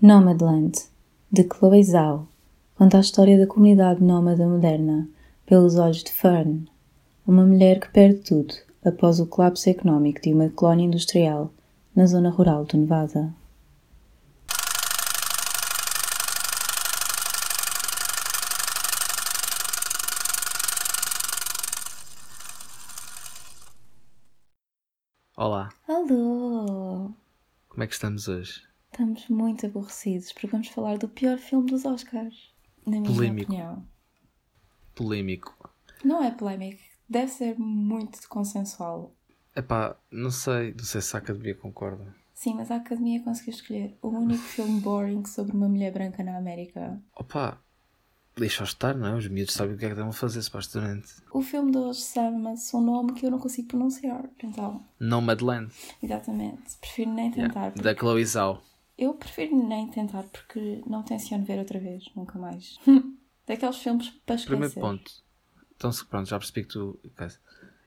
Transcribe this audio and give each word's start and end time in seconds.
Nomadland, 0.00 0.78
de 1.28 1.42
Chloe 1.42 1.82
Zhao, 1.82 2.28
conta 2.76 2.98
a 2.98 3.00
história 3.00 3.36
da 3.36 3.48
comunidade 3.48 4.00
nómada 4.00 4.46
moderna 4.46 5.08
pelos 5.44 5.74
olhos 5.74 6.04
de 6.04 6.12
Fern, 6.12 6.70
uma 7.26 7.44
mulher 7.44 7.80
que 7.80 7.90
perde 7.90 8.20
tudo 8.20 8.54
após 8.84 9.18
o 9.18 9.26
colapso 9.26 9.68
económico 9.68 10.20
de 10.22 10.32
uma 10.32 10.50
colónia 10.50 10.86
industrial 10.86 11.50
na 11.96 12.06
zona 12.06 12.30
rural 12.30 12.64
do 12.64 12.76
Nevada. 12.76 13.34
Olá, 25.36 25.70
Alô! 25.88 27.10
como 27.68 27.82
é 27.82 27.86
que 27.88 27.94
estamos 27.94 28.28
hoje? 28.28 28.67
Estamos 28.92 29.28
muito 29.28 29.66
aborrecidos 29.66 30.32
porque 30.32 30.46
vamos 30.46 30.68
falar 30.68 30.98
do 30.98 31.08
pior 31.08 31.38
filme 31.38 31.70
dos 31.70 31.84
Oscars, 31.84 32.52
na 32.86 32.98
minha 33.00 33.04
Polémico. 33.14 33.52
opinião. 33.52 33.84
Polémico. 34.94 35.70
Não 36.04 36.22
é 36.22 36.30
polémico, 36.30 36.80
deve 37.08 37.30
ser 37.30 37.58
muito 37.58 38.26
consensual. 38.28 39.14
Epá, 39.54 39.96
não 40.10 40.30
sei, 40.30 40.74
não 40.74 40.84
sei 40.84 41.00
se 41.00 41.14
a 41.14 41.18
academia 41.18 41.54
concorda. 41.54 42.14
Sim, 42.34 42.54
mas 42.54 42.70
a 42.70 42.76
Academia 42.76 43.20
conseguiu 43.22 43.52
escolher 43.52 43.98
o 44.00 44.08
único 44.08 44.42
filme 44.44 44.80
boring 44.80 45.24
sobre 45.26 45.56
uma 45.56 45.68
mulher 45.68 45.92
branca 45.92 46.22
na 46.22 46.36
América. 46.38 47.00
Opa, 47.16 47.58
deixa-os 48.36 48.68
estar, 48.70 48.94
não 48.96 49.08
é? 49.08 49.14
Os 49.16 49.26
miúdos 49.28 49.54
sabem 49.54 49.74
o 49.74 49.78
que 49.78 49.84
é 49.84 49.88
que 49.88 49.94
devem 49.96 50.12
fazer, 50.12 50.40
supostamente. 50.42 51.14
O 51.32 51.42
filme 51.42 51.72
de 51.72 51.78
hoje 51.78 52.00
chama-se 52.02 52.74
um 52.76 52.80
nome 52.80 53.12
que 53.14 53.26
eu 53.26 53.30
não 53.32 53.40
consigo 53.40 53.66
pronunciar. 53.68 54.24
Então, 54.42 54.84
Nomadland, 55.00 55.72
exatamente. 56.00 56.76
Prefiro 56.80 57.12
nem 57.12 57.30
yeah, 57.32 57.48
tentar. 57.52 57.72
porque- 57.72 57.82
da 57.82 57.94
Chloe 57.98 58.24
Zhao. 58.24 58.62
Eu 58.98 59.14
prefiro 59.14 59.56
nem 59.68 59.88
tentar 59.88 60.24
porque 60.24 60.82
não 60.86 61.02
tenciono 61.04 61.44
ver 61.44 61.58
outra 61.60 61.78
vez, 61.78 62.04
nunca 62.16 62.38
mais. 62.38 62.76
Daqueles 63.46 63.76
filmes 63.78 64.10
para 64.26 64.34
esquecer. 64.34 64.48
Primeiro 64.50 64.74
ponto. 64.74 65.12
Então, 65.76 65.90
pronto, 66.10 66.28
já 66.28 66.36
percebi 66.38 66.62
que 66.64 66.70
tu... 66.72 66.98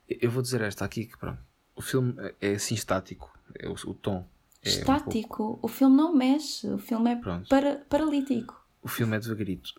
Eu 0.08 0.31
vou 0.31 0.42
dizer 0.42 0.62
esta 0.62 0.86
aqui, 0.86 1.06
que 1.06 1.18
pronto. 1.18 1.40
O 1.76 1.81
filme 1.81 2.16
é 2.40 2.53
assim 2.53 2.76
estático, 2.76 3.31
é 3.59 3.68
o, 3.68 3.73
o 3.73 3.94
tom. 3.94 4.16
É 4.16 4.20
um 4.20 4.23
pouco- 4.23 4.28
Estático. 4.70 5.59
O 5.62 5.68
filme 5.68 5.95
não 5.98 6.16
mexe. 6.16 6.68
O 6.70 6.78
filme 6.78 7.12
é 7.12 7.16
Pronto. 7.16 7.50
para, 7.50 7.78
paralítico. 7.90 8.64
o 8.81 8.88
filme 8.88 9.16
é 9.18 9.20
devagarito. 9.20 9.73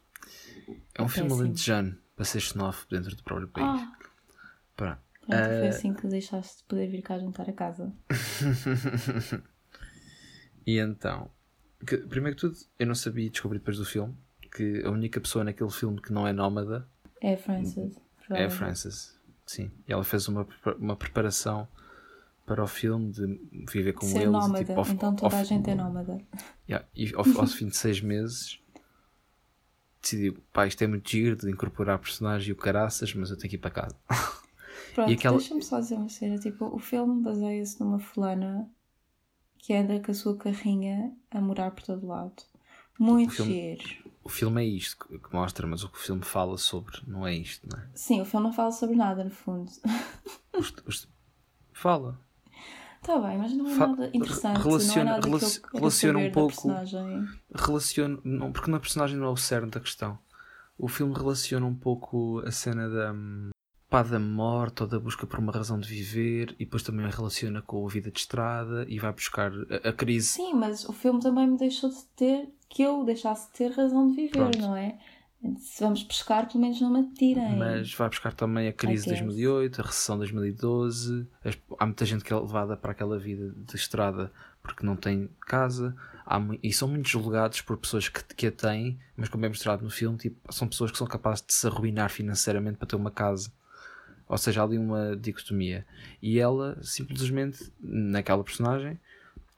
É 0.95 1.03
um 1.03 1.07
É 1.07 1.09
filme 1.09 1.33
alentejano, 1.33 1.97
para 2.17 2.25
ser 2.25 2.41
xenófobo 2.41 2.91
dentro 2.91 3.15
do 3.17 3.23
próprio 3.23 3.49
país. 3.49 3.67
Ah, 3.67 3.93
Pronto. 4.77 4.99
pronto, 5.27 5.45
foi 5.45 5.67
Eh, 5.67 5.69
assim 5.69 5.95
que 5.95 6.07
deixaste 6.07 6.59
de 6.59 6.65
poder 6.65 6.89
vir 6.89 7.03
cá 7.03 7.19
jantar 7.19 7.49
a 7.49 7.53
casa. 7.53 7.93
E 10.67 10.79
então, 10.79 11.31
que- 11.87 11.97
primeiro 11.99 12.37
que 12.37 12.41
tudo, 12.43 12.57
eu 12.79 12.87
não 12.87 12.95
sabia 12.95 13.27
e 13.27 13.31
descobri 13.31 13.59
depois 13.59 13.79
do 13.79 13.85
filme 13.85 14.15
que 14.55 14.83
a 14.85 14.91
única 14.91 15.21
pessoa 15.21 15.45
naquele 15.45 15.71
filme 15.71 16.01
que 16.01 16.13
não 16.13 16.27
é 16.27 16.33
nómada 16.33 16.87
É 17.21 17.35
a 17.35 17.39
Frances. 17.39 17.97
é 18.31 18.45
a. 18.45 18.51
Frances. 18.51 19.19
Sim. 19.47 19.71
E 19.89 19.93
ela 19.93 20.05
fez 20.05 20.29
uma, 20.29 20.47
uma 20.79 20.95
preparação 20.97 21.67
para 22.47 22.63
o 22.63 22.67
filme 22.67 23.11
de 23.13 23.41
viver 23.71 23.93
com 23.93 24.07
Ser 24.07 24.15
eles. 24.19 24.29
e, 24.29 24.31
nómada. 24.31 24.65
tipo, 24.65 24.79
ao- 24.81 24.89
então 24.89 25.15
toda 25.17 25.37
a 25.39 25.45
gente 25.45 25.69
é 25.71 25.75
nómada. 25.75 26.21
Yeah, 26.69 26.87
e 26.95 27.13
ao, 27.15 27.21
ao 27.41 27.47
fim 27.47 27.69
de 27.69 27.77
seis 27.77 28.01
meses 28.01 28.61
decidiu, 30.01 30.37
pá, 30.53 30.67
isto 30.67 30.83
é 30.83 30.87
muito 30.87 31.09
giro 31.09 31.37
de 31.37 31.51
incorporar 31.51 31.99
personagem 31.99 32.51
e 32.51 32.53
o 32.53 32.57
caraças, 32.57 33.15
mas 33.15 33.31
eu 33.31 33.37
tenho 33.37 33.51
que 33.51 33.57
ir 33.57 33.59
para 33.59 33.71
casa. 33.71 33.97
Pronto, 34.95 35.13
aquela- 35.13 35.39
deixa-me 35.39 35.63
só 35.63 35.81
dizer 35.81 35.95
uma 35.97 36.09
cena. 36.09 36.39
Tipo, 36.39 36.67
o 36.67 36.79
filme 36.79 37.23
baseia-se 37.23 37.81
numa 37.81 37.99
fulana 37.99 38.69
que 39.63 39.73
anda 39.73 39.99
com 40.01 40.11
a 40.11 40.15
sua 40.15 40.37
carrinha 40.37 41.13
a 41.31 41.41
morar 41.41 41.71
por 41.71 41.83
todo 41.85 42.07
lado. 42.07 42.35
Muito 42.99 43.31
O 43.31 43.33
filme-. 43.33 43.79
O 44.25 44.29
filme 44.29 44.63
é 44.63 44.67
isto 44.67 44.97
que, 45.09 45.35
mostra, 45.35 45.67
mas 45.67 45.83
o 45.83 45.89
que 45.89 45.97
o 45.97 46.01
filme 46.01 46.23
fala 46.23 46.57
sobre 46.59 46.99
não 47.07 47.27
é 47.27 47.35
isto, 47.35 47.67
não 47.69 47.79
é? 47.83 47.87
Sim, 47.95 48.21
o 48.21 48.25
filme 48.25 48.47
não 48.47 48.53
fala 48.53 48.71
sobre 48.71 48.95
nada, 48.95 49.25
no 49.25 49.31
fundo. 49.31 49.71
Os- 50.53 50.75
os- 50.87 51.09
fala. 51.73 52.21
Está 53.01 53.19
bem, 53.19 53.37
mas 53.39 53.53
não 53.53 53.69
é 53.69 53.75
Fa- 53.75 53.87
nada 53.89 54.11
interessante. 54.15 54.59
relaciona- 54.63 54.95
não 54.95 55.01
é 55.01 55.15
nada 55.17 55.27
relac- 55.27 55.61
que 55.61 55.75
eu 55.77 55.79
relaciona 55.81 56.19
um 56.21 56.31
pouco- 56.31 56.69
relaciona, 57.55 58.21
não, 58.23 58.53
porque 58.53 58.71
na 58.71 58.79
personagem 58.79 59.17
não 59.17 59.27
é 59.27 59.31
o 59.31 59.37
cerne 59.37 59.71
da 59.71 59.81
questão. 59.81 60.17
O 60.79 60.87
filme 60.89 61.13
relaciona 61.15 61.67
um 61.67 61.75
pouco 61.75 62.41
a 62.47 62.51
cena 62.53 62.89
da, 62.89 63.13
hum, 63.13 63.51
pá, 63.93 64.03
da 64.03 64.19
morte 64.19 64.83
ou 64.83 64.89
da 64.89 64.99
busca 64.99 65.27
por 65.27 65.39
uma 65.39 65.53
razão 65.53 65.79
de 65.79 65.87
viver 65.89 66.55
e 66.59 66.65
depois 66.65 66.83
também 66.83 67.09
relaciona 67.11 67.61
com 67.63 67.87
a 67.87 67.89
vida 67.91 68.11
de 68.11 68.19
estrada 68.19 68.87
e 68.89 68.99
vai 68.99 69.13
buscar 69.13 69.53
a, 69.85 69.89
a 69.91 69.93
crise. 69.93 70.29
Sim, 70.29 70.55
mas 70.55 70.85
o 70.89 70.93
filme 70.93 71.21
também 71.21 71.47
me 71.47 71.59
deixou 71.59 71.91
de 71.91 72.03
ter 72.17 72.49
que 72.69 72.83
eu 72.83 73.05
deixasse 73.05 73.53
de 73.53 73.59
ter 73.59 73.71
razão 73.73 74.09
de 74.09 74.17
viver, 74.17 74.31
Pronto. 74.33 74.59
não 74.59 74.75
é? 74.75 74.99
Se 75.59 75.83
vamos 75.83 76.05
pescar, 76.05 76.47
pelo 76.49 76.61
menos 76.61 76.81
não 76.81 76.91
me 76.93 77.01
atirem. 77.01 77.57
Mas 77.59 77.93
vai 77.95 78.09
buscar 78.09 78.33
também 78.33 78.69
a 78.69 78.73
crise 78.73 79.05
de 79.05 79.11
guess. 79.11 79.21
2008, 79.21 79.81
a 79.81 79.85
recessão 79.85 80.17
de 80.17 80.21
2012. 80.21 81.27
as- 81.45 81.59
Há 81.79 81.85
muita 81.87 82.05
gente 82.07 82.23
que 82.25 82.33
é 82.33 82.37
levada 82.37 82.77
para 82.77 82.93
aquela 82.93 83.19
vida 83.19 83.53
de 83.57 83.75
estrada 83.77 84.33
porque 84.63 84.87
não 84.87 84.95
tem 84.97 85.29
casa. 85.41 85.95
Há 86.25 86.41
e 86.63 86.73
são 86.73 86.87
muito 86.89 87.09
julgados 87.09 87.61
por 87.61 87.77
pessoas 87.77 88.09
que, 88.09 88.23
que 88.35 88.47
a 88.47 88.53
têm, 88.53 88.99
mas 89.17 89.29
como 89.29 89.45
é 89.45 89.49
mostrado 89.49 89.83
no 89.83 89.91
filme, 89.91 90.17
tipo, 90.17 90.37
são 90.53 90.69
pessoas 90.69 90.93
que 90.93 90.99
são 90.99 91.07
capazes 91.09 91.45
de 91.45 91.53
se 91.53 91.67
arruinar 91.67 92.09
financeiramente 92.11 92.79
para 92.79 92.87
ter 92.87 92.97
uma 92.97 93.11
casa. 93.11 93.53
Ou 94.33 94.39
seja, 94.39 94.63
há 94.63 94.65
ali 94.65 94.79
uma 94.79 95.15
dicotomia. 95.15 95.87
E 96.23 96.39
ela, 96.39 96.83
simplesmente, 96.83 97.71
naquela 97.79 98.43
personagem, 98.43 98.99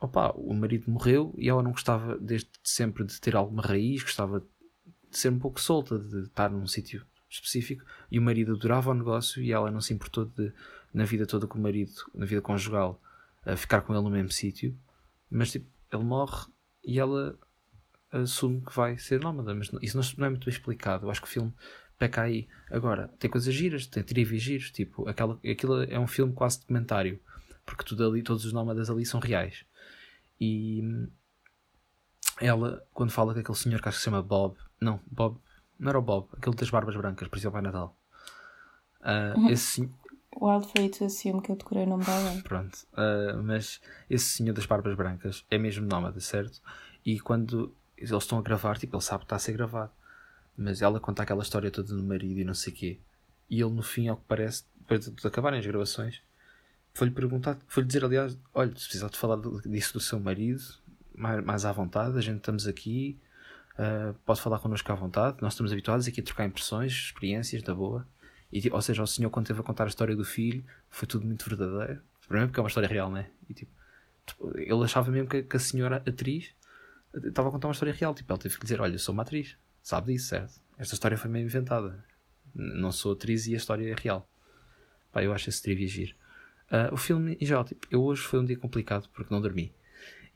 opa, 0.01 0.33
o 0.33 0.53
marido 0.53 0.91
morreu 0.91 1.33
e 1.39 1.49
ela 1.49 1.63
não 1.63 1.71
gostava 1.71 2.19
desde 2.19 2.51
sempre 2.65 3.05
de 3.05 3.21
ter 3.21 3.37
alguma 3.37 3.63
raiz, 3.63 4.03
gostava 4.03 4.41
de 4.41 5.17
ser 5.17 5.31
um 5.31 5.39
pouco 5.39 5.61
solta, 5.61 5.97
de 5.97 6.23
estar 6.23 6.51
num 6.51 6.67
sítio 6.67 7.07
específico. 7.31 7.85
E 8.11 8.19
o 8.19 8.23
marido 8.23 8.55
adorava 8.55 8.91
o 8.91 8.95
negócio 8.95 9.41
e 9.41 9.53
ela 9.53 9.71
não 9.71 9.81
se 9.81 9.95
importou 9.95 10.25
de, 10.25 10.53
na 10.93 11.05
vida 11.05 11.25
toda 11.25 11.47
com 11.47 11.57
o 11.57 11.63
marido, 11.63 11.95
na 12.13 12.27
vida 12.27 12.43
conjugal, 12.43 13.01
ficar 13.57 13.81
com 13.83 13.95
ele 13.95 14.03
no 14.03 14.11
mesmo 14.11 14.33
sítio. 14.33 14.77
Mas 15.31 15.53
tipo, 15.53 15.71
ele 15.93 16.03
morre 16.03 16.49
e 16.83 16.99
ela 16.99 17.39
assume 18.11 18.61
que 18.61 18.75
vai 18.75 18.99
ser 18.99 19.21
nómada. 19.21 19.55
Mas 19.55 19.71
isso 19.81 20.19
não 20.19 20.27
é 20.27 20.31
muito 20.31 20.47
bem 20.47 20.53
explicado. 20.53 21.07
Eu 21.07 21.13
acho 21.13 21.21
que 21.21 21.29
o 21.29 21.31
filme 21.31 21.55
peca 21.99 22.23
aí. 22.23 22.49
Agora, 22.71 23.09
tem 23.19 23.31
coisas 23.31 23.53
giras, 23.55 23.87
tem 23.87 24.03
trivias 24.03 24.43
giros. 24.43 24.71
Tipo, 24.71 25.09
aquela, 25.09 25.39
aquilo 25.51 25.83
é 25.83 25.99
um 25.99 26.07
filme 26.07 26.33
quase 26.33 26.61
documentário. 26.61 27.21
Porque 27.65 27.85
tudo 27.85 28.07
ali, 28.07 28.23
todos 28.23 28.45
os 28.45 28.53
nómadas 28.53 28.91
ali 28.91 29.07
são 29.07 29.21
reais. 29.21 29.65
E 30.41 30.83
ela, 32.41 32.85
quando 32.93 33.11
fala 33.13 33.33
que 33.33 33.41
aquele 33.41 33.57
senhor 33.57 33.81
que 33.81 33.89
acho 33.89 33.99
que 33.99 34.03
se 34.03 34.05
chama 34.05 34.23
Bob, 34.23 34.57
não, 34.81 35.01
Bob, 35.11 35.39
não 35.79 35.89
era 35.91 35.99
o 35.99 36.03
Bob, 36.03 36.29
aquele 36.33 36.57
das 36.57 36.71
barbas 36.71 36.97
brancas, 36.97 37.29
por 37.29 37.39
isso 37.39 37.49
é 37.49 37.61
Natal. 37.61 37.97
Ah, 39.01 39.35
esse, 39.51 39.67
sen- 39.83 39.95
Wild 40.37 40.67
for 40.67 40.81
you 40.83 40.91
to 40.91 41.05
assume 41.05 41.41
que 41.41 41.53
eu 41.53 41.57
decorei 41.57 41.85
o 41.85 41.87
nome 41.87 42.05
dela. 42.05 42.41
pronto, 42.43 42.79
ah, 42.95 43.41
mas 43.43 43.81
esse 44.11 44.25
senhor 44.27 44.53
das 44.53 44.67
barbas 44.67 44.97
brancas 44.97 45.45
é 45.51 45.59
mesmo 45.59 45.87
nómada, 45.87 46.19
certo? 46.21 46.61
E 47.05 47.21
quando 47.21 47.75
eles 47.97 48.11
estão 48.11 48.39
a 48.39 48.43
gravar, 48.43 48.79
tipo, 48.79 48.97
ele 48.97 49.03
sabe 49.03 49.21
que 49.21 49.27
está 49.27 49.37
a 49.37 49.39
ser 49.39 49.53
gravado, 49.53 49.93
mas 50.57 50.83
ela 50.83 51.01
conta 51.01 51.23
aquela 51.23 51.43
história 51.43 51.71
toda 51.71 51.95
do 51.95 52.03
marido 52.03 52.41
e 52.41 52.45
não 52.45 52.55
sei 52.55 52.73
o 52.73 52.77
quê, 52.77 53.01
e 53.51 53.61
ele 53.61 53.73
no 53.73 53.83
fim, 53.83 54.09
ao 54.09 54.17
que 54.17 54.25
parece, 54.27 54.65
depois 54.81 55.09
de, 55.09 55.27
acabarem 55.27 55.59
as 55.59 55.67
gravações, 55.67 56.23
foi-lhe 56.93 57.13
perguntar, 57.13 57.59
foi-lhe 57.67 57.87
dizer, 57.87 58.05
aliás, 58.05 58.39
olha, 58.53 58.71
se 58.71 58.85
precisar 58.85 59.09
de 59.09 59.19
falar 59.19 59.39
disso 59.67 59.95
do 59.95 60.01
seu 60.01 60.21
marido, 60.21 60.63
mais, 61.15 61.45
mais 61.45 61.65
à 61.65 61.73
vontade, 61.73 62.17
a 62.17 62.21
gente 62.21 62.39
estamos 62.39 62.67
aqui, 62.67 63.19
Uh, 63.75 64.15
pode 64.25 64.41
falar 64.41 64.61
connosco 64.61 64.91
à 64.93 64.95
vontade. 64.95 65.39
Nós 65.41 65.55
estamos 65.55 65.73
habituados 65.73 66.07
aqui 66.07 66.21
a 66.21 66.25
trocar 66.25 66.47
impressões, 66.47 66.93
experiências, 66.93 67.63
da 67.63 67.75
boa. 67.75 68.07
E, 68.53 68.71
ou 68.71 68.81
seja, 68.81 69.03
o 69.03 69.07
senhor, 69.07 69.31
quando 69.31 69.47
teve 69.47 69.61
a 69.61 69.63
contar 69.63 69.85
a 69.85 69.89
história 69.89 70.15
do 70.15 70.25
filho, 70.25 70.65
foi 70.89 71.09
tudo 71.09 71.27
muito 71.27 71.45
verdadeiro. 71.49 72.01
Primeiro, 72.27 72.49
porque 72.49 72.61
é 72.61 72.63
uma 72.63 72.69
história 72.69 72.89
real, 72.89 73.11
né? 73.11 73.29
E, 73.49 73.55
tipo, 73.55 73.73
tipo, 74.25 74.57
ele 74.57 74.85
achava 74.85 75.11
mesmo 75.11 75.29
que, 75.29 75.43
que 75.43 75.57
a 75.57 75.61
senhora 75.61 75.97
atriz 75.97 76.55
estava 77.15 77.49
a 77.49 77.53
contar 77.53 77.67
uma 77.67 77.73
história 77.73 77.93
real. 77.93 78.15
Tipo, 78.15 78.33
ela 78.33 78.39
teve 78.39 78.57
que 78.57 78.63
dizer: 78.63 78.81
Olha, 78.81 78.95
eu 78.95 78.99
sou 78.99 79.13
uma 79.13 79.23
atriz, 79.23 79.57
sabe 79.85 80.13
disso, 80.13 80.29
certo? 80.29 80.61
Esta 80.79 80.95
história 80.95 81.17
foi 81.17 81.31
meio 81.31 81.45
inventada. 81.45 82.05
Não 82.55 82.91
sou 82.91 83.13
atriz 83.13 83.47
e 83.47 83.55
a 83.55 83.57
história 83.57 83.89
é 83.89 83.95
real. 83.95 84.29
Pá, 85.13 85.23
eu 85.23 85.33
acho 85.33 85.49
esse 85.49 85.63
trivia 85.63 85.87
giro. 85.87 86.15
Uh, 86.71 86.93
o 86.95 86.97
filme, 86.97 87.37
em 87.41 87.47
geral, 87.47 87.65
tipo, 87.65 87.87
eu 87.91 88.03
hoje 88.03 88.23
foi 88.23 88.41
um 88.41 88.45
dia 88.45 88.57
complicado 88.57 89.09
porque 89.13 89.33
não 89.33 89.41
dormi. 89.41 89.73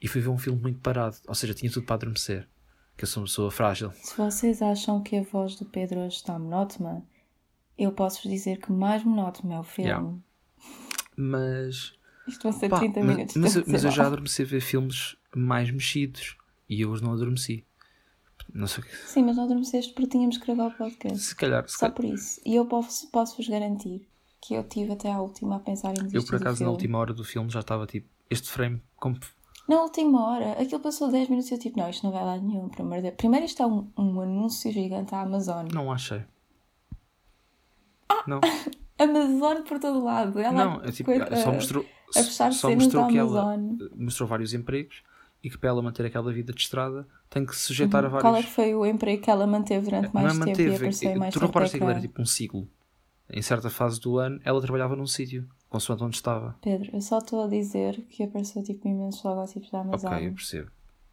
E 0.01 0.07
fui 0.07 0.21
ver 0.21 0.29
um 0.29 0.37
filme 0.37 0.61
muito 0.61 0.79
parado, 0.79 1.17
ou 1.27 1.35
seja, 1.35 1.53
tinha 1.53 1.69
tudo 1.71 1.85
para 1.85 1.95
adormecer. 1.95 2.47
Que 2.95 3.03
eu 3.03 3.07
sou 3.07 3.21
uma 3.21 3.27
pessoa 3.27 3.49
frágil. 3.51 3.91
Se 3.93 4.15
vocês 4.15 4.61
acham 4.61 5.01
que 5.01 5.15
a 5.17 5.23
voz 5.23 5.55
do 5.55 5.65
Pedro 5.65 5.99
hoje 6.01 6.17
está 6.17 6.37
monótona, 6.37 7.03
eu 7.77 7.91
posso-vos 7.91 8.29
dizer 8.31 8.59
que 8.59 8.71
mais 8.71 9.03
monótono 9.03 9.53
é 9.53 9.59
o 9.59 9.63
filme. 9.63 9.89
Yeah. 9.89 10.15
Mas 11.15 11.93
Isto 12.27 12.43
vão 12.43 12.51
ser 12.59 12.69
Pá, 12.69 12.79
30 12.79 12.99
mas, 13.03 13.09
minutos. 13.15 13.35
mas, 13.35 13.55
eu- 13.57 13.63
mas 13.67 13.83
eu 13.83 13.91
já 13.91 14.05
adormeci 14.05 14.41
a 14.43 14.45
ver 14.45 14.61
filmes 14.61 15.15
mais 15.35 15.69
mexidos 15.71 16.37
e 16.69 16.81
eu 16.81 16.89
hoje 16.91 17.03
não 17.03 17.13
adormeci. 17.13 17.65
Não 18.53 18.67
sei 18.67 18.83
o 18.83 18.87
que. 18.87 18.95
Sim, 18.95 19.23
mas 19.23 19.35
não 19.37 19.43
adormeceste 19.45 19.93
porque 19.93 20.09
tínhamos 20.09 20.37
que 20.37 20.45
gravar 20.45 20.67
o 20.73 20.77
podcast. 20.77 21.19
Se 21.19 21.35
calhar, 21.35 21.67
se 21.67 21.73
Só 21.73 21.79
calhar- 21.81 21.95
por 21.95 22.05
isso. 22.05 22.41
E 22.45 22.55
eu 22.55 22.65
posso- 22.65 23.07
posso-vos 23.11 23.47
garantir 23.47 24.07
que 24.41 24.53
eu 24.53 24.63
tive 24.63 24.93
até 24.93 25.11
à 25.11 25.19
última 25.21 25.57
a 25.57 25.59
pensar 25.59 25.93
em 25.97 26.07
eu 26.13 26.25
por 26.25 26.35
acaso 26.35 26.63
na 26.63 26.69
última 26.71 26.97
hora 26.97 27.13
do 27.13 27.23
filme 27.23 27.49
já 27.49 27.59
estava 27.59 27.85
tipo, 27.85 28.07
este 28.29 28.49
frame, 28.49 28.81
como 28.95 29.17
Na 29.67 29.81
última 29.83 30.25
hora, 30.25 30.53
aquilo 30.53 30.79
passou 30.79 31.11
10 31.11 31.29
minutos 31.29 31.51
e 31.51 31.53
eu 31.53 31.59
tipo, 31.59 31.77
não, 31.77 31.89
isto 31.89 32.03
não 32.03 32.11
vai 32.11 32.23
lá 32.25 32.37
nenhum, 32.37 32.69
por 32.69 32.81
amor 32.81 32.95
de 32.97 33.01
Deus. 33.03 33.15
Primeiro 33.17 33.45
isto 33.45 33.61
é 33.61 33.67
um, 33.67 33.87
um 33.97 34.21
anúncio 34.21 34.71
gigante 34.71 35.13
à 35.13 35.21
Amazon. 35.21 35.67
Não 35.71 35.91
achei. 35.91 36.23
Não, 38.25 38.39
Amazon 38.97 39.63
por 39.63 39.79
todo 39.79 40.03
lado. 40.03 40.39
Ela 40.39 40.51
não, 40.51 40.83
é 40.83 40.91
tipo, 40.91 41.11
coisa- 41.11 41.35
só 41.35 41.51
mostrou, 41.51 41.85
a 42.15 42.23
fechar 42.23 42.51
só 42.53 42.73
mostrou 42.73 43.07
que 43.07 43.17
ela 43.17 43.53
Amazon. 43.53 43.77
mostrou 43.95 44.27
vários 44.27 44.53
empregos 44.53 45.03
e 45.43 45.49
que 45.49 45.57
para 45.57 45.69
ela 45.69 45.81
manter 45.81 46.05
aquela 46.05 46.31
vida 46.31 46.53
de 46.53 46.61
estrada 46.61 47.07
tem 47.29 47.45
que 47.45 47.55
se 47.55 47.61
sujeitar 47.61 48.03
a 48.03 48.07
vários. 48.07 48.21
Qual 48.21 48.35
é 48.35 48.43
que 48.43 48.49
foi 48.49 48.75
o 48.75 48.85
emprego 48.85 49.21
que 49.21 49.29
ela 49.29 49.47
manteve 49.47 49.85
durante 49.85 50.13
mais 50.13 50.35
não 50.35 50.43
é 50.43 50.45
tempo 50.45 50.61
e 50.61 50.63
manteve. 50.63 50.75
apareceu 50.75 51.11
em 51.11 51.17
mais 51.17 51.33
tu 51.33 51.39
reparaste 51.39 51.71
que 51.71 51.77
aquilo 51.77 51.91
era 51.91 52.01
tipo 52.01 52.21
um 52.21 52.25
ciclo. 52.25 52.67
Em 53.31 53.41
certa 53.41 53.69
fase 53.69 53.99
do 53.99 54.17
ano, 54.17 54.39
ela 54.43 54.59
trabalhava 54.59 54.95
num 54.95 55.05
sítio, 55.05 55.47
consoante 55.69 56.03
onde 56.03 56.15
estava. 56.15 56.57
Pedro, 56.61 56.89
eu 56.91 57.01
só 57.01 57.19
estou 57.19 57.43
a 57.43 57.47
dizer 57.47 58.01
que 58.09 58.23
apareceu 58.23 58.63
tipo 58.63 58.87
imensos 58.87 59.23
logotipos 59.23 59.69
da 59.69 59.81
Amazon. 59.81 60.13
Ok, 60.13 60.27
eu 60.27 60.33
percebo. 60.33 60.71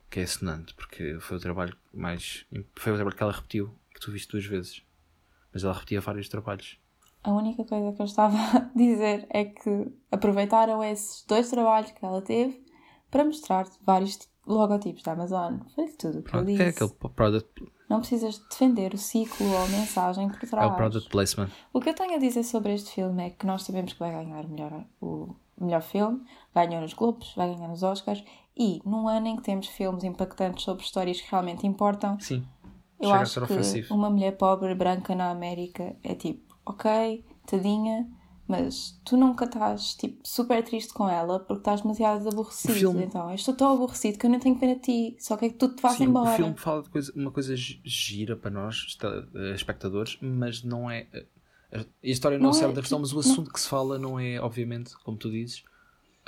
Que 0.09 0.21
é 0.21 0.23
assinante, 0.23 0.75
porque 0.75 1.19
foi 1.21 1.37
o 1.37 1.41
trabalho 1.41 1.77
mais. 1.93 2.47
Foi 2.75 2.93
o 2.93 2.95
trabalho 2.97 3.15
que 3.15 3.23
ela 3.23 3.33
repetiu, 3.33 3.71
que 3.93 4.01
tu 4.01 4.11
viste 4.11 4.31
duas 4.31 4.47
vezes. 4.47 4.83
Mas 5.53 5.63
ela 5.63 5.75
repetia 5.75 6.01
vários 6.01 6.29
trabalhos. 6.29 6.79
A 7.23 7.33
única 7.33 7.65
coisa 7.65 7.93
que 7.93 8.01
eu 8.01 8.07
estava 8.07 8.37
a 8.57 8.71
dizer 8.75 9.27
é 9.29 9.45
que 9.45 9.93
aproveitaram 10.11 10.83
esses 10.83 11.23
dois 11.27 11.51
trabalhos 11.51 11.91
que 11.91 12.05
ela 12.05 12.23
teve 12.23 12.66
para 13.17 13.25
mostrar 13.25 13.67
vários 13.83 14.19
logotipos 14.47 15.03
da 15.03 15.13
Amazon. 15.13 15.61
Foi 15.75 15.89
tudo 15.89 16.19
o 16.19 16.23
que 16.23 16.29
eu 16.29 16.33
Pronto, 16.33 16.47
disse. 16.47 16.63
é 16.63 16.69
aquele 16.69 16.91
product, 16.91 17.73
Não 17.89 18.01
precisas 18.01 18.39
defender 18.51 18.93
o 18.93 18.99
ciclo 18.99 19.47
ou 19.51 19.65
a 19.65 19.69
mensagem 19.69 20.29
por 20.29 20.45
é 20.45 20.47
trás. 20.47 20.71
o 20.71 20.77
product 20.77 21.09
placement. 21.11 21.49
O 21.73 21.81
que 21.81 21.89
eu 21.89 21.95
tenho 21.95 22.15
a 22.15 22.19
dizer 22.19 22.43
sobre 22.43 22.75
este 22.75 22.91
filme 22.93 23.27
é 23.27 23.31
que 23.31 23.47
nós 23.47 23.63
sabemos 23.63 23.95
que 23.95 23.99
vai 23.99 24.13
ganhar 24.13 24.45
o 24.45 24.49
melhor, 24.49 24.85
o 25.01 25.35
melhor 25.59 25.81
filme, 25.81 26.21
ganhou 26.55 26.83
nos 26.83 26.93
Globos, 26.93 27.33
vai 27.35 27.55
ganhar 27.55 27.69
nos 27.69 27.83
Oscars 27.83 28.23
e 28.55 28.83
num 28.85 29.09
ano 29.09 29.29
em 29.29 29.37
que 29.37 29.43
temos 29.43 29.67
filmes 29.67 30.05
impactantes 30.05 30.63
sobre 30.65 30.85
histórias 30.85 31.19
que 31.19 31.31
realmente 31.31 31.67
importam, 31.67 32.21
Sim. 32.21 32.47
eu 33.01 33.09
Chega 33.09 33.21
acho 33.23 33.41
que 33.47 33.93
uma 33.95 34.11
mulher 34.11 34.37
pobre 34.37 34.75
branca 34.75 35.15
na 35.15 35.31
América 35.31 35.97
é 36.03 36.15
tipo, 36.15 36.55
ok, 36.67 37.25
tadinha, 37.47 38.07
mas 38.49 39.01
tu 39.05 39.17
nunca 39.17 39.45
estás 39.45 39.95
tipo 39.95 40.19
super 40.27 40.63
triste 40.65 40.93
com 40.93 41.09
ela 41.09 41.41
porque 41.41 41.61
estás 41.61 41.81
demasiado 41.81 42.29
aborrecido. 42.29 42.75
Filme- 42.75 43.05
Então, 43.05 43.29
eu 43.31 43.35
estou 43.35 43.55
tão 43.55 43.73
aborrecido 43.73 44.19
que 44.19 44.27
eu 44.27 44.31
não 44.31 44.39
tenho 44.41 44.59
pena 44.59 44.75
de 44.77 44.81
ti, 44.83 45.17
só 45.19 45.37
quero 45.37 45.53
que 45.53 45.59
tu 45.59 45.69
te 45.75 45.89
Sim, 45.95 46.05
embora. 46.05 46.31
o 46.33 46.37
filme 46.37 46.55
fala 46.57 46.83
de 46.83 46.89
coisa, 46.91 47.13
uma 47.17 47.31
coisa 47.31 47.57
gi- 47.57 47.81
gira 47.85 48.37
para 48.37 48.51
nós, 48.51 48.97
eh, 49.35 49.55
espectadores, 49.55 50.19
mas 50.21 50.63
não 50.63 50.91
é. 50.91 51.07
A, 51.73 51.81
a 51.81 51.85
história 52.03 52.39
não, 52.39 52.45
Não 52.45 52.51
é- 52.51 52.59
serve 52.61 52.75
da 52.75 52.81
questão, 52.81 52.99
mas 53.01 53.11
o 53.13 53.15
não- 53.15 53.21
assunto 53.21 53.53
que 53.53 53.61
se 53.61 53.69
fala 53.69 53.99
não 53.99 54.19
é, 54.21 54.41
obviamente, 54.41 54.97
como 55.05 55.17
tu 55.17 55.31
dizes, 55.31 55.65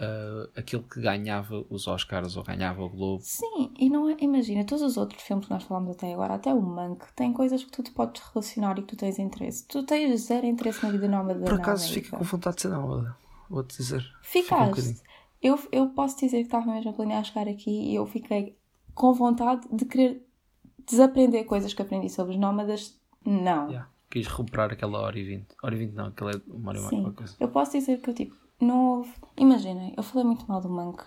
ah, 0.00 0.49
aquele 0.56 0.83
que 0.85 1.00
ganhava 1.00 1.65
os 1.69 1.89
Oscars 1.89 2.37
ou 2.37 2.45
ganhava 2.45 2.83
o 2.83 2.89
Globo. 2.89 3.23
Sim, 3.23 3.73
e 3.77 3.91
não 3.91 4.09
é, 4.09 4.17
imagina, 4.21 4.65
todos 4.65 4.83
os 4.83 4.97
outros 4.97 5.23
filmes 5.23 5.47
que 5.47 5.53
nós 5.53 5.65
falámos 5.65 5.91
até 5.91 6.12
agora, 6.12 6.35
até 6.35 6.55
o 6.55 6.62
Monk, 6.62 7.05
tem 7.17 7.33
coisas 7.33 7.65
que 7.65 7.71
tu 7.71 7.83
te 7.83 7.91
podes 7.91 8.23
relacionar 8.23 8.79
e 8.79 8.83
que 8.83 8.89
tu 8.89 8.97
tens 8.97 9.19
interesse. 9.19 9.67
Tu 9.67 9.83
tens 9.83 10.21
zero 10.21 10.47
interesse 10.47 10.85
na 10.85 10.93
vida 10.93 11.09
nómada 11.09 11.41
Por 11.41 11.55
acaso 11.55 11.93
fica 11.93 12.17
com 12.17 12.25
vontade 12.25 12.56
de 12.56 12.62
ser 12.62 12.69
não, 12.69 13.12
vou-te 13.50 13.77
dizer. 13.77 14.05
Fica 14.23 14.56
um. 14.62 14.75
Ficaste. 14.75 15.03
eu, 15.43 15.59
eu 15.73 15.89
posso 15.89 16.17
dizer 16.19 16.39
que 16.39 16.44
estava 16.44 16.73
mesmo 16.73 16.91
a 16.91 16.94
planear 16.94 17.25
chegar 17.25 17.49
aqui 17.49 17.91
e 17.91 17.94
eu 17.97 18.06
fiquei 18.06 18.56
com 18.94 19.12
vontade 19.12 19.67
de 19.73 19.85
querer 19.85 20.25
desaprender 20.89 21.44
coisas 21.44 21.75
que 21.75 21.83
aprendi 21.83 22.09
sobre 22.09 22.35
os 22.35 22.41
nómadas. 22.41 22.97
Não. 23.27 23.69
Yeah. 23.69 23.91
Quis 24.11 24.27
recuperar 24.27 24.73
aquela 24.73 25.01
hora 25.01 25.19
e 25.19 25.25
vinte. 25.25 25.49
Hora 25.62 25.75
e 25.75 25.79
vinte 25.79 25.93
não, 25.93 26.06
aquela 26.06 26.31
é 26.31 26.41
uma 26.47 26.71
hora 26.71 26.79
e 26.79 27.01
uma 27.01 27.12
coisa. 27.12 27.37
Eu 27.39 27.49
posso 27.49 27.73
dizer 27.73 28.01
que 28.01 28.09
eu 28.09 28.15
tipo, 28.15 28.37
não 28.60 28.99
houve. 28.99 29.12
Imaginem, 29.37 29.94
eu 29.96 30.02
falei 30.02 30.25
muito 30.25 30.46
mal 30.49 30.60
do 30.60 30.69
Monk, 30.69 31.05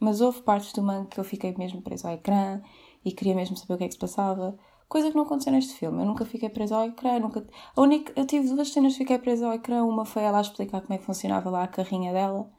mas 0.00 0.20
houve 0.20 0.42
partes 0.42 0.72
do 0.72 0.82
Monk 0.82 1.08
que 1.08 1.20
eu 1.20 1.24
fiquei 1.24 1.54
mesmo 1.56 1.82
preso 1.82 2.06
ao 2.06 2.14
ecrã 2.14 2.60
e 3.04 3.12
queria 3.12 3.34
mesmo 3.34 3.56
saber 3.56 3.74
o 3.74 3.78
que 3.78 3.84
é 3.84 3.88
que 3.88 3.94
se 3.94 3.98
passava. 3.98 4.58
Coisa 4.88 5.10
que 5.10 5.16
não 5.16 5.24
aconteceu 5.24 5.52
neste 5.52 5.74
filme. 5.74 6.00
Eu 6.00 6.06
nunca 6.06 6.24
fiquei 6.24 6.48
preso 6.48 6.74
ao 6.74 6.86
ecrã. 6.86 7.18
Nunca... 7.18 7.44
A 7.76 7.80
única... 7.80 8.10
Eu 8.16 8.24
tive 8.26 8.48
duas 8.48 8.70
cenas 8.70 8.92
que 8.94 9.00
fiquei 9.00 9.18
preso 9.18 9.44
ao 9.44 9.52
ecrã. 9.52 9.84
Uma 9.84 10.06
foi 10.06 10.22
ela 10.22 10.38
a 10.38 10.40
explicar 10.40 10.80
como 10.80 10.94
é 10.94 10.98
que 10.98 11.04
funcionava 11.04 11.50
lá 11.50 11.64
a 11.64 11.68
carrinha 11.68 12.10
dela. 12.10 12.50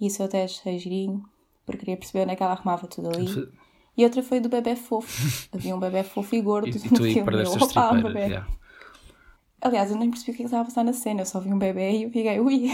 E 0.00 0.08
isso 0.08 0.20
eu 0.20 0.26
até 0.26 0.42
achei 0.42 0.78
girinho, 0.80 1.22
porque 1.64 1.78
queria 1.80 1.96
perceber 1.96 2.24
onde 2.24 2.32
é 2.32 2.36
que 2.36 2.42
ela 2.42 2.52
arrumava 2.52 2.88
tudo 2.88 3.08
ali. 3.08 3.28
E 3.96 4.04
outra 4.04 4.20
foi 4.22 4.40
do 4.40 4.48
bebê 4.48 4.74
fofo. 4.74 5.48
Havia 5.54 5.76
um 5.76 5.78
bebê 5.78 6.02
fofo 6.02 6.34
e 6.34 6.40
gordo 6.40 6.68
E, 6.68 6.72
no 6.72 6.86
e 6.86 6.88
tu 6.88 7.02
filme. 7.04 7.44
Eu, 7.44 7.52
opa, 7.52 7.92
um 7.92 8.02
bebê. 8.02 8.20
yeah. 8.20 8.48
Aliás, 9.60 9.90
eu 9.90 9.96
nem 9.96 10.10
percebi 10.10 10.32
o 10.32 10.34
que 10.34 10.42
é 10.42 10.44
que 10.44 10.48
estava 10.48 10.62
a 10.62 10.66
passar 10.66 10.84
na 10.84 10.92
cena. 10.92 11.22
Eu 11.22 11.26
só 11.26 11.40
vi 11.40 11.52
um 11.52 11.58
bebê 11.58 11.98
e 11.98 12.02
eu 12.02 12.10
fiquei, 12.10 12.40
ui, 12.40 12.68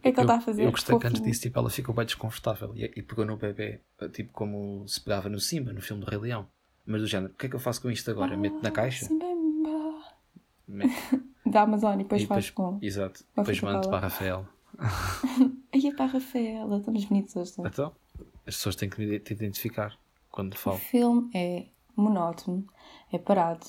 que 0.00 0.08
é 0.08 0.12
que 0.12 0.20
ele 0.20 0.20
eu, 0.20 0.22
está 0.22 0.36
a 0.36 0.40
fazer? 0.40 0.64
eu 0.64 0.70
gostei 0.70 0.98
que 0.98 1.06
antes 1.06 1.20
disso 1.22 1.40
tipo, 1.42 1.58
ela 1.58 1.70
ficou 1.70 1.94
bem 1.94 2.04
desconfortável 2.04 2.72
e, 2.76 2.84
e 2.84 3.02
pegou 3.02 3.24
no 3.24 3.36
bebê, 3.36 3.80
tipo 4.12 4.32
como 4.32 4.86
se 4.88 5.00
pegava 5.00 5.28
no 5.28 5.38
Simba, 5.40 5.72
no 5.72 5.80
filme 5.80 6.04
do 6.04 6.10
Rei 6.10 6.18
Leão. 6.18 6.46
Mas 6.86 7.00
do 7.02 7.06
género, 7.06 7.32
o 7.32 7.36
que 7.36 7.46
é 7.46 7.48
que 7.48 7.54
eu 7.56 7.60
faço 7.60 7.80
com 7.82 7.90
isto 7.90 8.10
agora? 8.10 8.36
Meto 8.36 8.58
na 8.62 8.70
caixa? 8.70 9.04
Sim, 9.06 9.18
bem, 9.18 9.62
bah. 9.62 10.12
Meto- 10.66 11.22
Da 11.46 11.62
Amazon 11.62 11.94
e 11.94 12.02
depois 12.04 12.22
e 12.22 12.26
faz 12.26 12.50
com. 12.50 12.78
Exato. 12.82 13.24
com 13.34 13.42
Depois 13.42 13.60
mando 13.60 13.88
para 13.88 13.98
a 13.98 14.00
Rafael. 14.00 14.46
Aí 15.72 15.86
é 15.86 15.94
para 15.94 16.04
a 16.04 16.08
Rafaela, 16.08 16.78
estamos 16.78 17.04
bonitos 17.04 17.36
hoje. 17.36 17.52
não 17.58 17.64
é? 17.66 17.68
Então, 17.68 17.92
as 18.46 18.56
pessoas 18.56 18.76
têm 18.76 18.88
que 18.88 19.18
te 19.20 19.32
identificar 19.32 19.96
quando 20.30 20.54
O 20.54 20.56
falo. 20.58 20.78
filme 20.78 21.30
é 21.34 21.66
monótono, 21.96 22.66
é 23.12 23.18
parado, 23.18 23.66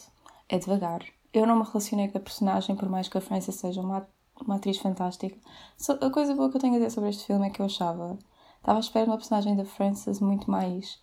é 0.47 0.57
devagar. 0.57 1.01
Eu 1.33 1.45
não 1.45 1.57
me 1.57 1.63
relacionei 1.65 2.07
com 2.09 2.17
a 2.17 2.21
personagem, 2.21 2.75
por 2.75 2.89
mais 2.89 3.07
que 3.07 3.17
a 3.17 3.21
Frances 3.21 3.55
seja 3.55 3.81
uma, 3.81 4.07
uma 4.45 4.55
atriz 4.55 4.77
fantástica. 4.77 5.37
Só- 5.77 5.97
a 6.01 6.09
coisa 6.09 6.35
boa 6.35 6.49
que 6.49 6.57
eu 6.57 6.61
tenho 6.61 6.75
a 6.75 6.77
dizer 6.77 6.91
sobre 6.91 7.09
este 7.09 7.25
filme 7.25 7.47
é 7.47 7.49
que 7.49 7.61
eu 7.61 7.65
achava. 7.65 8.17
Estava 8.57 8.77
à 8.77 8.81
espera 8.81 9.05
de 9.05 9.11
uma 9.11 9.17
personagem 9.17 9.55
da 9.55 9.65
Frances 9.65 10.19
muito 10.19 10.49
mais 10.49 11.01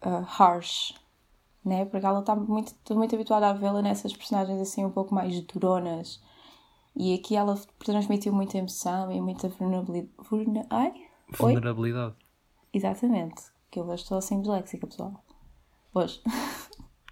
ah, 0.00 0.24
harsh, 0.38 0.94
né? 1.64 1.84
Porque 1.84 2.06
ela 2.06 2.20
está 2.20 2.34
muito, 2.36 2.74
muito 2.94 3.14
habituada 3.14 3.48
a 3.48 3.52
vê-la 3.52 3.82
nessas 3.82 4.16
personagens 4.16 4.60
assim 4.60 4.84
um 4.84 4.90
pouco 4.90 5.14
mais 5.14 5.40
duronas. 5.42 6.20
E 6.94 7.14
aqui 7.14 7.36
ela 7.36 7.58
transmitiu 7.78 8.32
muita 8.32 8.58
emoção 8.58 9.10
e 9.12 9.20
muita 9.20 9.48
vulnerabilidade. 9.48 10.12
Vulner... 10.28 10.66
Ai? 10.70 10.92
Oi? 11.38 11.52
Vulnerabilidade. 11.54 12.14
Exatamente. 12.72 13.42
Que 13.70 13.80
eu 13.80 13.84
hoje 13.84 14.02
estou 14.02 14.18
assim 14.18 14.40
disléxica, 14.40 14.86
pessoal. 14.86 15.24
Hoje. 15.94 16.20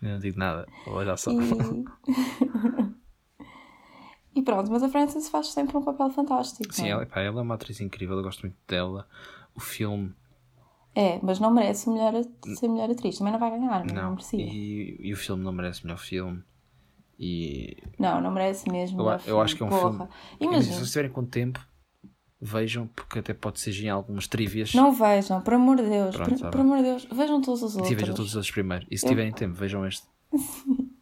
Eu 0.00 0.10
não 0.10 0.18
digo 0.18 0.38
nada. 0.38 0.66
Olha 0.86 1.16
só. 1.16 1.30
E... 1.32 1.36
pronto, 4.52 4.70
mas 4.70 4.82
a 4.82 4.88
Frances 4.88 5.28
faz 5.28 5.48
sempre 5.48 5.76
um 5.76 5.82
papel 5.82 6.08
fantástico. 6.10 6.72
Sim, 6.74 6.86
é? 6.86 6.90
ela, 6.90 7.04
pá, 7.06 7.20
ela 7.20 7.40
é 7.40 7.42
uma 7.42 7.54
atriz 7.54 7.80
incrível, 7.80 8.16
eu 8.16 8.22
gosto 8.22 8.40
muito 8.42 8.56
dela. 8.66 9.06
O 9.54 9.60
filme, 9.60 10.14
É, 10.94 11.18
mas 11.22 11.38
não 11.38 11.50
merece 11.50 11.88
melhor, 11.90 12.12
ser 12.58 12.68
melhor 12.68 12.90
atriz. 12.90 13.18
Também 13.18 13.32
não 13.32 13.40
vai 13.40 13.50
ganhar, 13.50 13.84
mas 13.84 13.92
não, 13.92 14.02
não. 14.02 14.10
merecia. 14.12 14.40
E, 14.44 14.96
e 15.00 15.12
o 15.12 15.16
filme 15.16 15.44
não 15.44 15.52
merece 15.52 15.84
melhor 15.84 15.98
filme. 15.98 16.42
E 17.18 17.76
Não, 17.98 18.20
não 18.20 18.30
merece 18.30 18.70
mesmo. 18.70 19.02
eu, 19.02 19.20
eu 19.26 19.40
acho 19.40 19.56
que 19.56 19.62
é 19.62 19.66
um 19.66 19.68
Porra. 19.70 19.90
filme. 19.90 20.08
Imagina, 20.40 20.62
Se 20.62 20.68
vocês 20.74 20.82
estiverem 20.86 21.10
com 21.10 21.24
tempo, 21.24 21.60
vejam, 22.40 22.86
porque 22.88 23.18
até 23.18 23.34
pode 23.34 23.58
ser 23.60 23.72
em 23.84 23.88
algumas 23.88 24.26
trivias. 24.28 24.72
não 24.72 24.92
vejam, 24.92 25.40
por 25.42 25.54
amor 25.54 25.76
de 25.76 25.82
Deus. 25.88 26.14
Pronto, 26.16 26.30
por, 26.30 26.38
tá 26.38 26.50
por 26.50 26.60
amor 26.60 26.76
de 26.78 26.84
Deus, 26.84 27.04
vejam 27.10 27.40
todos 27.42 27.62
os 27.62 27.72
Sim, 27.72 27.78
outros. 27.80 27.96
vejam 27.96 28.14
todos 28.14 28.30
os 28.30 28.36
outros 28.36 28.52
primeiro. 28.52 28.86
E 28.90 28.96
se 28.96 29.04
Eu- 29.04 29.10
tiverem 29.10 29.32
tempo, 29.32 29.54
vejam 29.54 29.84
este. 29.86 30.06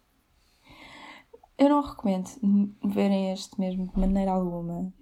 Eu 1.57 1.69
não 1.69 1.81
recomendo 1.81 2.29
verem 2.83 3.31
este 3.31 3.59
mesmo 3.59 3.87
de 3.91 3.99
maneira 3.99 4.31
alguma. 4.31 4.93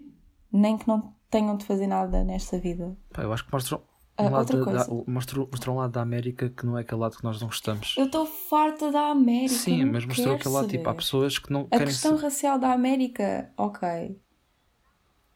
Nem 0.51 0.77
que 0.77 0.87
não 0.87 1.13
tenham 1.29 1.57
de 1.57 1.65
fazer 1.65 1.87
nada 1.87 2.23
nesta 2.23 2.57
vida. 2.57 2.95
Pá, 3.11 3.23
eu 3.23 3.33
acho 3.33 3.45
que 3.45 3.51
mostram 3.51 3.81
Ah, 4.17 4.23
um 4.23 4.29
lado 4.31 4.57
outra 4.57 4.73
da, 4.85 4.87
mostrou, 5.05 5.47
mostrou 5.51 5.75
um 5.75 5.79
lado 5.79 5.91
da 5.91 6.01
América 6.01 6.49
que 6.49 6.65
não 6.65 6.77
é 6.77 6.81
aquele 6.81 7.01
lado 7.01 7.17
que 7.17 7.23
nós 7.25 7.41
não 7.41 7.47
gostamos. 7.49 7.95
Eu 7.97 8.05
estou 8.05 8.25
farta 8.25 8.89
da 8.91 9.09
América. 9.09 9.53
Sim, 9.53 9.83
não 9.83 9.91
mas 9.93 10.05
mostrou 10.05 10.35
aquele 10.35 10.53
lado, 10.53 10.67
tipo, 10.69 10.89
há 10.89 10.95
pessoas 10.95 11.37
que 11.37 11.51
não 11.51 11.61
A 11.63 11.69
querem 11.71 11.87
questão 11.87 12.15
ser- 12.17 12.23
racial 12.23 12.57
da 12.57 12.71
América, 12.71 13.51
ok. 13.57 14.17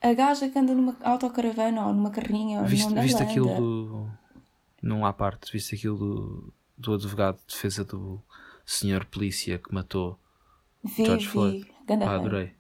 A 0.02 0.14
gaja 0.14 0.48
que 0.48 0.58
anda 0.58 0.74
numa 0.74 0.96
autocaravana 1.04 1.86
ou 1.88 1.94
numa 1.94 2.10
carrinha 2.10 2.62
ou 2.62 2.66
Viste, 2.66 2.88
numa 2.88 3.02
viste 3.02 3.22
aquilo 3.22 3.54
do. 3.56 4.10
Num 4.82 5.06
à 5.06 5.12
parte, 5.12 5.52
viste 5.52 5.76
aquilo 5.76 5.98
do, 5.98 6.54
do 6.78 6.94
advogado 6.94 7.38
de 7.40 7.48
defesa 7.48 7.84
do 7.84 8.22
senhor 8.66 9.04
polícia 9.04 9.58
que 9.58 9.74
matou 9.74 10.18
Vi, 10.84 11.06
George 11.06 11.26
vi. 11.26 11.32
Floyd. 11.32 11.72
Ganda 11.88 12.06
Pá, 12.06 12.12
rei. 12.12 12.20
adorei. 12.20 12.52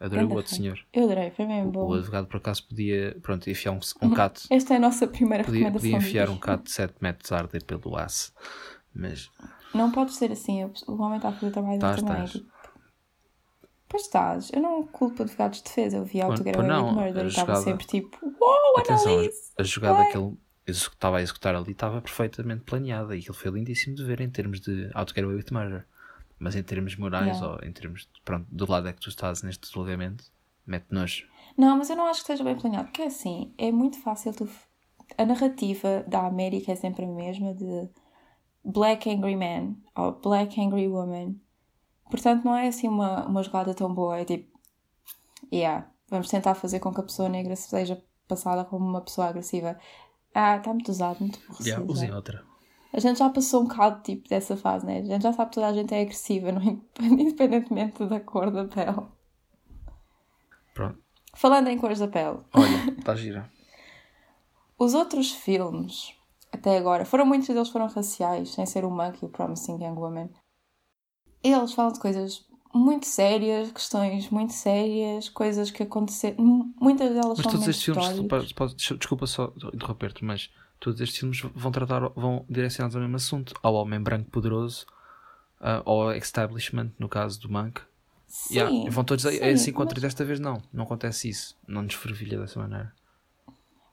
Adorei 0.00 0.22
Ganda 0.24 0.34
o 0.34 0.36
outro 0.36 0.50
rei. 0.52 0.60
senhor. 0.60 0.78
Eu 0.92 1.04
adorei, 1.04 1.30
foi 1.30 1.44
O 1.46 1.70
bom. 1.70 1.94
advogado 1.94 2.26
por 2.26 2.36
acaso 2.36 2.66
podia, 2.68 3.16
pronto, 3.22 3.48
enfiar 3.48 3.72
um, 3.72 3.80
um 4.02 4.10
cato. 4.10 4.42
Esta 4.50 4.74
é 4.74 4.76
a 4.76 4.80
nossa 4.80 5.06
primeira 5.06 5.44
Podia, 5.44 5.60
recomendação. 5.66 5.90
podia 5.92 6.08
enfiar 6.08 6.28
um 6.30 6.36
cato 6.38 6.64
de 6.64 6.70
7 6.72 6.94
metros 7.00 7.32
a 7.32 7.38
arder 7.38 7.64
pelo 7.64 7.96
aço. 7.96 8.32
Mas 8.94 9.30
Não 9.74 9.90
pode 9.90 10.12
ser 10.12 10.30
assim. 10.32 10.64
O 10.86 11.00
homem 11.02 11.16
está 11.16 11.30
a 11.30 11.32
fazer 11.32 11.46
o 11.46 11.50
trabalho 11.52 11.78
dele 11.78 11.92
Estás, 11.94 12.02
também. 12.02 12.24
estás. 12.24 12.32
tipo, 12.42 12.54
Pois 13.88 14.02
estás. 14.02 14.50
Eu 14.52 14.60
não 14.60 14.86
culpo 14.86 15.22
advogados 15.22 15.58
de 15.58 15.64
defesa. 15.64 15.96
Eu 15.98 16.04
vi 16.04 16.20
Away 16.20 16.38
não, 16.66 16.88
with 16.88 16.94
Murder 16.94 17.22
a 17.22 17.24
e 17.24 17.28
estava 17.28 17.56
sempre 17.56 17.86
tipo, 17.86 18.18
uou, 18.40 18.78
atenção, 18.78 19.12
Annalise! 19.14 19.52
a 19.58 19.62
jogada 19.62 19.94
vai." 19.98 20.10
que 20.12 20.18
ele 20.18 20.36
estava 20.66 21.18
a 21.18 21.22
executar 21.22 21.54
ali 21.54 21.72
estava 21.72 22.00
perfeitamente 22.00 22.64
planeada 22.64 23.14
e 23.14 23.20
aquilo 23.20 23.34
foi 23.34 23.50
lindíssimo 23.52 23.94
de 23.94 24.04
ver 24.04 24.20
em 24.20 24.30
termos 24.30 24.60
de 24.60 24.90
Away 24.94 25.36
with 25.36 25.46
Murder. 25.52 25.86
Mas 26.44 26.54
em 26.54 26.62
termos 26.62 26.94
morais 26.96 27.38
Yeah. 27.38 27.46
ou 27.48 27.66
em 27.66 27.72
termos 27.72 28.02
de, 28.02 28.20
pronto, 28.22 28.46
do 28.50 28.70
lado 28.70 28.86
é 28.86 28.92
que 28.92 29.00
tu 29.00 29.08
estás 29.08 29.42
neste 29.42 29.72
julgamento, 29.72 30.24
mete 30.66 30.84
nojo. 30.90 31.26
Não, 31.56 31.78
mas 31.78 31.88
eu 31.88 31.96
não 31.96 32.04
acho 32.04 32.20
que 32.22 32.30
esteja 32.30 32.44
bem 32.44 32.54
planeado. 32.54 32.88
Porque 32.88 33.00
é 33.00 33.06
assim, 33.06 33.54
é 33.56 33.72
muito 33.72 33.98
fácil 34.02 34.34
tu 34.34 34.46
a 35.16 35.24
narrativa 35.24 36.04
da 36.06 36.26
América 36.26 36.72
é 36.72 36.74
sempre 36.74 37.06
a 37.06 37.08
mesma 37.08 37.54
de 37.54 37.88
Black 38.62 39.08
Angry 39.08 39.36
Man 39.36 39.76
ou 39.96 40.12
Black 40.20 40.60
Angry 40.60 40.86
Woman. 40.86 41.36
Portanto, 42.10 42.44
não 42.44 42.54
é 42.54 42.68
assim 42.68 42.88
uma, 42.88 43.24
uma 43.24 43.42
jogada 43.42 43.72
tão 43.72 43.92
boa. 43.94 44.18
É 44.18 44.26
tipo, 44.26 44.58
yeah, 45.50 45.88
vamos 46.10 46.28
tentar 46.28 46.54
fazer 46.54 46.78
com 46.78 46.92
que 46.92 47.00
a 47.00 47.04
pessoa 47.04 47.30
negra 47.30 47.56
seja 47.56 48.02
passada 48.28 48.66
como 48.66 48.86
uma 48.86 49.00
pessoa 49.00 49.28
agressiva. 49.28 49.78
Ah, 50.34 50.58
está 50.58 50.74
muito 50.74 50.90
usado, 50.90 51.20
muito 51.20 51.38
aborrecido. 51.38 51.68
Yeah, 51.68 51.90
usem 51.90 52.12
outra. 52.12 52.44
A 52.96 53.00
gente 53.00 53.18
já 53.18 53.28
passou 53.28 53.62
um 53.62 53.66
bocado 53.66 54.02
tipo 54.02 54.28
dessa 54.28 54.56
fase, 54.56 54.86
né? 54.86 55.00
A 55.00 55.04
gente 55.04 55.22
já 55.22 55.32
sabe 55.32 55.50
que 55.50 55.54
toda 55.56 55.66
a 55.66 55.72
gente 55.72 55.92
é 55.92 56.00
agressiva, 56.00 56.52
não 56.52 56.62
é? 56.62 56.78
independentemente 57.04 58.06
da 58.06 58.20
cor 58.20 58.50
da 58.52 58.64
pele. 58.66 59.06
Pronto. 60.72 60.98
Falando 61.34 61.68
em 61.68 61.76
cores 61.78 61.98
da 61.98 62.08
pele. 62.08 62.38
Olha, 62.54 62.90
está 62.98 63.14
gira. 63.16 63.50
Os 64.78 64.94
outros 64.94 65.30
filmes, 65.32 66.14
até 66.52 66.76
agora, 66.78 67.04
foram 67.04 67.26
muitos 67.26 67.48
deles 67.48 67.68
foram 67.68 67.86
raciais, 67.88 68.50
sem 68.50 68.64
ser 68.66 68.84
o 68.84 68.90
Monk 68.90 69.18
e 69.22 69.26
o 69.26 69.28
Promising 69.28 69.82
Young 69.84 69.98
Woman. 69.98 70.30
Eles 71.42 71.72
falam 71.72 71.92
de 71.92 72.00
coisas 72.00 72.46
muito 72.72 73.06
sérias, 73.06 73.70
questões 73.72 74.30
muito 74.30 74.52
sérias, 74.52 75.28
coisas 75.28 75.70
que 75.70 75.82
aconteceram. 75.82 76.72
Muitas 76.80 77.10
delas 77.10 77.38
Mas 77.38 77.42
são 77.42 77.52
todos 77.52 77.68
estes 77.68 77.84
filmes, 77.84 78.52
podes- 78.52 78.74
desculpa 78.98 79.26
só 79.26 79.52
interromper-te, 79.72 80.24
mas 80.24 80.50
todos 80.84 81.00
estes 81.00 81.18
filmes 81.18 81.40
vão 81.54 81.72
tratar, 81.72 82.08
vão 82.10 82.44
direcionados 82.48 82.94
ao 82.94 83.02
mesmo 83.02 83.16
assunto, 83.16 83.54
ao 83.62 83.74
homem 83.74 84.00
branco 84.00 84.30
poderoso, 84.30 84.86
ah, 85.60 85.82
ao 85.84 86.12
establishment, 86.12 86.92
no 86.98 87.08
caso 87.08 87.40
do 87.40 87.50
Monk. 87.50 87.80
Sim, 88.26 88.54
Yeah, 88.56 88.90
vão 88.90 89.04
todos 89.04 89.22
sim, 89.24 89.28
a 89.42 89.48
esse 89.48 89.70
encontro 89.70 89.94
mas- 89.96 90.02
desta 90.02 90.24
vez 90.24 90.38
não, 90.40 90.60
não 90.72 90.84
acontece 90.84 91.28
isso, 91.28 91.56
não 91.66 91.82
nos 91.82 91.94
fervilha 91.94 92.38
dessa 92.38 92.58
maneira. 92.60 92.92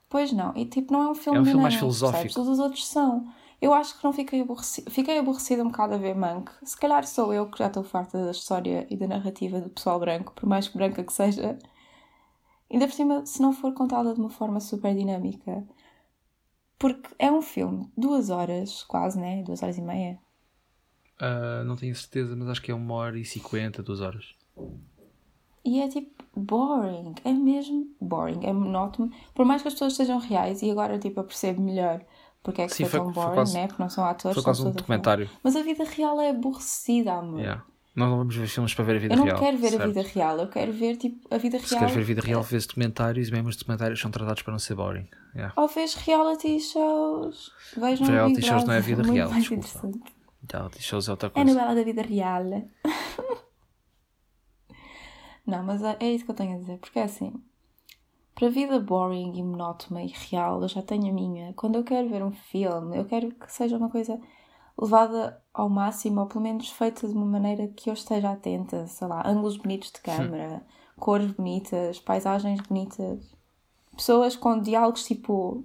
Pois 0.10 0.32
não, 0.34 0.56
e 0.58 0.66
tipo, 0.66 0.92
não 0.92 1.04
é 1.04 1.10
um 1.12 1.16
filme 1.16 1.38
É 1.38 1.42
um 1.42 1.46
filme 1.46 1.62
mais 1.62 1.76
filosófico. 1.76 2.12
percebes? 2.24 2.36
Todos 2.36 2.50
os 2.52 2.60
outros 2.60 2.86
são. 2.88 3.32
Eu 3.62 3.74
acho 3.74 3.98
que 3.98 4.04
não 4.04 4.12
fiquei 4.12 4.42
aborrecida. 4.42 4.90
Fiquei 4.90 5.20
aborrecida 5.20 5.64
um 5.64 5.68
bocado 5.68 5.94
a 5.94 5.98
ver 5.98 6.16
Monk. 6.16 6.52
Se 6.64 6.76
calhar 6.76 7.06
sou 7.08 7.32
eu 7.34 7.46
que 7.50 7.60
já 7.60 7.68
estou 7.68 7.84
farta 7.84 8.26
da 8.26 8.32
história 8.32 8.86
e 8.90 8.98
da 8.98 9.08
narrativa 9.08 9.62
do 9.62 9.70
pessoal 9.70 10.00
branco, 10.00 10.34
por 10.34 10.48
mais 10.50 10.68
branca 10.68 11.04
que 11.04 11.14
seja. 11.14 11.58
Ainda 12.70 12.88
por 12.88 12.94
cima, 12.94 13.26
se 13.26 13.42
não 13.42 13.54
for 13.54 13.74
contada 13.74 14.14
de 14.14 14.20
uma 14.20 14.30
forma 14.30 14.60
super 14.60 14.94
dinâmica. 14.96 15.64
Porque 16.82 17.08
é 17.20 17.32
um 17.32 17.42
filme, 17.42 17.88
duas 17.96 18.30
horas, 18.30 18.84
quase, 18.84 19.20
né? 19.20 19.44
Duas 19.44 19.62
horas 19.62 19.78
e 19.78 19.82
meia. 19.82 20.20
Ah, 21.20 21.64
não 21.66 21.76
tenho 21.76 21.96
certeza, 21.96 22.36
mas 22.36 22.50
acho 22.50 22.62
que 22.62 22.72
é 22.72 22.76
uma 22.76 22.96
hora 22.96 23.20
e 23.20 23.24
cinquenta, 23.24 23.84
duas 23.84 24.02
horas. 24.02 24.36
E 25.64 25.80
é 25.80 25.88
tipo 25.88 26.24
boring, 26.36 27.14
é 27.24 27.32
mesmo 27.32 27.88
boring, 28.02 28.44
é 28.46 28.52
monótono. 28.52 29.12
Por 29.36 29.46
mais 29.46 29.62
que 29.62 29.68
as 29.68 29.76
pessoas 29.76 29.94
sejam 29.94 30.18
reais, 30.18 30.62
e 30.64 30.72
agora 30.72 30.98
tipo 30.98 31.20
eu 31.20 31.24
percebo 31.24 31.62
melhor 31.62 32.04
porque 32.42 32.64
é 32.64 32.66
que 32.68 32.74
Sim, 32.74 32.86
foi, 32.86 32.90
foi- 32.90 33.00
tão 33.02 33.14
foi 33.14 33.24
boring, 33.24 33.36
quase- 33.36 33.54
né? 33.54 33.68
Porque 33.68 33.84
não 33.84 33.90
são 33.90 34.04
atores, 34.04 34.34
Foi 34.34 34.44
são 34.44 34.54
quase 34.54 34.68
um 34.68 34.72
documentário. 34.72 35.30
Mas 35.44 35.56
a 35.56 35.62
vida 35.62 35.84
real 35.84 36.20
é 36.20 36.32
aborrecida, 36.32 37.14
amor. 37.14 37.42
Yeah. 37.42 37.64
Nós 37.94 38.10
não 38.10 38.18
vamos 38.20 38.36
ver 38.36 38.48
filmes 38.48 38.74
para 38.74 38.86
ver 38.86 38.96
a 38.96 39.00
vida 39.00 39.14
Eu 39.14 39.18
não 39.18 39.26
real. 39.26 39.38
quero 39.40 39.58
ver 39.58 39.68
a 39.68 39.72
certo? 39.72 39.88
vida 39.88 40.02
real, 40.02 40.38
eu 40.40 40.48
quero 40.48 40.72
ver 40.72 40.96
tipo 40.98 41.28
a 41.34 41.38
vida 41.38 41.60
Se 41.60 41.70
real. 41.72 41.80
queres 41.80 41.96
ver 41.96 42.02
a 42.02 42.06
vida 42.06 42.22
real, 42.22 42.42
vês 42.42 42.66
documentários 42.66 43.28
e 43.28 43.32
mesmo 43.32 43.50
os 43.50 43.58
documentários 43.58 44.00
são 44.00 44.10
tratados 44.10 44.42
para 44.44 44.52
não 44.54 44.60
ser 44.60 44.76
boring. 44.76 45.08
Yeah. 45.36 45.54
Ou 45.58 45.68
vês 45.68 45.94
reality 45.96 46.60
shows. 46.60 47.52
Vejam 47.76 48.08
Reality 48.08 48.34
o 48.34 48.36
Big 48.38 48.48
shows 48.48 48.64
não 48.64 48.74
é 48.74 48.82
Brother, 48.82 48.96
vida 48.98 49.12
real, 49.14 49.30
mais 49.30 49.44
desculpa. 49.50 50.00
Reality 50.52 50.82
shows 50.84 51.08
é 51.08 51.12
outra 51.12 51.28
É 51.28 51.32
coisa. 51.32 51.54
novela 51.54 51.76
da 51.76 51.84
vida 51.84 52.02
real. 52.02 52.44
não, 55.46 55.64
mas 55.64 55.84
é 55.84 55.98
é 56.00 56.12
isso 56.14 56.24
que 56.26 56.32
eu 56.32 56.36
tenho 56.36 56.56
a 56.56 56.60
dizer. 56.60 56.78
Porque 56.78 57.00
é 57.00 57.04
assim, 57.04 57.34
para 58.36 58.48
a 58.48 58.52
vida 58.52 58.80
boring 58.80 59.38
e 59.38 59.44
monótona 59.44 60.02
e 60.04 60.08
real, 60.08 60.62
eu 60.62 60.68
já 60.68 60.82
tenho 60.82 61.10
a 61.10 61.14
minha. 61.14 61.54
Quando 61.54 61.76
eu 61.76 61.84
quero 61.84 62.10
ver 62.10 62.24
um 62.24 62.32
filme, 62.32 62.98
eu 62.98 63.06
quero 63.06 63.32
que 63.32 63.52
seja 63.52 63.78
uma 63.78 63.90
coisa 63.90 64.20
levada 64.78 65.42
ao 65.54 65.70
máximo, 65.70 66.22
ou 66.22 66.28
pelo 66.28 66.42
menos 66.42 66.70
feita 66.70 67.08
de 67.08 67.14
uma 67.14 67.26
maneira 67.26 67.68
que 67.68 67.90
eu 67.90 67.94
esteja 67.94 68.32
atenta. 68.32 68.88
Sei 68.88 69.08
lá, 69.08 69.28
ângulos 69.28 69.58
bonitos 69.58 69.92
de 69.92 70.02
câmera, 70.02 70.66
cores 70.98 71.32
bonitas, 71.32 72.00
paisagens 72.00 72.62
bonitas, 72.62 73.36
pessoas 73.96 74.36
com 74.36 74.60
diálogos 74.60 75.06
tipo 75.06 75.64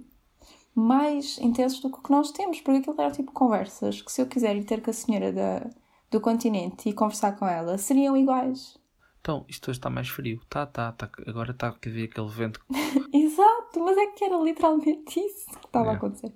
mais 0.75 1.39
intensos 1.39 1.79
do 1.79 1.89
que 1.91 1.99
o 1.99 2.03
que 2.03 2.11
nós 2.11 2.31
temos, 2.31 2.61
porque 2.61 2.79
aquilo 2.79 3.01
era 3.01 3.11
tipo 3.11 3.31
conversas 3.31 4.01
que 4.01 4.11
se 4.11 4.21
eu 4.21 4.27
quiser 4.27 4.55
ir 4.55 4.63
ter 4.63 4.81
com 4.81 4.91
a 4.91 4.93
senhora 4.93 5.31
da, 5.33 5.67
do 6.11 6.21
continente 6.21 6.87
e 6.89 6.93
conversar 6.93 7.35
com 7.35 7.47
ela, 7.47 7.77
seriam 7.77 8.15
iguais. 8.15 8.77
Então, 9.19 9.43
isto 9.49 9.69
hoje 9.69 9.79
está 9.79 9.89
mais 9.89 10.07
frio. 10.07 10.39
Tá, 10.47 10.65
tá, 10.65 10.91
tá. 10.93 11.09
Agora 11.25 11.51
está 11.51 11.67
a 11.69 11.71
ver 11.83 12.05
aquele 12.05 12.29
vento. 12.29 12.63
Exato, 13.11 13.79
mas 13.83 13.97
é 13.97 14.07
que 14.07 14.23
era 14.23 14.37
literalmente 14.37 15.19
isso 15.19 15.49
que 15.59 15.65
estava 15.65 15.89
a 15.89 15.93
É. 15.93 15.95
acontecer. 15.97 16.33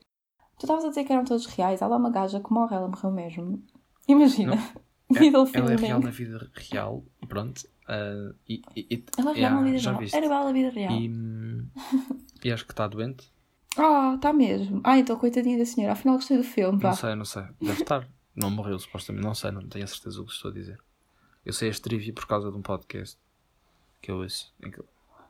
Tu 0.61 0.65
estavas 0.65 0.85
a 0.85 0.89
dizer 0.89 1.03
que 1.05 1.11
eram 1.11 1.25
todos 1.25 1.47
reais, 1.47 1.81
há 1.81 1.87
lá 1.87 1.97
uma 1.97 2.11
gaja 2.11 2.39
que 2.39 2.53
morre, 2.53 2.75
ela 2.75 2.87
morreu 2.87 3.09
mesmo. 3.09 3.63
Imagina, 4.07 4.53
middle 5.09 5.49
Ela 5.55 5.73
é 5.73 5.75
real 5.75 5.99
na 5.99 6.11
vida 6.11 6.51
real. 6.53 7.03
Pronto. 7.27 7.67
Ah, 7.87 8.31
e, 8.47 8.61
e, 8.75 9.03
Ela 9.17 9.31
é 9.31 9.33
real 9.33 9.55
na 9.55 9.63
vida 9.63 9.77
já 9.79 9.89
real. 9.89 9.99
viste. 10.01 10.15
Era 10.15 10.25
ela 10.27 10.45
na 10.45 10.51
vida 10.51 10.69
real. 10.69 10.91
E, 10.93 11.11
e 12.43 12.51
acho 12.51 12.63
que 12.63 12.73
está 12.73 12.87
doente. 12.87 13.33
Ah, 13.75 14.13
está 14.15 14.31
mesmo. 14.31 14.81
Ah, 14.83 14.99
então 14.99 15.17
coitadinha 15.17 15.57
da 15.57 15.65
senhora, 15.65 15.93
afinal 15.93 16.13
gostei 16.17 16.37
do 16.37 16.43
filme, 16.43 16.77
vá. 16.79 16.89
Não 16.89 16.95
sei, 16.95 17.15
não 17.15 17.25
sei. 17.25 17.43
Deve 17.59 17.81
estar. 17.81 18.07
Não 18.35 18.51
morreu, 18.51 18.77
supostamente. 18.77 19.25
Não 19.25 19.33
sei, 19.33 19.49
não 19.49 19.67
tenho 19.67 19.83
a 19.83 19.87
certeza 19.87 20.17
do 20.17 20.27
que 20.27 20.31
estou 20.31 20.51
a 20.51 20.53
dizer. 20.53 20.79
Eu 21.43 21.53
sei 21.53 21.69
este 21.69 21.81
trivia 21.81 22.13
por 22.13 22.27
causa 22.27 22.51
de 22.51 22.55
um 22.57 22.61
podcast 22.61 23.17
que 23.99 24.11
eu 24.11 24.17
ouço. 24.17 24.53
em 24.63 24.69
que- 24.69 24.83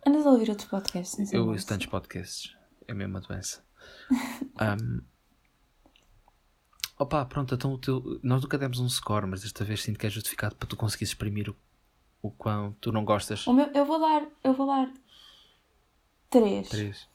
Andas 0.06 0.26
a 0.26 0.32
ouvir 0.32 0.50
outros 0.50 0.68
podcasts? 0.68 1.32
Eu 1.32 1.48
ouço 1.48 1.66
tantos 1.66 1.86
podcasts. 1.86 2.54
É 2.86 2.94
mesmo 2.94 3.14
uma 3.14 3.22
doença. 3.22 3.64
Ahm, 4.60 5.02
Opa, 7.02 7.26
pronto, 7.26 7.56
então 7.56 7.74
o 7.74 7.78
teu... 7.80 8.20
nós 8.22 8.42
nunca 8.44 8.58
demos 8.58 8.80
um 8.80 8.88
score, 8.88 9.26
mas 9.26 9.42
desta 9.42 9.64
vez 9.66 9.82
sinto 9.82 9.98
que 9.98 10.06
é 10.06 10.10
justificado 10.10 10.56
para 10.56 10.68
tu 10.68 10.76
conseguires 10.76 11.10
exprimir 11.10 11.50
o, 11.50 11.56
o 12.22 12.30
quão 12.30 12.74
tu 12.80 12.92
não 12.92 13.04
gostas. 13.04 13.48
O 13.48 13.54
meu, 13.54 13.66
eu 13.74 13.86
vou 13.86 14.00
dar, 14.00 14.24
eu 14.44 14.54
vou 14.54 14.68
dar 14.68 14.92
3 16.30 16.70
3. 16.70 17.08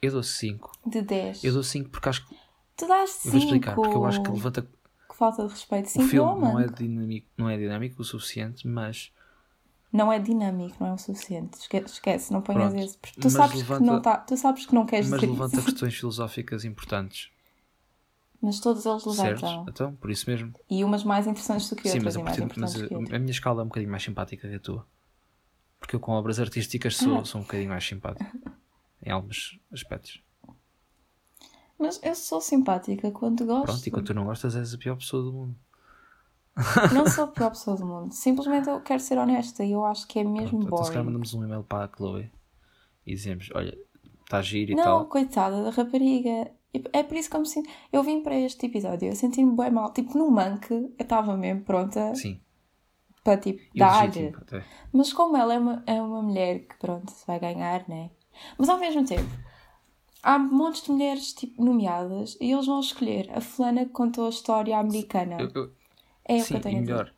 Eu 0.00 0.12
dou 0.12 0.22
5. 0.22 0.72
de 0.86 1.02
10. 1.02 1.44
Eu 1.44 1.52
dou 1.52 1.62
5 1.62 1.90
porque 1.90 2.08
acho 2.08 2.26
que. 2.26 2.34
Tu 2.76 2.86
dás 2.88 3.10
5. 3.10 3.26
Eu 3.28 3.32
vou 3.32 3.40
explicar, 3.40 3.74
porque 3.74 3.94
eu 3.96 4.04
acho 4.06 4.22
que 4.22 4.30
levanta. 4.30 4.62
Que 4.62 5.16
falta 5.16 5.44
de 5.46 5.52
respeito. 5.52 5.86
O 5.86 5.90
5 5.90 6.08
filme 6.08 6.40
não, 6.40 6.58
é, 6.58 6.66
dinâmico, 6.66 7.28
não 7.36 7.48
é 7.50 7.56
dinâmico 7.56 8.02
o 8.02 8.04
suficiente, 8.04 8.66
mas. 8.66 9.12
Não 9.92 10.10
é 10.10 10.18
dinâmico, 10.18 10.74
não 10.80 10.88
é 10.88 10.92
o 10.94 10.98
suficiente. 10.98 11.58
Esque- 11.58 11.76
Esquece, 11.76 12.32
não 12.32 12.40
ponhas 12.40 12.72
Pronto. 12.72 12.82
esse. 12.84 12.98
Tu 12.98 13.10
Mas 13.24 13.32
sabes, 13.34 13.56
levanta- 13.58 13.84
que 13.84 13.90
não 13.90 14.00
tá, 14.02 14.16
tu 14.16 14.36
sabes 14.38 14.64
que 14.66 14.74
não 14.74 14.86
queres 14.86 15.08
Mas 15.10 15.20
dizer 15.20 15.30
levanta 15.32 15.56
isso. 15.56 15.64
questões 15.66 15.94
filosóficas 15.94 16.64
importantes. 16.64 17.30
Mas 18.42 18.58
todos 18.58 18.84
eles 18.84 19.02
Certo? 19.04 19.42
levantam. 19.42 19.66
Então, 19.68 19.94
por 19.94 20.10
isso 20.10 20.28
mesmo. 20.28 20.52
E 20.68 20.82
umas 20.82 21.04
mais 21.04 21.26
interessantes 21.28 21.70
do 21.70 21.76
que 21.76 21.88
Sim, 21.88 21.98
outras 21.98 22.16
mas, 22.16 22.24
mais 22.24 22.36
pretendo- 22.36 22.60
mas 22.60 22.74
a, 22.76 22.82
outras. 22.96 23.12
a 23.14 23.18
minha 23.20 23.30
escala 23.30 23.62
é 23.62 23.64
um 23.64 23.68
bocadinho 23.68 23.90
mais 23.90 24.02
simpática 24.02 24.48
que 24.48 24.54
a 24.56 24.60
tua. 24.60 24.86
Porque 25.78 25.94
eu 25.96 26.00
com 26.00 26.12
obras 26.12 26.40
artísticas 26.40 26.96
sou, 26.96 27.18
Ah. 27.20 27.24
sou 27.24 27.40
um 27.40 27.44
bocadinho 27.44 27.70
mais 27.70 27.86
simpático. 27.86 28.30
em 29.04 29.10
alguns 29.10 29.60
aspectos. 29.72 30.22
Mas 31.78 32.00
eu 32.02 32.14
sou 32.14 32.40
simpática 32.40 33.10
quando 33.10 33.44
gosto. 33.44 33.64
Pronto, 33.66 33.86
e 33.86 33.90
quando 33.90 34.06
tu 34.06 34.14
não 34.14 34.24
gostas, 34.24 34.54
és 34.56 34.74
a 34.74 34.78
pior 34.78 34.96
pessoa 34.96 35.22
do 35.22 35.32
mundo. 35.32 35.56
Não 36.92 37.06
sou 37.08 37.24
a 37.24 37.26
pior 37.32 37.50
pessoa 37.50 37.76
do 37.76 37.86
mundo. 37.86 38.12
Simplesmente 38.12 38.68
eu 38.68 38.80
quero 38.80 39.00
ser 39.00 39.18
honesta 39.18 39.64
e 39.64 39.72
eu 39.72 39.84
acho 39.84 40.06
que 40.06 40.18
é 40.18 40.24
mesmo 40.24 40.60
Pronto, 40.60 40.66
então 40.66 40.84
se 40.84 40.90
calhar 40.90 41.04
mandamos 41.04 41.32
um 41.34 41.42
e-mail 41.44 41.62
para 41.64 41.84
a 41.84 41.96
Chloe 41.96 42.30
e 43.06 43.14
dizemos: 43.14 43.50
Olha, 43.54 43.76
está 44.24 44.40
giro 44.42 44.72
e 44.72 44.74
Não, 44.74 44.82
tal. 44.84 45.06
coitada 45.06 45.62
da 45.64 45.70
rapariga. 45.70 46.50
E 46.74 46.82
É 46.92 47.02
por 47.02 47.16
isso 47.16 47.28
que 47.30 47.36
eu 47.36 47.40
me 47.40 47.46
sinto. 47.46 47.68
Eu 47.92 48.02
vim 48.02 48.22
para 48.22 48.34
este 48.38 48.66
episódio, 48.66 49.08
eu 49.08 49.14
senti-me 49.16 49.54
bem 49.56 49.70
mal. 49.70 49.92
Tipo, 49.92 50.16
no 50.16 50.30
manque, 50.30 50.72
eu 50.72 50.92
estava 50.98 51.36
mesmo 51.36 51.62
pronta 51.62 52.14
Sim, 52.14 52.40
para 53.22 53.36
tipo 53.36 53.62
e 53.74 53.78
dar. 53.78 54.00
legítimo 54.06 54.36
até. 54.40 54.64
Mas 54.92 55.12
como 55.12 55.36
ela 55.36 55.54
é 55.54 55.58
uma, 55.58 55.82
é 55.86 56.00
uma 56.00 56.22
mulher 56.22 56.60
que 56.60 56.76
pronto, 56.78 57.10
se 57.10 57.26
vai 57.26 57.38
ganhar, 57.38 57.86
né? 57.88 58.10
Mas 58.56 58.68
ao 58.68 58.78
mesmo 58.78 59.04
tempo, 59.04 59.28
há 60.22 60.38
montes 60.38 60.82
de 60.82 60.90
mulheres 60.92 61.32
tipo, 61.34 61.62
nomeadas 61.62 62.36
e 62.40 62.50
eles 62.52 62.66
vão 62.66 62.80
escolher 62.80 63.30
a 63.36 63.40
fulana 63.40 63.84
que 63.84 63.92
contou 63.92 64.26
a 64.26 64.30
história 64.30 64.78
americana. 64.78 65.36
Eu- 65.40 65.50
eu- 65.54 65.72
é 66.24 66.42
o 66.42 66.46
que 66.46 66.54
eu 66.54 66.60
tenho 66.60 66.76
e 66.76 66.78
a 66.78 66.80
dizer. 66.80 66.92
melhor. 66.92 67.14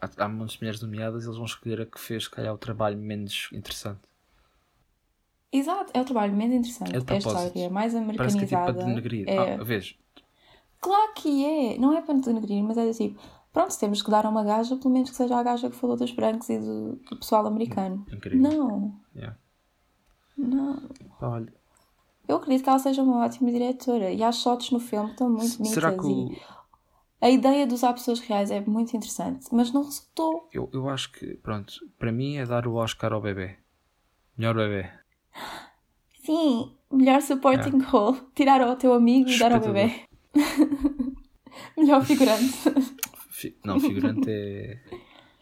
Há, 0.00 0.24
há 0.24 0.28
muitas 0.28 0.58
mulheres 0.58 0.80
nomeadas 0.80 1.24
eles 1.24 1.36
vão 1.36 1.44
escolher 1.46 1.80
a 1.82 1.86
que 1.86 2.00
fez, 2.00 2.26
calhar, 2.26 2.52
o 2.54 2.58
trabalho 2.58 2.98
menos 2.98 3.48
interessante. 3.52 4.00
Exato, 5.52 5.90
é 5.92 6.00
o 6.00 6.04
trabalho 6.04 6.34
menos 6.34 6.56
interessante. 6.56 6.94
É 6.96 7.00
de 7.00 7.12
É 7.12 7.14
a 7.14 7.18
história 7.18 7.70
mais 7.70 7.92
Parece 7.92 8.36
que 8.38 8.44
é 8.44 8.46
tipo 8.46 8.56
americanizada. 8.56 8.72
para 8.72 8.84
denegrir. 8.84 9.28
é... 9.28 9.54
Ah, 9.54 9.64
vês? 9.64 9.96
Claro 10.80 11.12
que 11.14 11.44
é, 11.44 11.78
não 11.78 11.92
é 11.96 12.00
para 12.00 12.14
denegrir, 12.14 12.62
mas 12.62 12.78
é 12.78 12.86
do 12.86 12.94
tipo, 12.94 13.20
pronto, 13.52 13.78
temos 13.78 14.00
que 14.00 14.10
dar 14.10 14.24
a 14.24 14.28
uma 14.30 14.42
gaja, 14.44 14.76
pelo 14.76 14.90
menos 14.94 15.10
que 15.10 15.16
seja 15.16 15.36
a 15.36 15.42
gaja 15.42 15.68
que 15.68 15.76
falou 15.76 15.96
dos 15.96 16.12
brancos 16.12 16.48
e 16.48 16.58
do, 16.58 16.96
do 16.96 17.16
pessoal 17.18 17.46
americano. 17.46 18.06
Incrível. 18.10 18.40
Não, 18.40 19.00
Yeah. 19.14 19.36
não. 20.38 20.88
Olha, 21.20 21.52
Eu 22.28 22.36
acredito 22.36 22.62
que 22.62 22.70
ela 22.70 22.78
seja 22.78 23.02
uma 23.02 23.24
ótima 23.24 23.50
diretora 23.50 24.10
e 24.10 24.22
as 24.22 24.36
shots 24.36 24.70
no 24.70 24.78
filme 24.80 25.06
que 25.06 25.12
estão 25.12 25.28
muito 25.28 25.56
bonitas 25.58 25.74
será 25.74 25.92
que 25.92 26.06
o, 26.06 26.30
a 27.20 27.28
ideia 27.28 27.66
de 27.66 27.74
usar 27.74 27.92
pessoas 27.92 28.20
reais 28.20 28.50
é 28.50 28.60
muito 28.60 28.96
interessante, 28.96 29.46
mas 29.52 29.72
não 29.72 29.82
resultou. 29.82 30.48
eu, 30.52 30.70
eu 30.72 30.88
acho 30.88 31.12
que, 31.12 31.34
pronto, 31.34 31.74
para 31.98 32.10
mim 32.12 32.36
é 32.36 32.46
dar 32.46 32.66
o 32.66 32.74
Oscar 32.76 33.12
ao 33.12 33.20
bebê. 33.20 33.58
Melhor 34.38 34.54
bebê. 34.54 34.90
Sim, 36.24 36.72
melhor 36.92 37.20
supporting 37.22 37.78
role. 37.82 38.20
Tirar 38.34 38.60
ao 38.60 38.76
teu 38.76 38.92
amigo 38.94 39.28
e 39.30 39.38
dar 39.38 39.52
ao 39.52 39.60
bebê. 39.60 40.02
melhor 41.76 42.04
figurante. 42.04 42.52
Fi- 43.30 43.56
Não, 43.64 43.76
o 43.76 43.80
figurante 43.80 44.28
é 44.30 44.78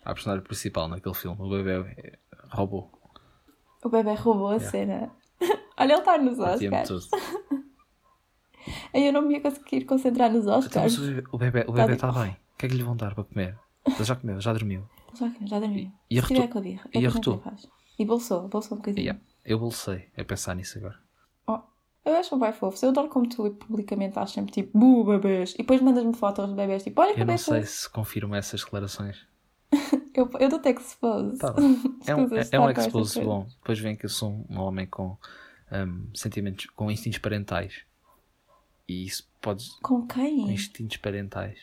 a 0.04 0.14
personagem 0.14 0.44
principal 0.44 0.88
naquele 0.88 1.14
filme. 1.14 1.36
O 1.40 1.48
bebê 1.50 1.72
é 1.96 2.18
robô. 2.50 2.88
O 3.84 3.88
bebê 3.88 4.14
roubou 4.14 4.48
a 4.48 4.60
cena. 4.60 5.10
Olha, 5.78 5.92
ele 5.92 6.00
está 6.00 6.18
nos 6.18 6.38
Oscars. 6.38 7.10
Aí 8.92 9.06
eu 9.06 9.12
não 9.12 9.22
me 9.22 9.34
ia 9.34 9.40
conseguir 9.40 9.84
concentrar 9.84 10.30
nos 10.30 10.42
Então, 10.44 10.58
Oscars. 10.58 10.98
mas 10.98 10.98
o 10.98 11.06
bebê, 11.12 11.24
o 11.32 11.38
bebê, 11.38 11.60
o 11.60 11.64
Tá 11.66 11.72
bebê 11.72 11.86
de- 11.88 11.92
está 11.94 12.12
bem. 12.12 12.30
O 12.32 12.58
que 12.58 12.66
é 12.66 12.68
que 12.68 12.74
lhe 12.74 12.82
vão 12.82 12.96
dar 12.96 13.14
para 13.14 13.24
comer? 13.24 13.56
Ele 13.86 14.04
já 14.04 14.16
comeu, 14.16 14.40
já 14.40 14.52
dormiu. 14.52 14.82
Já, 15.14 15.32
já 15.46 15.58
dormi. 15.60 15.92
E 16.10 16.20
tiver 16.20 16.42
arrotou? 16.42 16.62
E 16.94 17.04
é 17.04 17.06
arrotou? 17.06 17.42
E 17.98 18.04
bolsou, 18.04 18.48
bolsou 18.48 18.76
um 18.76 18.80
bocadinho. 18.80 19.04
Yeah. 19.04 19.20
Eu 19.48 19.58
bolsei 19.58 20.10
a 20.14 20.22
pensar 20.24 20.54
nisso 20.54 20.76
agora. 20.76 20.98
Oh, 21.46 21.60
eu 22.04 22.16
acho 22.16 22.36
bem 22.38 22.52
fofo. 22.52 22.84
Eu 22.84 22.90
adoro 22.90 23.08
como 23.08 23.26
tu 23.26 23.50
publicamente 23.52 24.10
estás 24.10 24.30
sempre 24.30 24.52
tipo, 24.52 24.78
bu, 24.78 25.04
bebês. 25.04 25.54
E 25.54 25.58
depois 25.58 25.80
mandas-me 25.80 26.14
fotos 26.14 26.46
de 26.50 26.54
bebês 26.54 26.82
tipo, 26.84 27.00
olha 27.00 27.14
que 27.14 27.22
Eu 27.22 27.26
não 27.26 27.38
sei 27.38 27.62
fofo. 27.62 27.72
se 27.72 27.88
confirmo 27.90 28.34
essas 28.34 28.62
declarações. 28.62 29.26
Eu, 30.14 30.28
eu 30.40 30.48
dou-te 30.48 30.68
expose. 30.70 31.38
Tá. 31.38 31.54
É 32.04 32.14
um, 32.16 32.22
é, 32.36 32.48
é 32.50 32.58
um 32.60 32.74
com 32.74 32.80
expose 32.80 33.20
bom. 33.22 33.46
Depois 33.60 33.78
vem 33.78 33.94
que 33.94 34.04
eu 34.04 34.08
sou 34.10 34.44
um 34.50 34.58
homem 34.58 34.84
com 34.84 35.16
hum, 35.70 36.08
sentimentos, 36.12 36.66
com 36.74 36.90
instintos 36.90 37.20
parentais. 37.20 37.82
E 38.88 39.04
isso 39.06 39.30
pode. 39.40 39.64
Com 39.80 40.00
Com 40.00 40.06
quem? 40.08 40.50
instintos 40.52 40.96
parentais. 40.96 41.60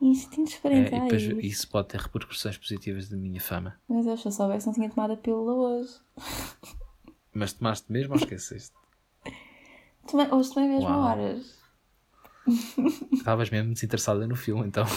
Instintos 0.00 0.54
É, 0.54 0.56
e 0.56 0.60
parentais. 0.62 1.22
depois 1.22 1.44
isso 1.44 1.68
pode 1.68 1.88
ter 1.88 2.00
repercussões 2.00 2.56
positivas 2.56 3.10
da 3.10 3.16
minha 3.18 3.40
fama. 3.42 3.78
Mas 3.86 4.06
eu, 4.06 4.16
se 4.16 4.26
eu 4.26 4.32
soubesse, 4.32 4.66
não 4.66 4.72
tinha 4.72 4.88
tomado 4.88 5.12
a 5.12 5.16
pílula 5.16 5.52
hoje. 5.52 5.92
Mas 7.38 7.52
tomaste 7.52 7.92
mesmo 7.92 8.14
ou 8.14 8.18
esqueceste? 8.18 8.74
Tomei, 10.10 10.26
hoje 10.28 10.52
tomei 10.52 10.68
mesmo 10.68 10.88
Uau. 10.88 11.02
horas. 11.02 11.56
Estavas 13.12 13.48
mesmo 13.48 13.72
desinteressada 13.72 14.26
no 14.26 14.34
filme, 14.34 14.66
então. 14.66 14.84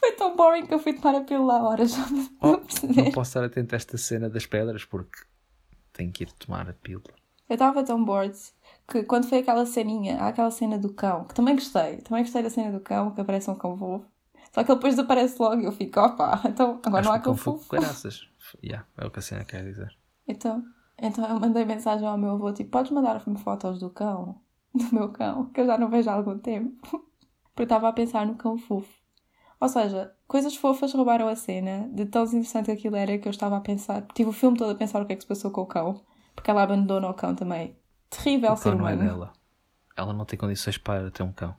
Foi 0.00 0.12
tão 0.12 0.36
boring 0.36 0.66
que 0.66 0.74
eu 0.74 0.78
fui 0.78 0.92
tomar 0.92 1.14
a 1.16 1.22
pílula 1.22 1.62
horas. 1.62 1.94
Oh, 2.42 2.60
não 2.94 3.10
posso 3.10 3.30
estar 3.30 3.42
atento 3.42 3.74
a 3.74 3.76
esta 3.76 3.96
cena 3.96 4.28
das 4.28 4.44
pedras 4.44 4.84
porque 4.84 5.18
tenho 5.92 6.12
que 6.12 6.24
ir 6.24 6.32
tomar 6.32 6.68
a 6.68 6.74
pílula. 6.74 7.14
Eu 7.48 7.54
estava 7.54 7.82
tão 7.82 8.04
bored 8.04 8.36
que 8.86 9.02
quando 9.04 9.28
foi 9.28 9.38
aquela 9.38 9.64
ceninha, 9.64 10.20
aquela 10.20 10.50
cena 10.50 10.78
do 10.78 10.92
cão, 10.92 11.24
que 11.24 11.34
também 11.34 11.54
gostei. 11.54 11.96
Também 11.98 12.22
gostei 12.22 12.42
da 12.42 12.50
cena 12.50 12.70
do 12.70 12.80
cão, 12.80 13.12
que 13.12 13.20
aparece 13.20 13.48
um 13.50 13.54
cão 13.54 13.78
fofo. 13.78 14.06
Só 14.52 14.64
que 14.64 14.70
ele 14.70 14.76
depois 14.78 14.94
desaparece 14.96 15.40
logo 15.40 15.60
e 15.60 15.64
eu 15.64 15.72
fico, 15.72 16.00
opa, 16.00 16.40
então 16.46 16.80
agora 16.84 17.04
não 17.04 17.12
há 17.12 17.14
Acho 17.16 17.22
que 17.24 17.34
fogo, 17.36 17.58
fofo. 17.58 17.76
graças. 17.76 18.28
Yeah, 18.64 18.86
é 18.96 19.06
o 19.06 19.10
que 19.10 19.18
a 19.18 19.22
cena 19.22 19.44
quer 19.44 19.62
dizer. 19.64 19.96
Então, 20.26 20.64
então 20.98 21.26
eu 21.28 21.38
mandei 21.38 21.64
mensagem 21.64 22.06
ao 22.06 22.16
meu 22.18 22.32
avô, 22.32 22.52
tipo, 22.52 22.70
podes 22.70 22.90
mandar-me 22.90 23.38
fotos 23.38 23.78
do 23.78 23.90
cão? 23.90 24.40
Do 24.74 24.94
meu 24.94 25.10
cão, 25.10 25.46
que 25.46 25.60
eu 25.60 25.66
já 25.66 25.76
não 25.78 25.88
vejo 25.88 26.08
há 26.10 26.14
algum 26.14 26.38
tempo. 26.38 26.76
Porque 27.54 27.62
eu 27.62 27.64
estava 27.64 27.88
a 27.88 27.92
pensar 27.92 28.26
no 28.26 28.36
cão 28.36 28.56
fofo. 28.56 28.92
Ou 29.60 29.68
seja, 29.68 30.14
coisas 30.26 30.54
fofas 30.54 30.92
roubaram 30.92 31.26
a 31.26 31.34
cena, 31.34 31.88
de 31.92 32.06
tão 32.06 32.22
interessante 32.24 32.66
que 32.66 32.72
aquilo 32.72 32.94
era 32.96 33.18
que 33.18 33.26
eu 33.26 33.30
estava 33.30 33.56
a 33.56 33.60
pensar. 33.60 34.06
Tive 34.14 34.30
o 34.30 34.32
filme 34.32 34.56
todo 34.56 34.70
a 34.70 34.74
pensar 34.74 35.02
o 35.02 35.06
que 35.06 35.12
é 35.14 35.16
que 35.16 35.22
se 35.22 35.28
passou 35.28 35.50
com 35.50 35.62
o 35.62 35.66
cão. 35.66 36.00
Porque 36.34 36.50
ela 36.50 36.62
abandonou 36.62 37.10
o 37.10 37.14
cão 37.14 37.34
também. 37.34 37.76
Terrível 38.08 38.52
O 38.52 38.56
ser 38.56 38.70
cão 38.70 38.78
não 38.78 38.88
é 38.88 38.92
humano. 38.94 39.08
dela. 39.08 39.32
Ela 39.96 40.12
não 40.12 40.24
tem 40.24 40.38
condições 40.38 40.78
para 40.78 41.10
ter 41.10 41.24
um 41.24 41.32
cão. 41.32 41.56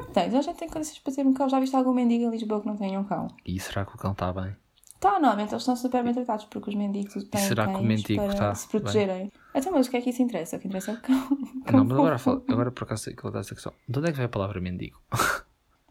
Claro 0.00 0.06
que 0.06 0.12
tens, 0.12 0.34
a 0.34 0.42
gente 0.42 0.56
tem 0.56 0.68
condições 0.68 0.98
para 0.98 1.12
ter 1.14 1.26
um 1.26 1.34
cão. 1.34 1.48
Já 1.48 1.60
viste 1.60 1.76
algum 1.76 1.92
mendigo 1.92 2.24
em 2.24 2.30
Lisboa 2.30 2.60
que 2.60 2.66
não 2.66 2.76
tenha 2.76 2.98
um 2.98 3.04
cão? 3.04 3.28
E 3.44 3.58
será 3.60 3.84
que 3.84 3.94
o 3.94 3.98
cão 3.98 4.12
está 4.12 4.32
bem? 4.32 4.56
Tá, 4.98 5.12
normalmente 5.12 5.50
eles 5.52 5.62
estão 5.62 5.74
super 5.76 6.04
bem 6.04 6.12
tratados 6.12 6.44
porque 6.44 6.68
os 6.68 6.76
mendigos 6.76 7.24
têm 7.24 7.40
será 7.40 7.66
que 7.66 7.74
o 7.74 7.82
mendigo 7.82 8.22
para 8.22 8.34
tá 8.34 8.54
se 8.54 8.68
protegerem. 8.68 9.32
Então, 9.54 9.72
mas 9.72 9.86
o 9.86 9.90
que 9.90 9.96
é 9.96 10.00
que 10.02 10.10
isso 10.10 10.22
interessa? 10.22 10.56
O 10.56 10.60
que 10.60 10.66
interessa 10.68 10.90
é 10.90 10.94
o 10.94 11.00
cão. 11.00 11.28
Não, 11.72 11.84
mas 11.84 11.92
agora, 11.98 12.42
agora 12.48 12.70
por 12.70 12.84
acaso 12.84 13.04
que 13.14 13.26
essa 13.38 13.54
questão. 13.54 13.72
De 13.88 13.98
onde 13.98 14.08
é 14.08 14.12
que 14.12 14.16
vem 14.18 14.26
a 14.26 14.28
palavra 14.28 14.60
mendigo? 14.60 15.00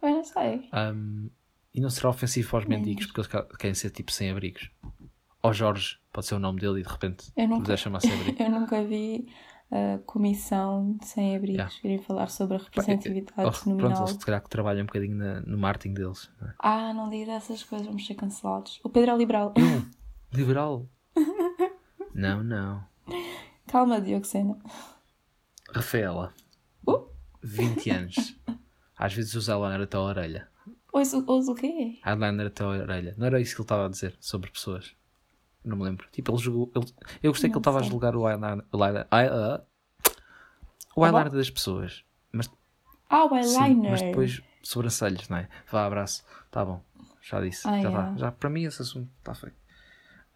Eu 0.02 0.10
não 0.12 0.24
sei. 0.24 0.70
Um, 0.74 1.30
e 1.74 1.82
não 1.82 1.90
será 1.90 2.10
ofensivo 2.10 2.56
aos 2.56 2.66
mendigos 2.66 3.08
porque 3.08 3.22
eles 3.38 3.48
querem 3.58 3.74
ser 3.74 3.90
tipo 3.90 4.12
sem 4.12 4.32
abrigos? 4.32 4.70
Ou 5.42 5.54
Jorge, 5.54 5.98
pode 6.14 6.28
ser 6.28 6.36
o 6.36 6.40
nome 6.40 6.60
dele 6.60 6.82
e 6.82 6.84
de 6.84 6.90
repente 6.90 7.32
Eu 7.36 7.48
nunca- 7.48 7.64
puder 7.64 7.78
chamar 7.78 8.02
sem 8.02 8.14
abrigo. 8.14 8.38
Eu 8.44 8.50
nunca 8.52 8.84
vi 8.84 9.28
a 9.72 10.00
comissão 10.06 10.98
de 11.00 11.06
sem-abrigos 11.06 11.58
Yeah. 11.58 11.76
virem 11.84 12.00
falar 12.00 12.28
sobre 12.30 12.56
a 12.56 12.60
Ou, 12.60 12.66
representatividade 12.66 13.34
pronto, 13.36 13.70
nominal. 13.70 14.00
eles 14.04 14.12
se 14.12 14.20
calhar 14.26 14.42
que 14.42 14.50
trabalham 14.50 14.84
um 14.84 14.86
bocadinho 14.88 15.16
na- 15.16 15.42
no 15.42 15.58
marketing 15.58 15.94
deles. 15.94 16.30
não 16.42 16.48
é? 16.50 16.54
Ah, 16.60 16.94
não 16.94 17.10
diga 17.10 17.34
essas 17.34 17.64
coisas, 17.64 17.86
vamos 17.88 18.06
ser 18.06 18.16
cancelados. 18.16 18.80
O 18.84 18.90
Pedro 18.90 19.12
é 19.12 19.18
liberal. 19.18 19.54
Liberal? 20.34 20.88
não, 22.14 22.44
não. 22.44 22.84
Calma, 23.68 24.00
Dioxena. 24.02 24.58
Rafaela, 25.74 26.34
Uh? 26.88 27.08
20 27.44 27.90
anos. 27.92 28.36
Às 28.98 29.14
vezes 29.14 29.34
usa 29.36 29.54
eyeliner 29.54 29.82
até 29.82 29.98
a 29.98 30.02
orelha. 30.02 30.48
Ouço 30.92 31.20
o 31.52 31.56
quê? 31.56 32.00
Eyeliner 32.06 32.48
até 32.48 32.64
a 32.64 32.68
orelha. 32.68 33.16
Não 33.18 33.28
era 33.28 33.40
isso 33.40 33.56
que 33.56 33.62
ele 33.62 33.66
estava 33.66 33.86
a 33.86 33.90
dizer 33.90 34.16
sobre 34.20 34.50
pessoas. 34.52 34.94
Não 35.64 35.76
me 35.78 35.84
lembro. 35.84 36.08
Tipo, 36.12 36.32
ele 36.32 36.38
julgou. 36.42 36.72
ele- 36.76 36.94
eu 37.22 37.32
gostei 37.32 37.50
que 37.50 37.56
ele 37.56 37.60
estava 37.60 37.80
a 37.80 37.84
julgar 37.84 38.16
o 38.16 38.28
eyeliner. 38.30 38.64
O 38.72 38.78
eyeliner, 38.84 39.08
ah, 39.12 39.62
o 40.96 41.02
Tá 41.02 41.08
eyeliner 41.08 41.32
bom? 41.32 41.38
das 41.38 41.50
pessoas. 41.50 42.04
Mas, 42.32 42.50
Ah, 43.10 43.26
o 43.26 43.44
sim, 43.44 43.58
eyeliner. 43.62 43.92
mas 43.92 44.02
depois 44.02 44.42
sobrancelhas, 44.64 45.28
não 45.30 45.38
é? 45.38 45.50
Vá, 45.72 45.86
abraço. 45.86 46.24
Tá 46.52 46.64
bom. 46.64 46.82
Já 47.22 47.42
disse. 47.42 47.68
Ah, 47.68 47.72
já, 47.82 47.90
yeah. 47.90 48.12
tá. 48.12 48.18
já 48.18 48.32
Para 48.32 48.50
mim 48.50 48.64
esse 48.64 48.82
assunto 48.82 49.10
está 49.20 49.34
feito. 49.36 49.56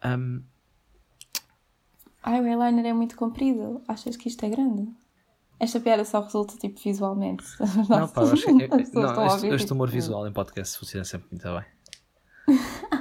Ahm, 0.02 0.40
Ai, 2.22 2.40
o 2.40 2.46
eyeliner 2.46 2.86
é 2.86 2.92
muito 2.92 3.16
comprido. 3.16 3.82
Achas 3.86 4.16
que 4.16 4.28
isto 4.28 4.44
é 4.44 4.48
grande? 4.48 4.88
Esta 5.60 5.78
piada 5.78 6.04
só 6.04 6.20
resulta 6.20 6.56
tipo 6.56 6.80
visualmente. 6.80 7.44
não, 7.88 8.08
pá, 8.08 8.22
acho, 8.22 8.34
estão 8.80 9.02
não, 9.02 9.26
este, 9.26 9.46
este 9.48 9.58
tipo, 9.58 9.74
humor 9.74 9.88
visual 9.90 10.26
em 10.26 10.32
podcast 10.32 10.78
funciona 10.78 11.04
sempre 11.04 11.28
muito 11.30 11.44
bem. 11.44 11.64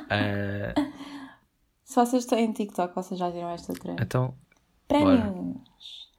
Ah, 0.09 0.73
Se 1.93 1.99
vocês 1.99 2.25
têm 2.25 2.51
TikTok, 2.51 2.95
vocês 2.95 3.19
já 3.19 3.29
viram 3.29 3.49
esta 3.49 3.71
trend. 3.71 4.01
então, 4.01 4.33
Prémios. 4.87 6.09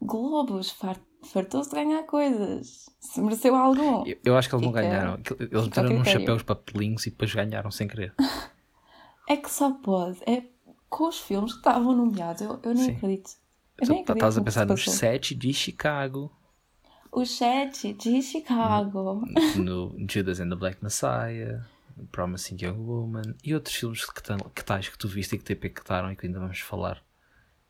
Globos. 0.00 0.70
Far... 0.70 0.96
Fartou-se 1.24 1.70
de 1.70 1.74
ganhar 1.74 2.04
coisas. 2.04 2.88
Se 3.00 3.20
mereceu 3.20 3.56
algum. 3.56 4.06
eu, 4.06 4.16
eu 4.24 4.36
acho 4.36 4.48
que 4.48 4.54
eles 4.54 4.64
não 4.64 4.70
ganharam. 4.72 5.18
Eles 5.40 5.64
meteram 5.64 5.96
uns 5.96 6.08
chapéus 6.08 6.42
papelinhos 6.44 7.04
e 7.06 7.10
depois 7.10 7.34
ganharam 7.34 7.70
sem 7.72 7.88
querer. 7.88 8.14
É 9.26 9.38
que 9.38 9.50
só 9.50 9.72
pode. 9.72 10.18
É 10.26 10.44
com 10.90 11.08
os 11.08 11.18
filmes 11.18 11.52
que 11.52 11.58
estavam 11.60 11.96
nomeados. 11.96 12.42
Eu, 12.42 12.60
eu 12.62 12.74
nem 12.74 12.84
Sim. 12.84 12.92
acredito. 12.92 13.30
Eu 13.80 13.88
nem 13.88 14.02
acredito 14.02 14.12
Estás 14.12 14.36
a 14.36 14.40
no 14.40 14.44
pensar 14.44 14.66
nos 14.66 14.84
sete 14.84 15.34
de 15.34 15.50
Chicago, 15.54 16.30
O 17.10 17.24
chat 17.24 17.94
de 17.94 18.20
Chicago. 18.20 19.22
no 19.56 19.96
Judas 20.08 20.40
and 20.40 20.50
the 20.50 20.56
Black 20.56 20.84
Messiah, 20.84 21.64
Promising 22.10 22.56
Young 22.60 22.78
Woman 22.78 23.34
e 23.42 23.54
outros 23.54 23.74
filmes 23.74 24.04
que, 24.04 24.22
tan- 24.22 24.38
que 24.54 24.64
tais 24.64 24.88
que 24.88 24.98
tu 24.98 25.08
viste 25.08 25.34
e 25.34 25.38
que 25.38 25.44
te 25.44 25.52
impactaram 25.52 26.10
e 26.12 26.16
que 26.16 26.26
ainda 26.26 26.40
vamos 26.40 26.60
falar. 26.60 27.02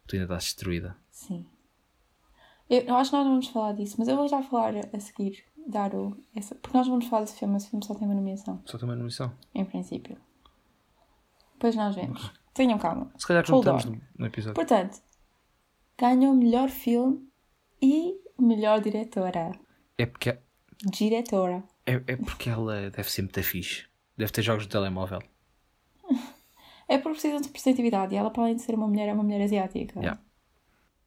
Tu 0.06 0.16
ainda 0.16 0.24
estás 0.26 0.44
destruída. 0.44 0.96
Sim. 1.10 1.46
Eu, 2.68 2.80
eu 2.82 2.96
acho 2.96 3.10
que 3.10 3.16
nós 3.16 3.24
não 3.24 3.32
vamos 3.32 3.48
falar 3.48 3.72
disso, 3.72 3.96
mas 3.98 4.08
eu 4.08 4.16
vou 4.16 4.28
já 4.28 4.42
falar 4.42 4.74
a 4.92 5.00
seguir. 5.00 5.44
Dar 5.66 5.94
o, 5.94 6.14
essa, 6.36 6.54
porque 6.56 6.76
nós 6.76 6.86
vamos 6.86 7.06
falar 7.06 7.22
desse 7.24 7.38
filme. 7.38 7.56
Esse 7.56 7.70
filme 7.70 7.82
só 7.84 7.94
tem 7.94 8.06
uma 8.06 8.14
nomeação, 8.14 8.60
Só 8.66 8.76
tem 8.76 8.86
uma 8.86 8.94
nomeação. 8.94 9.32
em 9.54 9.64
princípio. 9.64 10.18
Depois 11.54 11.74
nós 11.74 11.94
vemos. 11.94 12.30
Tenham 12.52 12.78
calma. 12.78 13.10
Se 13.16 13.26
calhar 13.26 13.44
juntamos 13.46 13.84
no, 13.86 14.00
no 14.18 14.26
episódio. 14.26 14.54
Portanto, 14.54 15.00
ganhou 15.98 16.34
melhor 16.34 16.68
filme 16.68 17.26
e 17.80 18.14
melhor 18.38 18.80
diretora. 18.80 19.52
É 19.96 20.04
porque, 20.06 20.38
Diretora. 20.84 21.64
é, 21.86 21.94
é 22.06 22.16
porque 22.16 22.50
ela 22.50 22.90
deve 22.90 23.10
ser 23.10 23.22
muito 23.22 23.42
fixe. 23.42 23.86
Deve 24.16 24.32
ter 24.32 24.42
jogos 24.42 24.64
de 24.64 24.68
telemóvel. 24.70 25.20
É 26.86 26.98
porque 26.98 27.12
precisam 27.14 27.40
de 27.40 27.46
representatividade 27.46 28.14
e 28.14 28.18
ela, 28.18 28.30
para 28.30 28.42
além 28.42 28.56
de 28.56 28.62
ser 28.62 28.74
uma 28.74 28.86
mulher, 28.86 29.08
é 29.08 29.12
uma 29.14 29.22
mulher 29.22 29.40
asiática. 29.40 29.98
Yeah. 29.98 30.20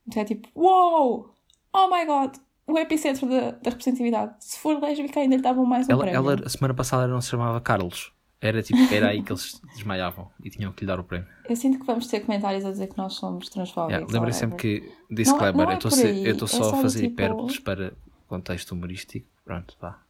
Então 0.07 0.23
é 0.23 0.25
tipo, 0.25 0.47
uou! 0.55 1.31
Oh 1.71 1.87
my 1.87 2.03
god! 2.03 2.35
O 2.65 2.77
epicentro 2.79 3.29
da, 3.29 3.51
da 3.51 3.69
representatividade. 3.69 4.33
Se 4.39 4.57
for 4.57 4.81
lésbica, 4.81 5.19
ainda 5.19 5.35
lhe 5.35 5.41
davam 5.41 5.63
mais 5.65 5.87
um 5.87 5.91
Ela, 5.91 6.01
prémio. 6.01 6.17
ela, 6.31 6.41
a 6.45 6.49
semana 6.49 6.73
passada, 6.73 7.07
não 7.07 7.21
se 7.21 7.29
chamava 7.29 7.61
Carlos. 7.61 8.11
Era, 8.41 8.63
tipo, 8.63 8.79
era 8.91 9.09
aí 9.09 9.21
que 9.21 9.31
eles 9.31 9.61
desmaiavam 9.75 10.31
e 10.43 10.49
tinham 10.49 10.71
que 10.73 10.81
lhe 10.81 10.87
dar 10.87 10.99
o 10.99 11.03
prémio. 11.03 11.27
Eu 11.47 11.55
sinto 11.55 11.79
que 11.79 11.85
vamos 11.85 12.07
ter 12.07 12.21
comentários 12.21 12.65
a 12.65 12.71
dizer 12.71 12.87
que 12.87 12.97
nós 12.97 13.13
somos 13.13 13.47
transfóbicos. 13.47 14.11
Yeah, 14.11 14.33
sempre 14.33 14.57
que, 14.57 14.91
disclaimer, 15.11 15.53
Não 15.55 15.61
é- 15.73 15.79
não 15.79 15.97
é 15.99 16.27
eu 16.27 16.31
estou 16.33 16.47
é 16.47 16.49
só 16.49 16.73
a 16.73 16.81
fazer 16.81 17.01
tipo- 17.01 17.13
hipérboles 17.13 17.59
para 17.59 17.93
contexto 18.27 18.71
humorístico. 18.71 19.27
Pronto, 19.45 19.77
vá. 19.79 20.01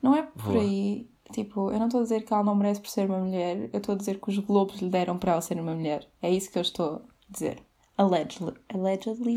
Não 0.00 0.14
é 0.14 0.22
por 0.22 0.52
Boa. 0.52 0.60
aí. 0.62 1.08
Tipo, 1.32 1.70
eu 1.70 1.78
não 1.78 1.86
estou 1.86 2.00
a 2.00 2.02
dizer 2.04 2.22
que 2.24 2.32
ela 2.32 2.42
não 2.42 2.54
merece 2.54 2.80
por 2.80 2.88
ser 2.88 3.08
uma 3.08 3.18
mulher. 3.18 3.68
Eu 3.72 3.78
estou 3.78 3.94
a 3.94 3.98
dizer 3.98 4.18
que 4.20 4.30
os 4.30 4.38
globos 4.38 4.80
lhe 4.80 4.88
deram 4.88 5.18
para 5.18 5.32
ela 5.32 5.40
ser 5.40 5.60
uma 5.60 5.74
mulher. 5.74 6.08
É 6.22 6.30
isso 6.30 6.50
que 6.50 6.58
eu 6.58 6.62
estou 6.62 6.96
a 6.96 7.32
dizer. 7.32 7.62
Allegedly. 7.96 8.54
Allegedly? 8.72 9.34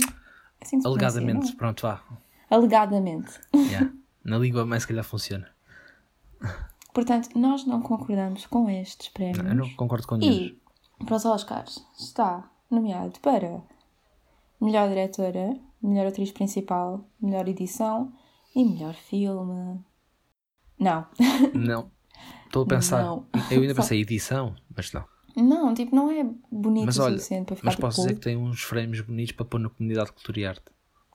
É 0.59 0.63
assim 0.63 0.79
que 0.79 0.87
Alegadamente, 0.87 1.49
não 1.49 1.55
pronto, 1.55 1.81
vá. 1.81 2.01
é? 2.49 2.55
Alegadamente. 2.55 3.39
Yeah. 3.55 3.91
Na 4.23 4.37
língua 4.37 4.65
mais 4.65 4.83
se 4.83 4.87
calhar 4.87 5.03
funciona. 5.03 5.49
Portanto, 6.93 7.29
nós 7.37 7.65
não 7.65 7.81
concordamos 7.81 8.45
com 8.45 8.69
estes 8.69 9.09
prémios. 9.09 9.45
Eu 9.45 9.55
não 9.55 9.69
concordo 9.75 10.07
com 10.07 10.17
nenhum. 10.17 10.31
E 10.33 11.05
para 11.05 11.15
os 11.15 11.25
Oscars 11.25 11.85
está 11.97 12.49
nomeado 12.69 13.19
para 13.21 13.63
melhor 14.59 14.87
diretora, 14.89 15.57
melhor 15.81 16.07
atriz 16.07 16.31
principal, 16.31 17.03
melhor 17.19 17.47
edição 17.47 18.13
e 18.55 18.63
melhor 18.63 18.93
filme. 18.93 19.83
Não. 20.81 21.05
Não. 21.53 21.91
Estou 22.47 22.63
a 22.63 22.65
pensar. 22.65 23.03
Não. 23.03 23.25
Eu 23.49 23.61
ainda 23.61 23.75
pensei 23.75 24.01
edição, 24.01 24.55
mas 24.75 24.91
não. 24.91 25.05
Não, 25.37 25.73
tipo, 25.73 25.95
não 25.95 26.11
é 26.11 26.23
bonito 26.51 26.87
Mas 26.87 26.97
o 26.97 27.03
olha, 27.03 27.13
suficiente 27.17 27.45
para 27.45 27.55
ficar 27.55 27.65
mas 27.67 27.75
tipo, 27.75 27.87
posso 27.87 28.01
dizer 28.01 28.15
que 28.15 28.19
tem 28.19 28.35
uns 28.35 28.61
frames 28.63 28.99
bonitos 28.99 29.31
para 29.33 29.45
pôr 29.45 29.59
na 29.59 29.69
comunidade 29.69 30.07
de 30.07 30.13
cultura 30.13 30.39
e 30.39 30.45
arte. 30.45 30.63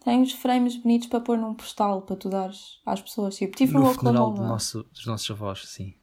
Tem 0.02 0.20
uns 0.20 0.33
frames 0.33 0.76
bonitos 0.76 1.09
para 1.09 1.20
pôr 1.20 1.37
num 1.37 1.52
postal 1.52 2.00
para 2.02 2.16
tu 2.16 2.31
dares 2.31 2.81
às 2.87 3.02
pessoas. 3.02 3.37
Tipo, 3.37 3.57
tipo 3.57 3.72
no, 3.74 3.81
No 3.81 3.92
funeral 3.92 4.33
do 4.33 4.42
nosso, 4.42 4.85
dos 4.85 5.05
nossos 5.05 5.31
avós, 5.31 5.68
sim. 5.68 5.94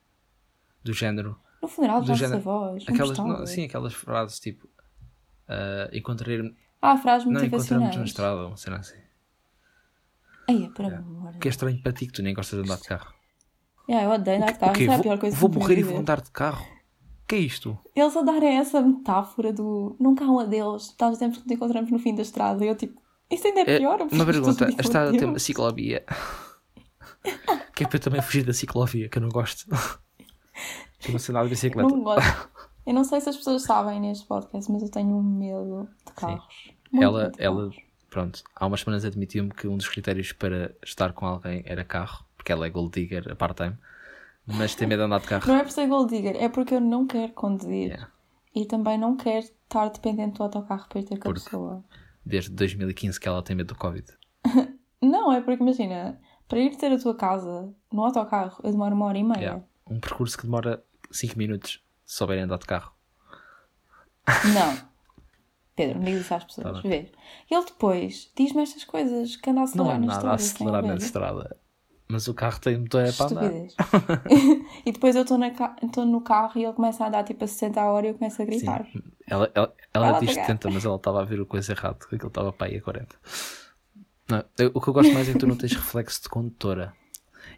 Do 0.83 0.93
género. 0.93 1.39
No 1.61 1.67
funeral 1.69 2.01
dos 2.01 2.07
do 2.07 2.11
nossos 2.11 2.35
avós. 2.35 2.83
Um 2.83 2.93
Aquelas, 2.93 3.17
postal. 3.17 3.27
não, 3.27 3.45
sim, 3.47 3.63
aquelas 3.63 3.93
frases 3.93 4.39
tipo. 4.39 4.69
ah, 5.47 5.89
encontrei 5.93 6.53
Ah, 6.81 6.97
frases 6.97 7.25
Não, 7.25 7.31
encontramos 7.31 7.69
motivacionais. 7.69 7.95
na 7.95 8.03
estrada, 8.03 8.45
uma 8.47 8.57
cena 8.57 8.77
assim. 8.77 8.97
Ai, 10.49 10.65
é 10.65 10.69
por 10.69 10.85
amor. 10.85 11.33
Que 11.39 11.47
é 11.47 11.51
estranho 11.51 11.81
para 11.81 11.93
ti 11.93 12.05
que 12.05 12.13
tu 12.13 12.21
nem 12.21 12.33
gostas 12.35 12.59
de 12.59 12.65
andar 12.69 12.79
de 12.79 12.87
carro. 12.87 13.13
Yeah, 13.89 14.07
eu 14.07 14.15
odeio 14.15 14.37
andar 14.37 14.53
de 14.53 14.59
carro. 14.59 14.71
O 14.71 14.75
quê? 14.75 14.83
Isso 14.83 14.91
é 14.91 14.93
a 14.93 14.97
Vou, 14.97 15.03
pior 15.03 15.19
coisa 15.19 15.37
vou 15.37 15.49
que 15.49 15.59
morrer 15.59 15.77
e 15.79 15.83
vou 15.83 15.97
andar 15.97 16.21
de 16.21 16.31
carro? 16.31 16.63
O 17.23 17.27
que 17.27 17.35
é 17.35 17.39
isto? 17.39 17.77
Eles 17.95 18.15
a 18.15 18.21
darem 18.21 18.57
essa 18.57 18.81
metáfora 18.81 19.51
do 19.51 19.95
nunca 19.99 20.25
há 20.25 20.29
um 20.29 20.39
adeus, 20.39 20.89
estás 20.89 21.17
sempre 21.17 21.39
que 21.39 21.47
te 21.47 21.53
encontramos 21.53 21.91
no 21.91 21.99
fim 21.99 22.13
da 22.15 22.21
estrada. 22.21 22.63
E 22.63 22.67
eu 22.67 22.75
tipo, 22.75 23.01
isso 23.31 23.47
ainda 23.47 23.61
é 23.61 23.75
É, 23.75 23.77
pior. 23.79 23.99
eu 23.99 24.07
uma 24.11 24.25
pergunta: 24.25 24.65
a 24.65 24.81
estrada 24.81 25.11
tem 25.11 25.25
uma 25.25 25.39
ciclovia? 25.39 26.03
que 27.75 27.83
é 27.83 27.87
para 27.87 27.97
eu 27.97 28.01
também 28.01 28.21
fugir 28.21 28.43
da 28.43 28.53
ciclovia, 28.53 29.09
que 29.09 29.17
eu 29.17 29.21
não 29.21 29.29
gosto. 29.29 29.65
Chama-se 30.99 31.31
andar 31.31 31.43
de 31.43 31.49
bicicleta. 31.49 31.89
Não 31.89 32.03
gosto. 32.03 32.49
Eu 32.85 32.93
não 32.93 33.03
sei 33.03 33.21
se 33.21 33.29
as 33.29 33.37
pessoas 33.37 33.63
sabem 33.63 33.99
neste 33.99 34.25
podcast, 34.27 34.71
mas 34.71 34.83
eu 34.83 34.89
tenho 34.89 35.15
um 35.15 35.23
medo 35.23 35.87
de 36.05 36.13
carros. 36.13 36.71
Ela, 36.93 37.31
de 37.31 37.41
ela, 37.41 37.69
carros. 37.69 37.83
pronto, 38.09 38.43
há 38.55 38.65
umas 38.65 38.81
semanas 38.81 39.05
admitiu-me 39.05 39.51
que 39.51 39.67
um 39.67 39.77
dos 39.77 39.87
critérios 39.87 40.33
para 40.33 40.75
estar 40.83 41.13
com 41.13 41.25
alguém 41.25 41.63
era 41.65 41.83
carro, 41.85 42.25
porque 42.43 42.51
ela 42.51 42.67
é 42.67 42.69
gold 42.69 42.91
digger 42.91 43.31
a 43.31 43.35
part-time, 43.35 43.77
mas 44.45 44.75
tem 44.75 44.85
medo 44.85 44.99
de 44.99 45.05
andar 45.05 45.21
de 45.21 45.27
carro. 45.27 45.47
Não 45.47 45.55
é 45.55 45.63
por 45.63 45.71
ser 45.71 45.87
gold 45.87 46.13
digger, 46.13 46.35
é 46.35 46.49
porque 46.49 46.75
eu 46.75 46.81
não 46.81 47.07
quero 47.07 47.31
conduzir. 47.31 47.87
Yeah. 47.87 48.09
E 48.53 48.65
também 48.65 48.97
não 48.97 49.15
quero 49.15 49.45
estar 49.45 49.87
dependente 49.89 50.37
do 50.37 50.43
autocarro 50.43 50.87
para 50.89 50.99
ir 50.99 51.05
ter 51.05 51.17
com 51.17 51.29
a 51.29 51.33
pessoa. 51.33 51.83
Desde 52.25 52.51
2015 52.51 53.17
que 53.19 53.27
ela 53.27 53.41
tem 53.41 53.55
medo 53.55 53.73
do 53.73 53.79
Covid. 53.79 54.05
Não, 55.01 55.33
é 55.33 55.41
porque 55.41 55.61
imagina, 55.61 56.17
para 56.47 56.59
ir 56.59 56.77
ter 56.77 56.91
a 56.93 56.97
tua 56.97 57.13
casa 57.13 57.73
no 57.91 58.05
autocarro, 58.05 58.61
eu 58.63 58.71
demoro 58.71 58.95
uma 58.95 59.05
hora 59.07 59.17
e 59.17 59.23
meia. 59.23 59.39
Yeah. 59.39 59.63
Um 59.89 59.99
percurso 59.99 60.37
que 60.37 60.43
demora 60.43 60.81
5 61.11 61.37
minutos 61.37 61.83
se 62.05 62.15
souberem 62.15 62.43
andar 62.43 62.57
de 62.59 62.65
carro. 62.65 62.93
Não. 64.53 64.93
Pedro, 65.75 65.97
não 65.97 66.05
digas 66.05 66.21
isso 66.21 66.33
às 66.33 66.43
pessoas. 66.43 66.81
Tá. 66.81 66.87
Vê. 66.87 67.11
Ele 67.49 67.65
depois 67.65 68.31
diz-me 68.37 68.61
estas 68.61 68.83
coisas 68.85 69.35
que 69.35 69.49
anda 69.49 69.61
a 69.61 69.63
Não 69.63 69.89
acelerar 69.89 69.95
é 69.95 69.99
na 69.99 70.05
nada 70.05 70.31
a 70.31 70.35
estrada. 70.35 70.35
acelerar 70.35 70.83
na 70.83 70.95
estrada. 70.95 71.62
Mas 72.13 72.27
o 72.27 72.33
carro 72.33 72.59
tem 72.61 72.77
motor 72.77 73.03
é 73.03 73.11
para 73.11 73.25
andar. 73.31 73.51
E 74.85 74.91
depois 74.91 75.15
eu 75.15 75.23
estou 75.23 75.39
ca- 75.51 75.75
no 76.05 76.21
carro 76.21 76.51
e 76.59 76.63
ele 76.63 76.73
começa 76.73 77.03
a 77.03 77.07
andar 77.07 77.23
tipo 77.23 77.43
a 77.43 77.47
60 77.47 77.81
a 77.81 77.91
hora 77.91 78.05
e 78.05 78.09
eu 78.09 78.13
começo 78.13 78.39
a 78.39 78.45
gritar. 78.45 78.85
Sim. 78.85 79.01
Ela, 79.27 79.49
ela, 79.55 79.73
ela 79.93 80.07
Ela 80.09 80.19
diz 80.19 80.29
apagar. 80.29 80.45
70, 80.45 80.69
mas 80.69 80.85
ela 80.85 80.95
estava 80.97 81.21
a 81.21 81.25
ver 81.25 81.41
o 81.41 81.45
coisa 81.47 81.71
errado. 81.71 81.97
Aquilo 82.05 82.27
estava 82.27 82.53
para 82.53 82.67
aí 82.67 82.77
a 82.77 82.81
40. 82.81 83.15
Não, 84.29 84.43
eu- 84.59 84.71
o 84.75 84.79
que 84.79 84.87
eu 84.89 84.93
gosto 84.93 85.11
mais 85.11 85.27
é 85.27 85.33
que 85.33 85.39
tu 85.39 85.47
não 85.47 85.55
tens 85.57 85.73
reflexo 85.73 86.21
de 86.21 86.29
condutora. 86.29 86.93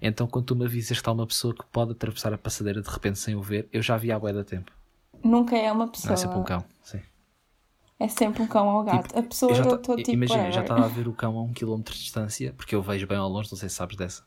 Então, 0.01 0.25
quando 0.27 0.45
tu 0.45 0.55
me 0.55 0.65
avisas 0.65 0.89
que 0.91 1.01
está 1.01 1.11
uma 1.11 1.27
pessoa 1.27 1.53
que 1.53 1.65
pode 1.71 1.91
atravessar 1.91 2.33
a 2.33 2.37
passadeira 2.37 2.81
de 2.81 2.89
repente 2.89 3.19
sem 3.19 3.35
o 3.35 3.41
ver, 3.41 3.67
eu 3.73 3.81
já 3.81 3.97
vi 3.97 4.11
há 4.11 4.17
bué 4.17 4.31
da 4.31 4.43
tempo. 4.43 4.71
Nunca 5.23 5.55
é 5.57 5.71
uma 5.71 5.87
pessoa. 5.87 6.07
Não 6.09 6.13
é 6.13 6.17
sempre 6.17 6.37
um 6.37 6.43
cão. 6.43 6.63
Sim. 6.83 7.01
É 7.99 8.07
sempre 8.07 8.41
um 8.41 8.47
cão 8.47 8.67
ou 8.67 8.81
um 8.81 8.85
gato. 8.85 9.17
a 9.17 9.23
pessoa 9.23 9.51
Eu 9.53 9.63
eu 9.65 9.75
estou 9.75 9.95
tipo. 9.97 10.11
imagina, 10.13 10.51
já 10.51 10.61
estava 10.61 10.85
a 10.85 10.87
ver 10.89 11.07
o 11.07 11.13
cão 11.13 11.37
a 11.37 11.43
um 11.43 11.53
quilómetro 11.53 11.93
de 11.93 11.99
distância, 12.01 12.53
porque 12.53 12.75
eu 12.75 12.81
vejo 12.81 13.07
bem 13.07 13.17
ao 13.17 13.29
longe, 13.29 13.49
não 13.51 13.57
sei 13.57 13.69
se 13.69 13.75
sabes 13.75 13.95
dessa. 13.95 14.23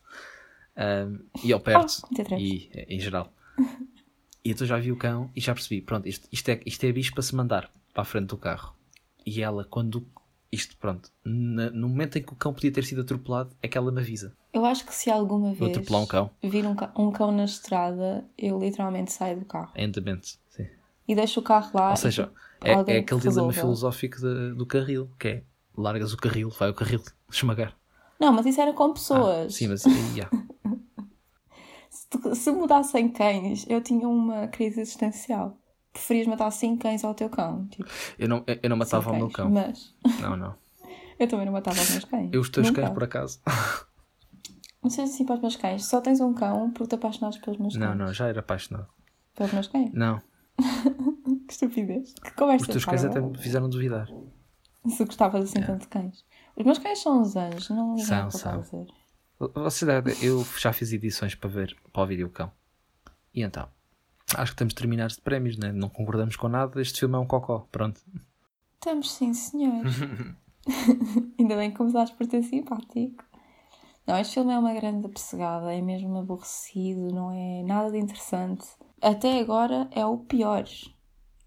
Ahm, 0.75 1.19
e 1.43 1.53
ao 1.53 1.59
perto, 1.63 2.01
Oh, 2.03 2.07
muito 2.07 2.21
atrás. 2.21 2.41
e 2.41 2.69
eh, 2.73 2.85
em 2.89 2.99
geral. 2.99 3.31
E 4.43 4.51
então 4.51 4.65
já 4.65 4.77
vi 4.79 4.89
o 4.89 4.95
cão 4.95 5.29
e 5.35 5.41
já 5.41 5.53
percebi, 5.53 5.81
pronto, 5.81 6.07
isto, 6.07 6.25
isto, 6.31 6.47
é, 6.49 6.61
isto 6.65 6.83
é 6.85 6.91
bicho 6.93 7.13
para 7.13 7.21
se 7.21 7.35
mandar 7.35 7.69
para 7.93 8.03
a 8.03 8.05
frente 8.05 8.27
do 8.27 8.37
carro. 8.37 8.73
E 9.25 9.41
ela, 9.41 9.65
quando. 9.65 10.07
Isto, 10.51 10.77
pronto, 10.77 11.11
na- 11.25 11.69
no 11.69 11.89
momento 11.89 12.17
em 12.17 12.23
que 12.23 12.31
o 12.33 12.35
cão 12.37 12.53
podia 12.53 12.71
ter 12.71 12.83
sido 12.85 13.01
atropelado, 13.01 13.51
é 13.61 13.67
que 13.67 13.77
ela 13.77 13.91
me 13.91 13.99
avisa. 13.99 14.33
Eu 14.53 14.65
acho 14.65 14.85
que 14.85 14.95
se 14.95 15.11
alguma 15.11 15.53
Vou 15.53 15.67
vez 15.67 15.71
atropelar 15.77 16.01
um 16.01 16.05
cão. 16.07 16.31
vir 16.41 16.65
um, 16.65 16.75
um 16.97 17.11
cão 17.11 17.31
na 17.33 17.43
estrada, 17.43 18.25
eu 18.37 18.57
literalmente 18.59 19.11
saio 19.11 19.37
do 19.41 19.45
carro. 19.45 19.71
Andamento. 19.77 20.25
Sim. 20.27 20.37
E 21.09 21.15
deixo 21.15 21.39
o 21.39 21.43
carro 21.43 21.71
lá. 21.73 21.89
Ou 21.89 21.97
seja, 21.97 22.31
é, 22.63 22.71
é 22.71 22.73
aquele 22.75 23.03
que 23.03 23.15
dilema 23.17 23.51
filosófico 23.51 24.17
de- 24.17 24.53
do 24.53 24.65
carril, 24.65 25.09
que 25.19 25.27
é 25.27 25.43
largas 25.75 26.13
o 26.13 26.17
carril, 26.17 26.49
vai 26.51 26.69
o 26.69 26.73
carril 26.73 27.01
esmagar. 27.31 27.75
Não, 28.19 28.31
mas 28.31 28.45
isso 28.45 28.61
era 28.61 28.71
com 28.73 28.83
Ah, 28.83 28.93
pessoas. 28.93 29.55
sim, 29.55 29.67
mas 29.67 29.81
já. 30.15 30.29
Se, 31.89 32.35
se 32.35 32.51
mudassem 32.51 33.09
cães, 33.09 33.65
eu 33.67 33.81
tinha 33.81 34.07
uma 34.07 34.47
crise 34.47 34.81
existencial. 34.81 35.57
Preferias 35.91 36.27
matar 36.27 36.51
5 36.51 36.81
cães 36.83 37.03
ao 37.03 37.15
teu 37.15 37.29
cão? 37.29 37.65
Tipo, 37.67 37.89
Eu 38.17 38.29
não, 38.29 38.43
eu 38.61 38.69
não 38.69 38.77
matava 38.77 39.11
o 39.11 39.15
meu 39.15 39.29
cão. 39.29 39.49
Mas 39.49 39.93
Não, 40.21 40.35
não. 40.37 40.55
eu 41.17 41.27
também 41.27 41.45
não 41.45 41.53
matava 41.53 41.79
os 41.81 41.89
meus 41.89 42.05
cães. 42.05 42.29
Eu 42.31 42.41
os 42.41 42.49
teus 42.49 42.67
Nunca. 42.67 42.81
cães, 42.83 42.93
por 42.93 43.03
acaso. 43.03 43.39
Não 44.83 44.89
sejas 44.89 45.09
assim 45.15 45.25
para 45.25 45.35
os 45.35 45.41
meus 45.41 45.55
cães. 45.55 45.85
Só 45.85 45.99
tens 45.99 46.21
um 46.21 46.33
cão 46.33 46.71
porque 46.71 46.89
te 46.89 46.95
apaixonaste 46.95 47.41
pelos 47.41 47.59
meus 47.59 47.75
cães. 47.75 47.89
Não, 47.89 47.95
não, 47.95 48.13
já 48.13 48.27
era 48.27 48.39
apaixonado. 48.39 48.87
Pelos 49.35 49.51
meus 49.53 49.67
cães. 49.67 49.91
Não, 49.93 50.21
Que 51.47 51.53
estupidez. 51.53 52.13
Que 52.13 52.31
conversa 52.33 52.65
os 52.65 52.71
teus 52.71 52.85
cães 52.85 53.03
até 53.03 53.19
me 53.19 53.35
fizeram 53.37 53.67
duvidar. 53.67 54.07
Se 54.87 55.03
gostavas 55.03 55.43
assim 55.49 55.61
tanto 55.61 55.81
de 55.81 55.87
cães. 55.87 56.23
Os 56.55 56.63
meus 56.63 56.77
cães 56.77 56.99
são 56.99 57.21
uns 57.21 57.35
anjos. 57.35 57.69
Não 57.69 57.97
São, 57.97 58.29
são. 58.29 58.87
Você 59.55 59.85
deve, 59.85 60.15
eu 60.21 60.45
já 60.59 60.71
fiz 60.73 60.91
edições 60.91 61.33
para 61.33 61.49
ver 61.49 61.75
para 61.91 62.01
ouvir 62.01 62.23
o 62.23 62.29
cão. 62.29 62.51
E 63.33 63.41
então? 63.41 63.67
Acho 64.35 64.51
que 64.51 64.57
temos 64.57 64.73
de 64.73 64.79
terminar 64.79 65.07
de 65.07 65.19
prémios, 65.21 65.57
né? 65.57 65.71
não 65.71 65.89
concordamos 65.89 66.35
com 66.35 66.47
nada. 66.47 66.79
Este 66.81 66.99
filme 66.99 67.15
é 67.15 67.17
um 67.17 67.25
cocó. 67.25 67.67
Pronto. 67.71 68.01
Estamos 68.75 69.11
sim, 69.11 69.33
senhor. 69.33 69.85
Ainda 71.39 71.55
bem 71.55 71.71
que 71.71 71.77
começaste 71.77 72.15
por 72.15 72.27
ter 72.27 72.43
simpático. 72.43 73.23
Não, 74.05 74.17
este 74.17 74.35
filme 74.35 74.51
é 74.53 74.57
uma 74.57 74.73
grande 74.73 75.07
pessegada, 75.07 75.73
é 75.73 75.81
mesmo 75.81 76.17
aborrecido, 76.17 77.13
não 77.13 77.31
é 77.31 77.63
nada 77.63 77.91
de 77.91 77.97
interessante. 77.97 78.65
Até 79.01 79.39
agora 79.39 79.87
é 79.91 80.05
o 80.05 80.17
pior 80.17 80.63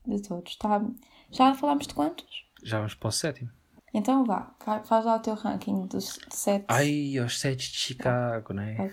de 0.07 0.23
todos. 0.23 0.57
Tá? 0.57 0.83
Já 1.31 1.55
falámos 1.55 1.87
de 1.87 1.95
quantos? 1.95 2.27
Já 2.62 2.79
vamos 2.79 2.95
para 2.95 3.09
o 3.09 3.12
sétimo. 3.12 3.51
Então 3.95 4.25
vá, 4.25 4.55
fa- 4.61 4.83
faz 4.85 5.05
lá 5.05 5.17
o 5.17 5.21
teu 5.21 5.35
ranking 5.35 5.87
dos 5.87 6.19
sete. 6.31 6.65
Ai, 6.69 7.19
os 7.21 7.38
sete 7.38 7.71
de 7.71 7.77
Chicago, 7.79 8.55
não 8.55 8.62
é? 8.62 8.91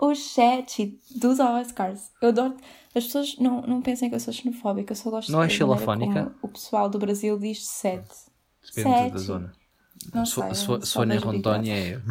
Os 0.00 0.18
sete 0.32 1.00
dos 1.16 1.40
Oscars. 1.40 2.12
Eu 2.20 2.28
adoro. 2.28 2.56
As 2.94 3.04
pessoas 3.04 3.36
não, 3.38 3.62
não 3.62 3.80
pensem 3.82 4.08
que 4.08 4.14
eu 4.16 4.20
sou 4.20 4.32
xenofóbica, 4.32 4.92
eu 4.92 4.96
só 4.96 5.10
gosto 5.10 5.30
Não 5.32 5.38
é 5.42 5.46
da 5.46 5.46
maneira 5.46 5.56
xilofónica? 5.56 6.24
como 6.24 6.36
O 6.42 6.48
pessoal 6.48 6.88
do 6.90 6.98
Brasil 6.98 7.38
diz 7.38 7.66
sete. 7.66 8.08
Depende 8.74 8.98
Sete. 8.98 9.12
da 9.12 9.18
zona. 9.18 9.52
Não 10.14 10.26
for- 10.26 10.44
sei, 10.44 10.54
se, 10.54 10.66
for- 10.66 10.74
eu 10.80 10.80
se 10.82 10.86
só 10.92 11.00
for 11.00 11.06
na 11.06 11.16
Rondônia 11.18 11.74
é, 11.74 12.02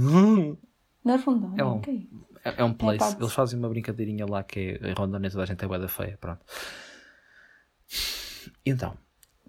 Na 1.05 1.15
Rondônia, 1.17 1.61
É 1.61 1.65
um- 1.65 1.77
ok. 1.77 2.09
É, 2.49 2.61
é 2.61 2.63
um 2.63 2.73
place. 2.73 2.99
parte. 2.99 3.21
Eles 3.21 3.33
fazem 3.33 3.57
uma 3.59 3.69
brincadeirinha 3.69 4.25
lá 4.25 4.43
que 4.43 4.79
é 4.81 4.89
em 4.91 4.93
Rondônia 4.93 5.29
toda 5.29 5.43
a 5.43 5.45
gente 5.45 5.63
é 5.63 5.67
bué 5.67 5.79
da 5.79 5.87
feia. 5.87 6.17
Pronto. 6.19 6.41
Então, 8.65 8.97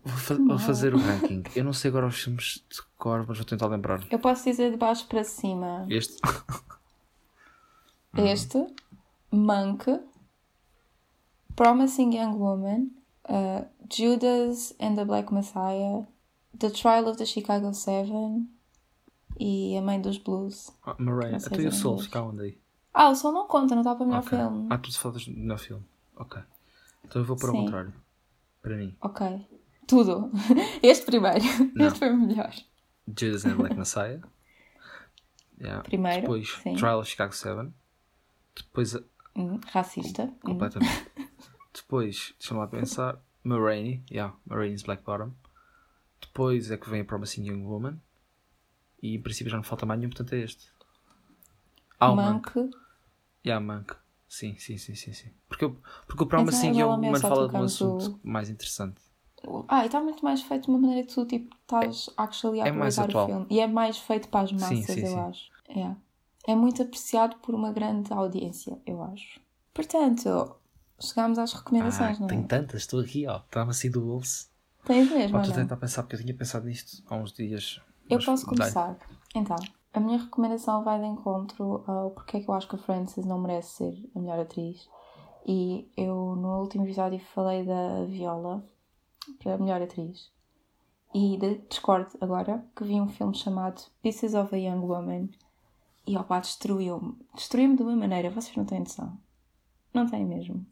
vou, 0.05 0.17
fa- 0.17 0.35
vou 0.35 0.59
fazer 0.59 0.95
o 0.95 0.99
ranking. 0.99 1.43
Eu 1.57 1.65
não 1.65 1.73
sei 1.73 1.91
agora 1.91 2.07
os 2.07 2.17
filmes 2.23 2.65
de 2.71 2.81
cor, 2.97 3.25
mas 3.27 3.37
vou 3.39 3.47
tentar 3.47 3.67
lembrar. 3.67 4.01
Eu 4.11 4.19
posso 4.19 4.45
dizer 4.45 4.71
de 4.71 4.77
baixo 4.77 5.07
para 5.07 5.25
cima. 5.25 5.87
Este. 5.89 6.17
Este, 8.17 8.67
Monk, 9.31 9.85
Promising 11.55 12.15
Young 12.17 12.37
Woman, 12.37 12.89
uh, 13.29 13.65
Judas 13.93 14.75
and 14.81 14.97
the 14.97 15.05
Black 15.05 15.33
Messiah, 15.33 16.05
The 16.59 16.71
Trial 16.71 17.07
of 17.07 17.19
the 17.19 17.27
Chicago 17.27 17.73
Seven 17.75 18.49
e 19.39 19.77
A 19.77 19.83
Mãe 19.83 20.01
dos 20.01 20.19
Blues. 20.19 20.73
Ah. 20.85 20.97
Não 20.99 21.21
sei 21.21 21.35
Até 21.35 21.63
e 21.63 21.67
o 21.67 21.71
é 21.71 21.75
inglês. 21.75 22.05
fica 22.07 22.23
onde 22.23 22.43
aí? 22.43 22.59
Ah, 23.01 23.11
o 23.11 23.15
Sol 23.15 23.33
não 23.33 23.47
conta, 23.47 23.75
não 23.77 23.83
está 23.83 23.95
para 23.95 24.03
o 24.03 24.07
melhor 24.09 24.25
Ok. 24.25 24.37
filme. 24.37 24.67
Ah, 24.71 24.79
tu 24.79 24.99
falas 24.99 25.25
do 25.25 25.31
melhor 25.37 25.59
filme. 25.59 25.85
Ok. 26.17 26.43
Então 27.05 27.23
eu 27.23 27.25
vou 27.27 27.37
para 27.37 27.49
o 27.51 27.53
Sim. 27.53 27.59
contrário. 27.65 27.95
Para 28.61 28.77
mim. 28.77 28.97
Ok. 29.01 29.47
Tudo. 29.87 30.31
Este 30.83 31.07
primeiro. 31.07 31.45
Não. 31.77 31.87
Este 31.87 31.99
foi 32.01 32.11
o 32.11 32.17
melhor. 32.17 32.53
Judas 33.07 33.45
and 33.47 33.57
Black 33.57 33.77
Messiah. 33.77 34.21
Yeah. 35.61 35.83
Primeiro, 35.83 36.21
Depois 36.21 36.51
sim. 36.63 36.75
Trial 36.77 37.01
of 37.01 37.11
Chicago 37.11 37.35
7. 37.35 37.73
Depois, 38.55 38.95
Hum, 39.35 39.59
racista. 39.73 40.23
Hum. 40.25 40.37
completamente. 40.53 41.11
Depois, 41.75 42.33
deixa-me 42.39 42.61
lá 42.61 42.67
pensar. 42.69 43.19
Moraine. 43.43 44.05
Yeah, 44.09 44.37
Moraine's 44.47 44.85
Black 44.85 45.03
Bottom. 45.03 45.33
Depois 46.21 46.71
é 46.71 46.77
que 46.77 46.89
vem 46.89 47.01
a 47.01 47.05
Promising 47.05 47.45
Young 47.49 47.65
Woman. 47.65 47.99
E 49.03 49.17
em 49.17 49.21
princípio 49.21 49.51
já 49.51 49.57
não 49.57 49.65
falta 49.65 49.85
mais 49.85 49.99
nenhum, 49.99 50.11
portanto 50.11 50.33
é 50.35 50.39
este. 50.39 50.71
Ah, 51.99 52.13
o 52.13 52.17
Monk. 52.17 52.57
Monk. 52.57 52.77
Yeah, 53.49 53.65
Monk. 53.65 53.95
Sim, 54.29 54.57
sim, 54.59 54.77
sim, 54.77 54.95
sim, 54.95 55.13
sim. 55.13 55.31
Porque, 55.49 55.65
o- 55.65 55.77
porque 56.07 56.23
o 56.23 56.27
Promising 56.27 56.67
Young 56.69 56.81
ela 56.81 56.97
Woman 56.97 57.15
só 57.15 57.29
fala 57.29 57.49
de 57.49 57.55
um 57.57 57.63
assunto 57.63 58.21
mais 58.23 58.51
interessante. 58.51 59.01
Ah, 59.69 59.85
e 59.85 59.87
está 59.87 60.01
muito 60.01 60.23
mais 60.23 60.43
feito 60.43 60.65
de 60.65 60.69
uma 60.71 60.79
maneira 60.79 61.07
que 61.07 61.15
tu 61.15 61.25
tipo, 61.25 61.55
estás 61.63 62.11
actually 62.17 62.61
a 62.61 62.67
é 62.67 62.69
aproveitar 62.69 63.09
o 63.09 63.25
filme. 63.25 63.47
E 63.51 63.61
é 63.61 63.67
mais 63.67 63.97
feito 63.99 64.29
para 64.29 64.41
as 64.45 64.53
massas, 64.53 64.69
Sim, 64.69 64.83
sim, 64.83 65.07
eu 65.07 65.15
sim. 65.15 65.21
acho. 65.21 65.51
É. 65.69 66.53
é 66.53 66.55
muito 66.55 66.83
apreciado 66.83 67.37
por 67.37 67.55
uma 67.55 67.73
grande 67.73 68.13
audiência, 68.13 68.79
eu 68.87 69.03
acho. 69.03 69.41
Portanto, 69.73 70.57
chegámos 71.01 71.39
às 71.39 71.53
Ah, 71.53 71.59
recomendações, 71.59 72.19
não 72.19 72.27
é? 72.27 72.31
tenho 72.31 72.47
tantas, 72.47 72.83
estou 72.83 73.01
aqui, 73.01 73.27
ó. 73.27 73.39
Está-me 73.39 73.71
assim 73.71 73.91
do 73.91 74.01
bolso. 74.01 74.51
Tens 74.85 75.09
mesmo, 75.11 75.39
Estou 75.39 75.53
a 75.53 75.57
tentar 75.57 75.77
pensar, 75.77 76.03
porque 76.03 76.17
eu 76.17 76.21
tinha 76.21 76.35
pensado 76.35 76.67
nisto 76.67 77.03
há 77.09 77.17
uns 77.17 77.33
dias. 77.33 77.81
Eu 78.11 78.17
mas 78.17 78.25
posso 78.27 78.47
começar. 78.47 78.97
Então, 79.35 79.57
a 79.99 80.01
minha 80.01 80.19
recomendação 80.19 80.83
vai 80.85 80.99
de 81.01 81.07
encontro 81.07 81.85
ao 81.87 82.11
porque 82.11 82.37
é 82.39 82.41
que 82.41 82.49
eu 82.49 82.55
acho 82.55 82.69
que 82.69 82.77
a 82.77 82.79
Frances 82.79 83.25
não 83.27 83.39
merece 83.39 83.69
ser 83.77 84.11
a 84.15 84.19
melhor 84.19 84.39
atriz. 84.41 84.89
E 85.47 85.91
eu 85.97 86.35
no 86.37 86.61
último 86.61 86.85
episódio 86.85 87.19
falei 87.35 87.65
da 87.65 88.05
Viola, 88.07 88.65
é 89.45 89.53
a 89.53 89.59
melhor 89.59 89.81
atriz. 89.83 90.31
E 91.15 91.37
de- 91.39 91.59
discordo 91.69 92.11
agora 92.21 92.65
que 92.77 92.85
vi 92.85 93.01
um 93.01 93.09
filme 93.09 93.35
chamado 93.35 93.81
Pieces 94.03 94.35
of 94.35 94.55
a 94.55 94.59
Young 94.59 94.81
Woman 94.85 95.29
e 96.07 96.17
opá, 96.17 96.39
destruiu-me. 96.41 97.17
Destruiu-me 97.35 97.77
de 97.77 97.83
uma 97.83 97.97
maneira, 97.97 98.31
vocês 98.31 98.55
não 98.57 98.65
têm 98.65 98.81
noção. 98.81 99.17
Não 99.95 100.07
têm 100.07 100.25
mesmo. 100.25 100.65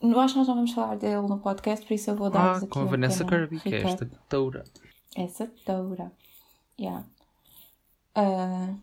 Eu 0.00 0.18
acho 0.20 0.34
que 0.34 0.38
nós 0.38 0.48
não 0.48 0.54
vamos 0.56 0.72
falar 0.72 0.96
dele 0.96 1.22
no 1.28 1.38
podcast, 1.38 1.86
por 1.86 1.94
isso 1.94 2.10
eu 2.10 2.16
vou 2.16 2.28
dar-vos 2.28 2.62
Ah, 2.62 2.64
aqui 2.64 2.66
com 2.68 2.80
a 2.80 2.84
Vanessa 2.84 3.24
Kirby, 3.24 3.60
que 3.60 3.74
é 3.74 3.82
esta 3.82 4.06
toura. 4.28 4.64
Essa 5.16 5.46
toura. 5.64 6.12
Yeah. 6.80 7.06
Ah, 8.14 8.74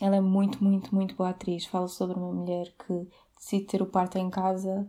ela 0.00 0.16
é 0.16 0.20
muito, 0.20 0.62
muito, 0.64 0.94
muito 0.94 1.14
boa 1.14 1.30
atriz. 1.30 1.66
Fala 1.66 1.88
sobre 1.88 2.18
uma 2.18 2.32
mulher 2.32 2.72
que 2.86 3.08
decide 3.36 3.66
ter 3.66 3.82
o 3.82 3.86
parto 3.86 4.18
em 4.18 4.30
casa 4.30 4.88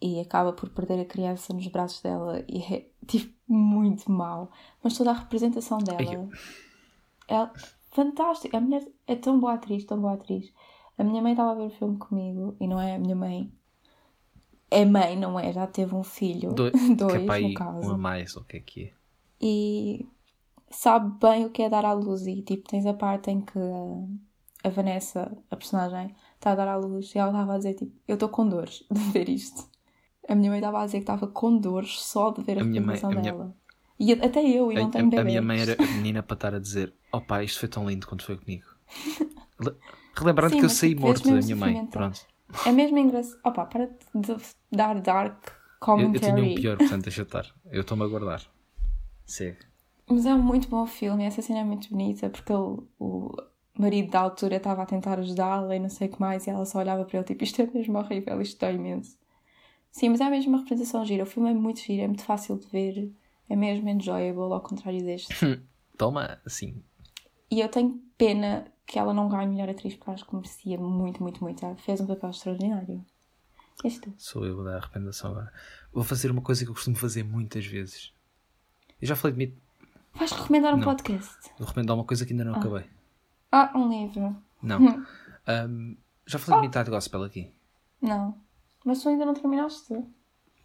e 0.00 0.20
acaba 0.20 0.52
por 0.52 0.68
perder 0.70 1.00
a 1.00 1.04
criança 1.04 1.52
nos 1.52 1.66
braços 1.68 2.00
dela 2.02 2.44
e 2.48 2.62
é 2.62 2.88
tipo 3.06 3.34
muito 3.48 4.10
mal. 4.10 4.50
Mas 4.82 4.96
toda 4.96 5.10
a 5.10 5.14
representação 5.14 5.78
dela 5.78 6.28
é 7.28 7.48
fantástica. 7.90 8.56
A 8.58 8.60
mulher 8.60 8.86
é 9.06 9.14
tão 9.16 9.38
boa 9.38 9.54
atriz, 9.54 9.84
tão 9.84 10.00
boa 10.00 10.14
atriz. 10.14 10.52
A 10.96 11.04
minha 11.04 11.22
mãe 11.22 11.32
estava 11.32 11.52
a 11.52 11.54
ver 11.54 11.66
o 11.66 11.70
filme 11.70 11.96
comigo 11.98 12.56
e 12.60 12.66
não 12.66 12.80
é 12.80 12.96
a 12.96 12.98
minha 12.98 13.14
mãe. 13.16 13.52
É 14.70 14.84
mãe, 14.84 15.16
não 15.16 15.38
é? 15.38 15.52
Já 15.52 15.66
teve 15.66 15.94
um 15.94 16.02
filho. 16.02 16.52
Do- 16.52 16.70
Dois, 16.96 17.12
que 17.24 17.30
é 17.30 17.34
aí 17.34 17.48
no 17.48 17.54
caso 17.54 17.88
um 17.88 17.94
a 17.94 17.98
mais, 17.98 18.36
ou 18.36 18.42
o 18.42 18.44
que 18.44 18.56
é 18.56 18.60
que 18.60 18.84
é? 18.84 18.92
e 19.40 20.06
sabe 20.70 21.18
bem 21.20 21.44
o 21.46 21.50
que 21.50 21.62
é 21.62 21.68
dar 21.68 21.84
à 21.84 21.92
luz 21.92 22.26
e 22.26 22.42
tipo 22.42 22.68
tens 22.68 22.86
a 22.86 22.94
parte 22.94 23.30
em 23.30 23.40
que 23.40 23.58
a 24.64 24.68
Vanessa, 24.70 25.30
a 25.50 25.56
personagem, 25.56 26.14
está 26.34 26.52
a 26.52 26.54
dar 26.54 26.68
à 26.68 26.76
luz 26.76 27.14
e 27.14 27.18
ela 27.18 27.30
estava 27.30 27.54
a 27.54 27.56
dizer 27.58 27.74
tipo, 27.74 27.92
eu 28.06 28.14
estou 28.14 28.28
com 28.28 28.48
dores 28.48 28.84
de 28.90 29.00
ver 29.10 29.28
isto. 29.28 29.68
A 30.28 30.34
minha 30.34 30.50
mãe 30.50 30.58
estava 30.58 30.82
a 30.82 30.84
dizer 30.86 30.98
que 30.98 31.02
estava 31.04 31.26
com 31.26 31.56
dores 31.58 32.00
só 32.02 32.30
de 32.30 32.42
ver 32.42 32.58
a, 32.58 32.62
A 32.62 32.64
minha 32.64 32.80
mãe- 32.82 32.96
representação 32.96 33.10
a 33.10 33.20
minha- 33.22 33.32
dela. 33.32 33.56
E 34.00 34.12
até 34.12 34.44
eu, 34.44 34.70
e 34.70 34.76
A, 34.76 34.82
não 34.82 34.90
tenho 34.90 35.10
bebê. 35.10 35.22
a 35.22 35.24
minha 35.24 35.42
mãe 35.42 35.60
era 35.60 35.74
a 35.76 35.86
menina 35.96 36.22
para 36.22 36.34
estar 36.34 36.54
a 36.54 36.58
dizer: 36.60 36.94
Oh 37.12 37.20
pá, 37.20 37.42
isto 37.42 37.58
foi 37.58 37.68
tão 37.68 37.88
lindo 37.88 38.06
quando 38.06 38.22
foi 38.22 38.36
comigo. 38.36 38.64
Le- 39.60 39.74
Relembrando 40.16 40.52
Sim, 40.54 40.58
que 40.60 40.64
eu 40.66 40.70
saí 40.70 40.94
tu 40.94 41.00
morto 41.00 41.24
da 41.28 41.34
minha 41.40 41.56
mãe. 41.56 41.86
Pronto. 41.86 42.20
É 42.64 42.70
mesmo 42.70 42.96
engraçado. 42.98 43.40
Opa, 43.44 43.64
para 43.66 43.86
de 44.14 44.36
dar 44.70 45.00
dark 45.00 45.46
Eu, 45.46 45.52
eu 45.52 45.78
commentary. 45.80 46.20
tinha 46.32 46.44
um 46.52 46.54
pior, 46.54 46.76
portanto, 46.78 47.02
deixa 47.02 47.22
estar. 47.22 47.46
Eu 47.72 47.80
estou-me 47.80 48.04
a 48.04 48.06
guardar. 48.06 48.42
Segue. 49.26 49.58
Mas 50.08 50.26
é 50.26 50.34
um 50.34 50.42
muito 50.42 50.68
bom 50.68 50.86
filme 50.86 51.24
essa 51.24 51.42
cena 51.42 51.60
é 51.60 51.64
muito 51.64 51.90
bonita 51.90 52.30
porque 52.30 52.52
ele, 52.52 52.78
o 52.98 53.34
marido 53.78 54.10
da 54.10 54.20
altura 54.20 54.56
estava 54.56 54.82
a 54.82 54.86
tentar 54.86 55.18
ajudá-la 55.18 55.76
e 55.76 55.78
não 55.78 55.88
sei 55.88 56.08
o 56.08 56.10
que 56.10 56.20
mais 56.20 56.46
e 56.46 56.50
ela 56.50 56.64
só 56.64 56.78
olhava 56.78 57.04
para 57.04 57.18
ele 57.18 57.26
tipo 57.26 57.44
isto 57.44 57.60
é 57.60 57.66
mesmo 57.66 57.98
horrível, 57.98 58.40
isto 58.40 58.58
dói 58.58 58.74
imenso. 58.74 59.18
Sim, 59.90 60.10
mas 60.10 60.20
é 60.20 60.28
mesmo 60.28 60.50
uma 60.52 60.58
representação 60.58 61.04
gira. 61.04 61.24
O 61.24 61.26
filme 61.26 61.50
é 61.50 61.54
muito 61.54 61.80
giro, 61.80 62.02
é 62.02 62.06
muito 62.06 62.22
fácil 62.22 62.58
de 62.58 62.66
ver, 62.68 63.10
é 63.48 63.56
mesmo 63.56 63.88
enjoyable 63.88 64.52
ao 64.52 64.60
contrário 64.60 65.02
deste. 65.02 65.34
Toma, 65.96 66.38
assim. 66.44 66.82
E 67.50 67.60
eu 67.60 67.68
tenho 67.68 68.00
pena 68.16 68.70
que 68.86 68.98
ela 68.98 69.12
não 69.12 69.28
ganhe 69.28 69.48
melhor 69.48 69.68
atriz 69.68 69.94
porque 69.94 70.10
acho 70.10 70.26
que 70.26 70.34
merecia 70.34 70.78
muito, 70.78 71.22
muito, 71.22 71.42
muito. 71.42 71.64
Ela 71.64 71.76
fez 71.76 72.00
um 72.00 72.06
papel 72.06 72.30
extraordinário. 72.30 73.04
Este. 73.84 74.12
Sou 74.16 74.44
eu 74.44 74.62
da 74.64 74.76
arrependação 74.76 75.30
agora. 75.30 75.52
Vou 75.92 76.04
fazer 76.04 76.30
uma 76.30 76.42
coisa 76.42 76.64
que 76.64 76.70
eu 76.70 76.74
costumo 76.74 76.96
fazer 76.96 77.22
muitas 77.22 77.64
vezes. 77.64 78.12
Eu 79.00 79.08
já 79.08 79.16
falei 79.16 79.36
de 79.36 79.46
mim. 79.46 79.56
Vais 80.18 80.32
recomendar 80.32 80.74
um 80.74 80.78
Não. 80.78 80.84
podcast? 80.84 81.36
Vou 81.58 81.66
recomendar 81.68 81.96
uma 81.96 82.04
coisa 82.04 82.26
que 82.26 82.32
ainda 82.32 82.44
não 82.44 82.54
acabei. 82.54 82.84
Ah, 83.52 83.70
um 83.74 83.88
livro. 83.88 84.36
Não. 84.62 85.06
Ahm, 85.46 85.96
já 86.26 86.38
falei 86.38 86.60
de 86.60 86.66
metade 86.66 86.90
gospel 86.90 87.22
aqui. 87.22 87.52
Não. 88.02 88.36
Mas 88.84 89.02
tu 89.02 89.08
ainda 89.08 89.24
não 89.24 89.34
terminaste. 89.34 89.94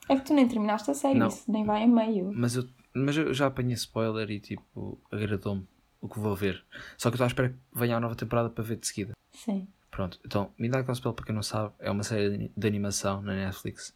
É 0.10 0.16
que 0.16 0.26
tu 0.26 0.34
nem 0.34 0.48
terminaste 0.48 0.92
a 0.92 0.94
série, 0.94 1.18
Não. 1.18 1.28
isso 1.28 1.50
nem 1.50 1.64
vai 1.64 1.84
em 1.84 1.88
meio. 1.90 2.32
Mas 2.36 2.56
eu, 2.56 2.68
mas 2.94 3.16
eu 3.16 3.34
já 3.34 3.48
apanhei 3.48 3.74
spoiler 3.74 4.30
e 4.30 4.40
tipo, 4.40 5.00
agradou-me 5.12 5.66
o 6.02 6.10
que 6.10 6.20
vou 6.20 6.36
ver. 6.36 6.66
Só 6.98 7.10
que 7.10 7.14
eu 7.14 7.16
estou 7.16 7.24
à 7.26 7.28
espera 7.28 7.50
que 7.50 7.56
venha 7.74 7.96
a 7.96 8.00
nova 8.00 8.16
temporada 8.16 8.50
para 8.50 8.64
ver 8.64 8.76
de 8.76 8.88
seguida. 8.88 9.14
Sim. 9.32 9.68
Pronto, 9.90 10.20
então, 10.26 10.52
Midnight 10.58 10.86
Gospel, 10.86 11.14
para 11.14 11.26
quem 11.26 11.36
não 11.36 11.44
sabe, 11.44 11.74
é 11.80 11.90
uma 11.90 12.04
série 12.04 12.52
de 12.58 12.68
animação 12.68 13.22
na 13.22 13.34
Netflix, 13.36 13.96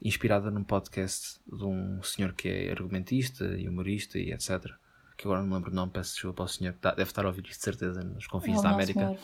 inspirada 0.00 0.50
num 0.50 0.64
podcast 0.64 1.40
de 1.46 1.64
um 1.64 2.02
senhor 2.02 2.32
que 2.32 2.48
é 2.48 2.70
argumentista 2.70 3.44
e 3.58 3.68
humorista 3.68 4.18
e 4.18 4.32
etc. 4.32 4.70
Que 5.22 5.28
agora 5.28 5.40
não 5.40 5.46
me 5.50 5.54
lembro 5.54 5.70
o 5.70 5.74
nome, 5.74 5.92
peço 5.92 6.14
desculpa 6.14 6.38
para 6.38 6.44
o 6.46 6.48
senhor, 6.48 6.72
que 6.72 6.80
tá- 6.80 6.90
deve 6.90 7.08
estar 7.08 7.24
a 7.24 7.28
ouvir 7.28 7.42
isto 7.46 7.58
de 7.58 7.62
certeza 7.64 8.02
nos 8.02 8.24
É 8.24 8.28
confins 8.28 8.60
da 8.60 8.70
América. 8.70 9.16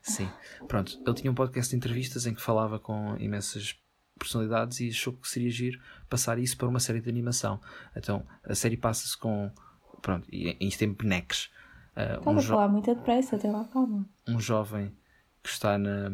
Sim, 0.00 0.26
pronto. 0.66 0.98
Ele 1.06 1.14
tinha 1.14 1.30
um 1.30 1.34
podcast 1.34 1.68
de 1.70 1.76
entrevistas 1.76 2.24
em 2.24 2.32
que 2.34 2.40
falava 2.40 2.78
com 2.78 3.14
imensas 3.18 3.76
personalidades 4.18 4.80
e 4.80 4.88
achou 4.88 5.12
que 5.12 5.28
seria 5.28 5.50
giro 5.50 5.78
passar 6.08 6.38
isso 6.38 6.56
para 6.56 6.66
uma 6.68 6.80
série 6.80 7.02
de 7.02 7.10
animação. 7.10 7.60
Então, 7.94 8.26
a 8.42 8.54
série 8.54 8.78
passa-se 8.78 9.14
com. 9.18 9.50
Pronto, 10.00 10.26
e 10.32 10.56
isto 10.58 10.82
em 10.84 10.92
bonecos. 10.94 11.50
Uh, 11.94 12.30
um, 12.30 12.38
a 12.38 12.42
falar 12.42 12.68
muito 12.68 12.94
depressa, 12.94 13.36
até 13.36 13.50
lá 13.50 13.66
calma. 13.66 14.06
um 14.26 14.40
jovem 14.40 14.90
que 15.42 15.50
está 15.50 15.76
na. 15.76 16.10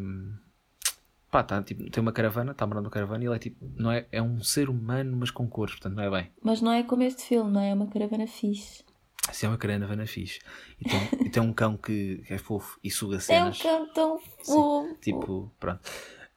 Pá, 1.30 1.44
tá, 1.44 1.62
tipo, 1.62 1.88
tem 1.90 2.00
uma 2.00 2.10
caravana, 2.12 2.50
está 2.50 2.66
morando 2.66 2.86
na 2.86 2.90
caravana 2.90 3.22
e 3.22 3.28
ele 3.28 3.36
é 3.36 3.38
tipo. 3.38 3.70
Não 3.76 3.92
é, 3.92 4.04
é 4.10 4.20
um 4.20 4.42
ser 4.42 4.68
humano, 4.68 5.16
mas 5.16 5.30
com 5.30 5.48
cores, 5.48 5.74
portanto 5.74 5.94
não 5.94 6.02
é 6.02 6.10
bem. 6.10 6.32
Mas 6.42 6.60
não 6.60 6.72
é 6.72 6.82
como 6.82 7.04
este 7.04 7.22
filme, 7.22 7.52
não 7.52 7.60
é? 7.60 7.70
É 7.70 7.74
uma 7.74 7.86
caravana 7.86 8.26
fixe. 8.26 8.87
Assim 9.28 9.46
é 9.46 9.48
uma 9.48 9.58
caravana 9.58 10.06
fixe. 10.06 10.40
E 10.80 10.84
tem, 10.84 11.00
e 11.26 11.30
tem 11.30 11.42
um 11.42 11.52
cão 11.52 11.76
que, 11.76 12.22
que 12.26 12.32
é 12.34 12.38
fofo 12.38 12.78
e 12.82 12.90
suga 12.90 13.16
É 13.16 13.18
um 13.18 13.20
cenas. 13.20 13.58
cão 13.62 13.92
tão 13.92 14.18
Sim, 14.18 14.52
fofo. 14.52 14.98
tipo, 15.00 15.52
pronto. 15.60 15.80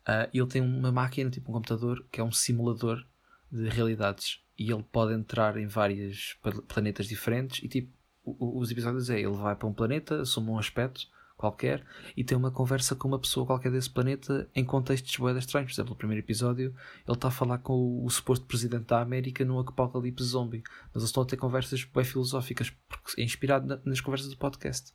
Ah, 0.05 0.29
ele 0.33 0.47
tem 0.47 0.61
uma 0.61 0.91
máquina, 0.91 1.29
tipo 1.29 1.49
um 1.51 1.53
computador, 1.53 2.05
que 2.11 2.19
é 2.19 2.23
um 2.23 2.31
simulador 2.31 3.05
de 3.51 3.69
realidades. 3.69 4.41
E 4.57 4.71
ele 4.71 4.83
pode 4.91 5.13
entrar 5.13 5.57
em 5.57 5.67
vários 5.67 6.37
pla- 6.41 6.61
planetas 6.67 7.07
diferentes. 7.07 7.63
E 7.63 7.67
tipo, 7.67 7.91
os 8.25 8.69
episódios 8.71 9.09
é: 9.09 9.19
ele 9.19 9.31
vai 9.31 9.55
para 9.55 9.67
um 9.67 9.73
planeta, 9.73 10.21
assume 10.21 10.49
um 10.49 10.57
aspecto 10.59 11.07
qualquer 11.41 11.83
e 12.15 12.23
tem 12.23 12.37
uma 12.37 12.51
conversa 12.51 12.95
com 12.95 13.07
uma 13.09 13.19
pessoa 13.19 13.45
qualquer 13.45 13.71
desse 13.71 13.89
planeta 13.89 14.49
em 14.55 14.63
contextos 14.63 15.13
boedas 15.17 15.43
estranhos. 15.43 15.71
Por 15.71 15.75
exemplo, 15.75 15.89
no 15.91 15.95
primeiro 15.97 16.23
episódio, 16.23 16.73
ele 17.05 17.15
está 17.17 17.27
a 17.27 17.31
falar 17.31 17.57
com 17.57 17.73
o, 17.73 18.05
o 18.05 18.09
suposto 18.09 18.45
presidente 18.45 18.85
da 18.85 19.01
América 19.01 19.43
num 19.43 19.59
apocalipse 19.59 20.23
zombie. 20.23 20.63
Mas 20.93 21.01
eles 21.03 21.09
estão 21.09 21.23
a 21.23 21.25
ter 21.25 21.35
conversas 21.37 21.83
bem 21.83 22.03
filosóficas, 22.05 22.69
porque 22.87 23.19
é 23.19 23.23
inspirado 23.25 23.67
na- 23.67 23.79
nas 23.83 23.99
conversas 23.99 24.29
do 24.29 24.37
podcast. 24.37 24.93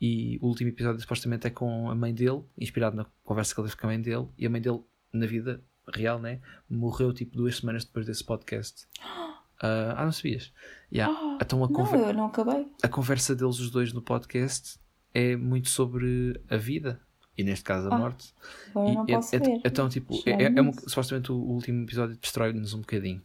E 0.00 0.38
o 0.42 0.46
último 0.48 0.70
episódio 0.70 1.00
supostamente 1.00 1.46
é 1.46 1.50
com 1.50 1.90
a 1.90 1.94
mãe 1.94 2.14
dele, 2.14 2.42
inspirado 2.58 2.96
na 2.96 3.06
conversa 3.24 3.54
que 3.54 3.60
ele 3.60 3.68
teve 3.68 3.80
com 3.80 3.86
a 3.86 3.90
mãe 3.90 4.00
dele, 4.00 4.26
e 4.38 4.46
a 4.46 4.50
mãe 4.50 4.60
dele, 4.60 4.80
na 5.12 5.26
vida 5.26 5.62
real, 5.94 6.18
né, 6.18 6.40
morreu 6.68 7.12
tipo 7.12 7.36
duas 7.36 7.56
semanas 7.56 7.84
depois 7.84 8.06
desse 8.06 8.24
podcast. 8.24 8.86
Ah, 9.58 9.94
ah, 9.96 10.04
não 10.04 10.12
sabias? 10.12 10.52
Yeah. 10.92 11.18
então 11.40 11.64
a, 11.64 11.68
Não, 11.70 12.08
eu 12.08 12.12
não 12.12 12.26
acabei. 12.26 12.70
a 12.82 12.88
conversa 12.88 13.34
deles, 13.34 13.58
os 13.58 13.70
dois, 13.70 13.90
no 13.90 14.02
podcast 14.02 14.78
é 15.18 15.36
muito 15.36 15.68
sobre 15.70 16.38
a 16.50 16.56
vida 16.56 17.00
e, 17.38 17.42
neste 17.42 17.64
caso, 17.64 17.88
a 17.88 17.94
Ah, 17.94 17.98
morte. 17.98 18.34
E 18.70 18.72
não 18.74 19.04
é- 19.08 19.14
posso 19.14 19.34
é- 19.34 19.38
ver. 19.38 19.60
Então, 19.64 19.88
tipo, 19.88 20.14
é, 20.26 20.30
é, 20.44 20.52
é 20.56 20.62
um- 20.62 20.72
supostamente 20.72 21.32
o, 21.32 21.36
último 21.36 21.84
episódio 21.84 22.16
destrói-nos 22.16 22.74
um 22.74 22.80
bocadinho. 22.80 23.22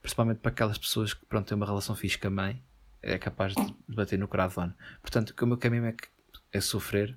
Principalmente 0.00 0.38
para 0.38 0.50
aquelas 0.52 0.78
pessoas 0.78 1.12
que, 1.12 1.24
pronto, 1.26 1.46
têm 1.48 1.56
uma 1.56 1.66
relação 1.66 1.94
fixe 1.96 2.16
com 2.18 2.28
a 2.28 2.30
mãe, 2.30 2.62
é 3.02 3.18
capaz 3.18 3.54
de 3.54 3.74
bater 3.88 4.18
no 4.18 4.28
coração. 4.28 4.72
Portanto, 5.02 5.34
o 5.40 5.46
meu 5.46 5.56
caminho 5.56 5.84
é, 5.86 5.92
que 5.92 6.08
é 6.52 6.60
sofrer. 6.60 7.16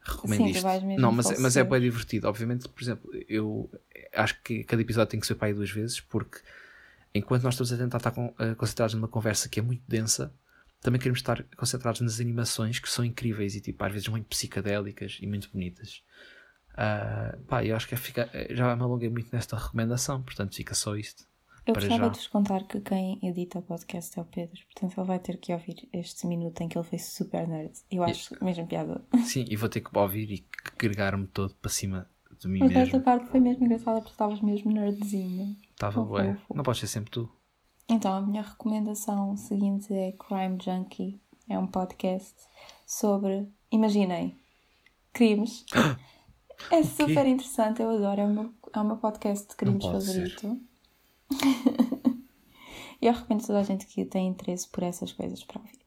Recomendo 0.00 0.38
Sim, 0.44 0.50
isto. 0.50 0.66
Não, 0.98 1.12
mas, 1.12 1.30
é- 1.30 1.38
mas 1.38 1.56
é 1.56 1.64
bem 1.64 1.80
divertido. 1.80 2.28
Obviamente, 2.28 2.68
por 2.68 2.82
exemplo, 2.82 3.10
eu 3.28 3.70
acho 4.14 4.40
que 4.42 4.64
cada 4.64 4.80
episódio 4.82 5.10
tem 5.10 5.20
que 5.20 5.26
ser 5.26 5.34
para 5.34 5.48
aí 5.48 5.54
duas 5.54 5.70
vezes, 5.70 6.00
porque 6.00 6.38
enquanto 7.14 7.42
nós 7.42 7.54
estamos 7.54 7.72
a 7.72 7.76
tentar 7.76 7.98
estar 7.98 8.10
con- 8.10 8.34
concentrados 8.56 8.94
numa 8.94 9.08
conversa 9.08 9.48
que 9.48 9.60
é 9.60 9.62
muito 9.62 9.82
densa, 9.86 10.32
também 10.80 11.00
queremos 11.00 11.18
estar 11.18 11.42
concentrados 11.56 12.00
nas 12.00 12.20
animações 12.20 12.78
que 12.78 12.88
são 12.88 13.04
incríveis 13.04 13.54
e 13.54 13.60
tipo, 13.60 13.82
às 13.84 13.92
vezes 13.92 14.08
muito 14.08 14.26
psicadélicas 14.26 15.18
e 15.20 15.26
muito 15.26 15.50
bonitas. 15.52 16.02
Ah, 16.76 17.36
pá, 17.48 17.64
eu 17.64 17.74
acho 17.74 17.88
que 17.88 17.94
é 17.94 17.96
fica, 17.96 18.30
eh, 18.32 18.54
já 18.54 18.74
me 18.76 18.82
alonguei 18.82 19.08
muito 19.08 19.30
nesta 19.32 19.56
recomendação, 19.56 20.22
portanto 20.22 20.54
fica 20.54 20.74
só 20.74 20.94
isto. 20.94 21.26
Eu 21.66 21.74
gostava 21.74 22.04
já. 22.04 22.08
de 22.08 22.18
vos 22.18 22.28
contar 22.28 22.62
que 22.66 22.80
quem 22.80 23.18
edita 23.22 23.58
o 23.58 23.62
podcast 23.62 24.18
é 24.18 24.22
o 24.22 24.24
Pedro, 24.24 24.58
portanto 24.72 24.98
ele 24.98 25.06
vai 25.06 25.18
ter 25.18 25.36
que 25.38 25.52
ouvir 25.52 25.88
este 25.92 26.26
minuto 26.26 26.60
em 26.60 26.68
que 26.68 26.78
ele 26.78 26.86
foi 26.86 26.98
super 26.98 27.46
nerd. 27.46 27.72
Eu 27.90 28.04
acho 28.04 28.42
mesmo 28.42 28.66
piada. 28.66 29.04
Sim, 29.26 29.44
e 29.50 29.56
vou 29.56 29.68
ter 29.68 29.80
que 29.80 29.90
ouvir 29.98 30.30
e 30.30 30.46
agregar-me 30.72 31.26
todo 31.26 31.54
para 31.56 31.70
cima 31.70 32.08
de 32.40 32.48
mim 32.48 32.60
Mas 32.60 32.70
esta 32.70 32.96
mesmo. 32.96 33.02
parte 33.02 33.28
foi 33.28 33.40
mesmo 33.40 33.64
engraçada 33.66 33.98
porque 33.98 34.12
estavas 34.12 34.40
mesmo 34.40 34.70
nerdzinho. 34.70 35.56
Estava 35.72 36.06
fofo. 36.06 36.54
Não 36.54 36.62
podes 36.62 36.80
ser 36.80 36.86
sempre 36.86 37.10
tu. 37.10 37.28
Então, 37.88 38.12
a 38.12 38.20
minha 38.20 38.42
recomendação 38.42 39.34
seguinte 39.36 39.92
é 39.94 40.12
Crime 40.12 40.58
Junkie. 40.62 41.18
É 41.48 41.58
um 41.58 41.66
podcast 41.66 42.34
sobre, 42.86 43.48
imaginem, 43.70 44.38
crimes. 45.12 45.64
É 46.72 46.82
super 46.82 47.24
interessante, 47.24 47.80
eu 47.80 47.88
adoro. 47.88 48.20
É 48.20 48.24
o 48.24 48.28
meu, 48.28 48.52
é 48.72 48.80
o 48.80 48.84
meu 48.84 48.96
podcast 48.96 49.48
de 49.48 49.54
crimes 49.54 49.84
favorito. 49.84 50.60
e 53.00 53.06
eu 53.06 53.12
recomendo 53.12 53.44
a 53.44 53.46
toda 53.46 53.60
a 53.60 53.62
gente 53.62 53.86
que 53.86 54.04
tem 54.04 54.26
interesse 54.26 54.68
por 54.68 54.82
essas 54.82 55.12
coisas 55.12 55.44
para 55.44 55.60
ouvir. 55.60 55.78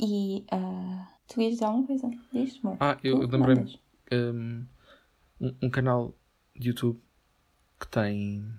E 0.00 0.46
ah, 0.50 1.08
tu 1.28 1.42
ias 1.42 1.52
dizer 1.52 1.66
alguma 1.66 1.86
coisa? 1.86 2.10
Diz, 2.32 2.58
amor. 2.64 2.78
Ah, 2.80 2.96
eu, 3.04 3.20
eu 3.20 3.28
lembrei-me. 3.28 3.60
mandas. 3.60 3.78
Um, 4.10 4.66
um, 5.38 5.54
um 5.64 5.70
canal 5.70 6.14
de 6.56 6.68
YouTube 6.68 6.98
que 7.78 7.88
tem 7.88 8.50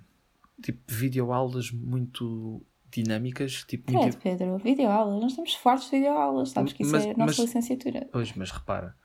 tipo 0.62 0.80
videoaulas 0.88 1.72
muito 1.72 2.66
dinâmicas. 2.92 3.64
Tipo, 3.64 3.86
Credo, 3.88 4.02
muito... 4.02 4.18
Pedro, 4.20 4.58
videoaulas. 4.60 5.22
Nós 5.22 5.32
estamos 5.32 5.54
fartos 5.56 5.90
de 5.90 5.98
videoaulas. 5.98 6.50
Sabes 6.50 6.74
que 6.74 6.84
isso 6.84 6.92
Mas- 6.92 7.06
é 7.06 7.12
a 7.12 7.18
nossa 7.18 7.24
mas- 7.26 7.40
licenciatura. 7.40 8.08
Pois, 8.12 8.34
mas 8.36 8.52
repara, 8.52 8.96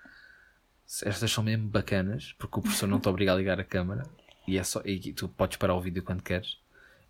estas 1.05 1.31
são 1.31 1.45
mesmo 1.45 1.69
bacanas 1.69 2.35
porque 2.39 2.59
o 2.59 2.63
professor 2.63 2.87
não 2.87 3.01
te 3.01 3.09
obriga 3.09 3.33
a 3.33 3.37
ligar 3.37 3.61
a 3.61 3.65
câmara 3.65 4.05
e, 4.47 4.57
é 4.59 4.65
só, 4.65 4.81
e 4.85 5.13
tu 5.13 5.29
podes 5.29 5.57
parar 5.57 5.75
o 5.75 5.81
vídeo 5.81 6.03
quando 6.03 6.23
queres. 6.23 6.59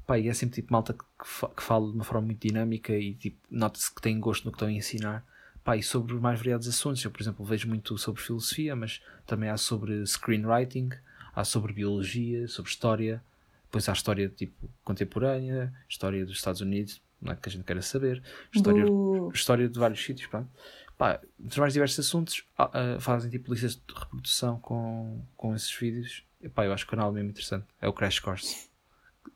Pá, 0.07 0.18
e 0.18 0.29
é 0.29 0.35
sempre 0.35 0.57
tipo 0.57 0.72
malta 0.72 0.94
que, 0.94 1.05
fa- 1.29 1.48
que 1.51 1.62
fala 1.62 1.87
de 1.88 1.94
uma 1.94 2.05
forma 2.05 2.27
muito 2.27 2.40
dinâmica 2.46 2.92
e 2.96 3.14
tipo, 3.14 3.38
nota-se 3.51 3.94
que 3.94 4.01
tem 4.01 4.18
gosto 4.18 4.44
no 4.46 4.51
que 4.53 4.57
estão 4.57 4.68
a 4.68 4.72
ensinar. 4.72 5.24
Pá, 5.62 5.77
e 5.77 5.83
sobre 5.83 6.14
mais 6.14 6.38
variados 6.38 6.66
assuntos. 6.66 7.05
Eu, 7.05 7.11
por 7.11 7.20
exemplo, 7.20 7.44
vejo 7.44 7.68
muito 7.68 7.96
sobre 7.98 8.22
filosofia, 8.22 8.74
mas 8.74 9.03
também 9.27 9.51
há 9.51 9.57
sobre 9.59 10.05
screenwriting, 10.07 10.88
há 11.35 11.44
sobre 11.44 11.72
biologia, 11.74 12.48
sobre 12.48 12.70
história. 12.70 13.22
Depois 13.68 13.87
há 13.88 13.92
história 13.92 14.28
tipo 14.31 14.68
contemporânea, 14.83 15.72
história 15.88 16.24
dos 16.24 16.37
Estados 16.37 16.61
Unidos, 16.62 17.02
não 17.20 17.33
é 17.33 17.37
que 17.37 17.48
a 17.48 17.52
gente 17.52 17.64
queira 17.64 17.83
saber, 17.83 18.22
história, 18.54 18.87
Bu. 18.87 19.31
história 19.35 19.68
de 19.68 19.78
vários 19.78 20.02
sítios, 20.02 20.26
pronto. 20.28 20.48
Pá, 20.96 21.20
dos 21.38 21.57
mais 21.59 21.72
diversos 21.74 21.98
assuntos, 22.04 22.44
ah, 22.57 22.96
fazem 22.98 23.31
tipo 23.31 23.52
listas 23.52 23.76
de 23.76 23.94
reprodução 23.94 24.59
com, 24.59 25.22
com 25.37 25.54
esses 25.54 25.72
vídeos. 25.72 26.24
E, 26.40 26.48
pá, 26.48 26.64
eu 26.64 26.72
acho 26.72 26.87
que 26.87 26.92
o 26.92 26.96
canal 26.96 27.11
é 27.11 27.14
mesmo 27.14 27.31
interessante. 27.31 27.66
É 27.81 27.87
o 27.87 27.92
Crash 27.92 28.18
Course. 28.18 28.68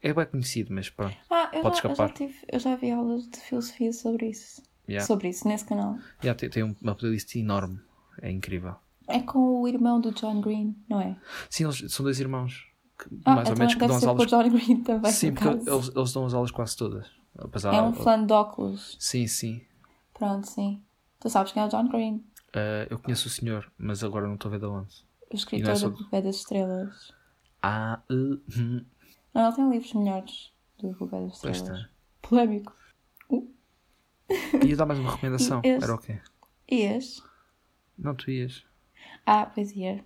É 0.01 0.13
bem 0.13 0.27
conhecido, 0.27 0.73
mas 0.73 0.89
pronto. 0.91 1.17
Ah, 1.31 1.49
Pode 1.49 1.53
já, 1.53 1.59
eu, 1.59 1.63
já 1.63 1.71
escapar. 1.71 2.13
tive, 2.13 2.35
eu 2.51 2.59
já 2.59 2.75
vi 2.75 2.91
aulas 2.91 3.29
de 3.29 3.39
filosofia 3.39 3.93
sobre 3.93 4.31
isso. 4.31 4.63
Yeah. 4.89 5.07
Sobre 5.07 5.29
isso, 5.29 5.47
nesse 5.47 5.65
canal. 5.65 5.97
Yeah, 6.25 6.37
tem, 6.37 6.49
tem 6.51 6.77
uma 6.81 6.95
playlist 6.97 7.37
enorme. 7.37 7.79
É 8.21 8.31
incrível. 8.31 8.75
É 9.07 9.21
com 9.21 9.61
o 9.61 9.69
irmão 9.69 10.01
do 10.01 10.11
John 10.13 10.41
Green, 10.41 10.75
não 10.89 11.01
é? 11.01 11.17
Sim, 11.51 11.65
eles 11.65 11.93
são 11.93 12.03
dois 12.03 12.19
irmãos. 12.19 12.67
Ah, 13.25 13.35
mais 13.37 13.49
ou 13.49 13.55
então 13.55 13.57
menos 13.59 13.75
que 13.75 13.87
dão 13.87 13.97
as 13.97 14.05
aulas. 14.05 14.27
John 14.31 14.49
Green 14.51 14.83
também, 14.83 15.13
Sim, 15.13 15.33
por 15.35 15.43
porque 15.55 15.71
eles, 15.71 15.91
eles 15.95 16.13
dão 16.13 16.27
as 16.27 16.35
aulas 16.35 16.51
quase 16.51 16.77
todas. 16.77 17.07
Apesar, 17.39 17.75
É 17.75 17.83
um 17.83 17.93
fã 17.93 18.25
de 18.25 18.33
óculos. 18.33 18.97
Sim, 19.01 19.27
sim. 19.27 19.65
Pronto, 20.15 20.47
sim. 20.47 20.83
Tu 21.21 21.29
sabes 21.31 21.53
quem 21.53 21.63
é 21.63 21.67
o 21.67 21.69
John 21.69 21.89
Green? 21.89 22.25
Ah, 22.55 22.87
eu 22.91 22.99
conheço 22.99 23.29
o 23.29 23.31
senhor, 23.31 23.71
mas 23.79 24.03
agora 24.05 24.27
não 24.27 24.35
estou 24.35 24.49
a 24.49 24.53
ver 24.53 24.61
de 24.61 24.67
onde. 24.67 24.95
O 25.31 25.35
E 25.35 25.37
escritor 25.37 25.71
é 25.71 25.73
do 25.73 25.79
sobre- 25.79 26.05
Bebê 26.05 26.23
das 26.23 26.37
Estrelas. 26.37 27.13
Ah, 27.63 28.01
uh, 28.11 28.41
hum, 28.59 28.85
Não, 29.33 29.47
ele 29.47 29.57
tem 29.57 29.71
livros 29.71 29.93
melhores 29.95 30.53
do 30.79 30.93
Bebê 30.93 31.21
das 31.27 31.35
Estrelas. 31.35 31.57
está. 31.63 31.89
Polémico. 32.21 32.75
Ia 34.65 34.77
dar 34.77 34.87
mais 34.87 34.99
uma 35.01 35.11
recomendação. 35.13 35.61
E 35.65 35.69
esse- 35.69 35.85
Era 35.85 35.95
o 35.95 35.99
quê? 35.99 36.21
Ias? 36.71 37.23
Não, 37.99 38.15
tu 38.15 38.31
ias. 38.31 38.65
Ah, 39.27 39.47
pois 39.47 39.73
ia. 39.77 40.05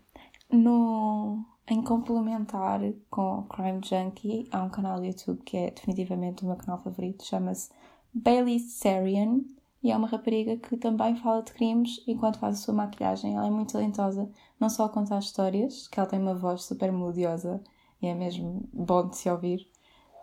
No... 0.51 1.45
Em 1.69 1.83
complementar 1.83 2.81
com 3.11 3.43
Crime 3.49 3.81
Junkie, 3.85 4.47
há 4.53 4.63
um 4.63 4.71
canal 4.71 5.01
do 5.01 5.05
YouTube 5.05 5.43
que 5.43 5.57
é 5.57 5.71
definitivamente 5.73 6.45
o 6.45 6.47
meu 6.47 6.55
canal 6.55 6.81
favorito, 6.81 7.25
chama-se 7.25 7.73
Bailey 8.15 8.61
Sarian, 8.61 9.41
e 9.83 9.91
é 9.91 9.97
uma 9.97 10.07
rapariga 10.07 10.57
que 10.57 10.77
também 10.77 11.17
fala 11.17 11.43
de 11.43 11.53
crimes 11.53 12.01
enquanto 12.07 12.39
faz 12.39 12.55
a 12.55 12.63
sua 12.63 12.75
maquilhagem. 12.75 13.35
Ela 13.35 13.49
é 13.49 13.51
muito 13.51 13.73
talentosa, 13.73 14.31
não 14.61 14.71
só 14.71 14.85
a 14.85 14.89
contar 14.89 15.19
histórias, 15.19 15.89
que 15.89 15.99
ela 15.99 16.09
tem 16.09 16.21
uma 16.21 16.37
voz 16.37 16.63
super 16.63 16.93
melodiosa 16.93 17.61
e 18.01 18.07
é 18.07 18.15
mesmo 18.15 18.69
bom 18.73 19.09
de 19.09 19.17
se 19.17 19.29
ouvir, 19.29 19.69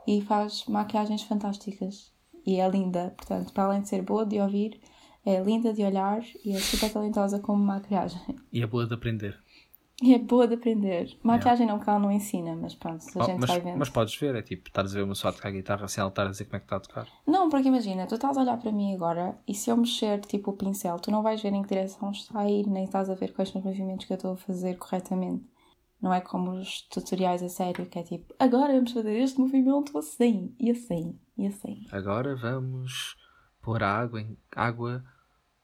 e 0.08 0.22
faz 0.22 0.64
maquiagens 0.68 1.24
fantásticas. 1.24 2.14
E 2.46 2.56
é 2.62 2.70
linda, 2.70 3.14
portanto, 3.18 3.52
para 3.52 3.66
além 3.66 3.82
de 3.82 3.90
ser 3.90 4.02
boa 4.02 4.26
de 4.26 4.40
ouvir, 4.40 4.80
é 5.26 5.42
linda 5.42 5.74
de 5.74 5.84
olhar 5.84 6.24
e 6.46 6.54
é 6.54 6.60
super 6.60 6.90
talentosa 6.90 7.40
como 7.40 7.62
maquilhagem. 7.62 8.22
E 8.52 8.62
é 8.62 8.68
boa 8.68 8.88
de 8.88 8.94
aprender. 8.94 9.38
E 10.02 10.14
é 10.14 10.20
boa 10.20 10.48
de 10.48 10.56
aprender. 10.56 11.18
Maquiagem 11.24 11.68
não, 11.68 11.78
porque 11.78 11.90
ela 11.90 12.00
não 12.00 12.12
ensina, 12.12 12.56
mas 12.56 12.74
pronto, 12.76 13.06
a 13.16 13.22
Oh, 13.22 13.26
gente 13.26 13.40
mas, 13.40 13.50
vai 13.50 13.62
vendo. 13.62 13.78
mas 13.78 13.90
podes 13.90 14.16
ver, 14.16 14.36
é 14.36 14.42
tipo, 14.42 14.68
estás 14.68 14.92
a 14.92 14.96
ver 14.98 15.04
uma 15.04 15.14
pessoa 15.14 15.32
a 15.32 15.36
tocar 15.36 15.52
guitarra 15.52 15.88
sem 15.88 16.02
ela 16.02 16.10
estar 16.10 16.26
a 16.26 16.30
dizer 16.32 16.46
como 16.46 16.56
é 16.56 16.60
que 16.60 16.66
está 16.66 16.76
a 16.76 16.80
tocar. 16.80 17.08
Não, 17.28 17.48
porque 17.50 17.68
imagina, 17.68 18.08
tu 18.08 18.16
estás 18.16 18.36
a 18.38 18.42
olhar 18.42 18.58
para 18.58 18.72
mim 18.72 18.94
agora 18.96 19.38
e 19.48 19.54
se 19.54 19.70
eu 19.70 19.78
mexer 19.78 20.20
tipo 20.22 20.52
o 20.52 20.58
pincel, 20.58 21.00
tu 21.00 21.12
não 21.12 21.22
vais 21.22 21.42
ver 21.42 21.54
em 21.54 21.62
que 21.62 21.70
direção 21.70 22.12
está 22.12 22.40
a 22.40 22.50
ir, 22.50 22.68
nem 22.68 22.86
estás 22.86 23.10
a 23.10 23.14
ver 23.14 23.34
quais 23.34 23.50
são 23.50 23.62
os 23.62 23.66
movimentos 23.66 24.06
que 24.06 24.12
eu 24.14 24.16
estou 24.16 24.34
a 24.34 24.38
fazer 24.38 24.78
corretamente. 24.78 25.46
Não 26.02 26.14
é 26.14 26.20
como 26.20 26.52
os 26.52 26.82
tutoriais 26.90 27.42
a 27.44 27.48
sério, 27.48 27.86
que 27.86 27.98
é 27.98 28.04
tipo, 28.04 28.34
agora 28.38 28.74
vamos 28.74 28.92
fazer 28.92 29.18
este 29.22 29.40
movimento 29.40 29.98
assim, 29.98 30.54
e 30.60 30.70
assim, 30.72 31.18
e 31.38 31.48
assim. 31.48 31.86
Agora 31.92 32.36
vamos 32.36 33.16
pôr 33.62 33.82
a 33.82 33.90
água 34.00 34.20
em 34.20 34.36
água, 34.54 35.02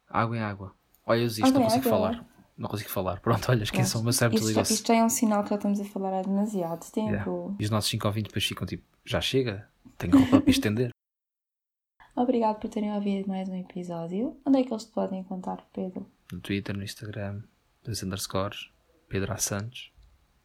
água 0.08 0.38
em 0.38 0.40
água. 0.40 0.74
Olha, 1.06 1.20
eu 1.20 1.24
desisto, 1.28 1.46
Água 1.48 1.60
não 1.60 1.66
consigo 1.68 1.88
água. 1.90 2.00
falar. 2.14 2.39
Não 2.60 2.68
consigo 2.68 2.90
falar. 2.90 3.20
Pronto, 3.22 3.50
olha, 3.50 3.64
esqueçam, 3.64 4.02
o 4.02 4.04
meu 4.04 4.12
cérebro 4.12 4.38
desligou-se. 4.38 4.74
isto 4.74 4.88
já 4.88 4.96
é 4.96 5.04
um 5.04 5.10
sinal 5.10 5.44
que 5.44 5.50
já 5.50 5.56
estamos 5.56 5.80
a 5.80 5.86
falar 5.86 6.20
há 6.20 6.22
demasiado 6.22 6.92
tempo. 6.92 7.10
Yeah. 7.10 7.56
E 7.58 7.64
os 7.64 7.70
nossos 7.70 7.90
5 7.90 8.06
ouvintes 8.06 8.30
depois 8.30 8.46
ficam 8.46 8.68
tipo, 8.68 8.84
já 9.06 9.22
chega? 9.22 9.68
Tenho 9.98 10.20
roupa 10.20 10.42
para 10.42 10.52
estender. 10.52 10.90
Obrigado 12.16 12.60
por 12.60 12.70
terem 12.70 12.94
ouvido 12.94 13.30
mais 13.30 13.48
um 13.48 13.56
episódio. 13.56 14.38
Onde 14.46 14.60
é 14.60 14.64
que 14.64 14.74
eles 14.74 14.84
te 14.84 14.92
podem 14.92 15.22
encontrar, 15.22 15.66
Pedro? 15.74 16.06
No 16.34 16.42
Twitter, 16.42 16.76
no 16.76 16.84
Instagram, 16.84 17.42
dois 17.82 18.04
underscores, 18.04 18.70
Pedro 19.08 19.32
A. 19.32 19.38
Santos. 19.38 19.94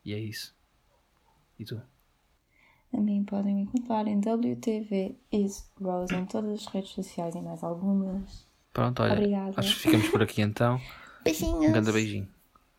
E 0.05 0.15
é 0.15 0.19
isso. 0.19 0.55
E 1.59 1.65
tu? 1.65 1.83
A 2.93 3.01
mim 3.01 3.25
podem 3.25 3.57
me 3.57 3.63
encontrar 3.63 4.07
em 4.07 4.19
WTV 4.19 5.17
is 5.33 5.69
Rose 5.81 6.15
em 6.15 6.25
todas 6.27 6.61
as 6.61 6.67
redes 6.67 6.91
sociais 6.91 7.35
e 7.35 7.41
mais 7.41 7.65
algumas. 7.65 8.47
Pronto, 8.73 9.03
olha. 9.03 9.15
Obrigada. 9.15 9.55
Acho 9.57 9.75
que 9.75 9.81
ficamos 9.81 10.09
por 10.11 10.23
aqui 10.23 10.43
então. 10.43 10.81
Beijinhos! 11.25 11.67
Um 11.67 11.73
grande 11.73 11.93
beijinho. 11.93 12.34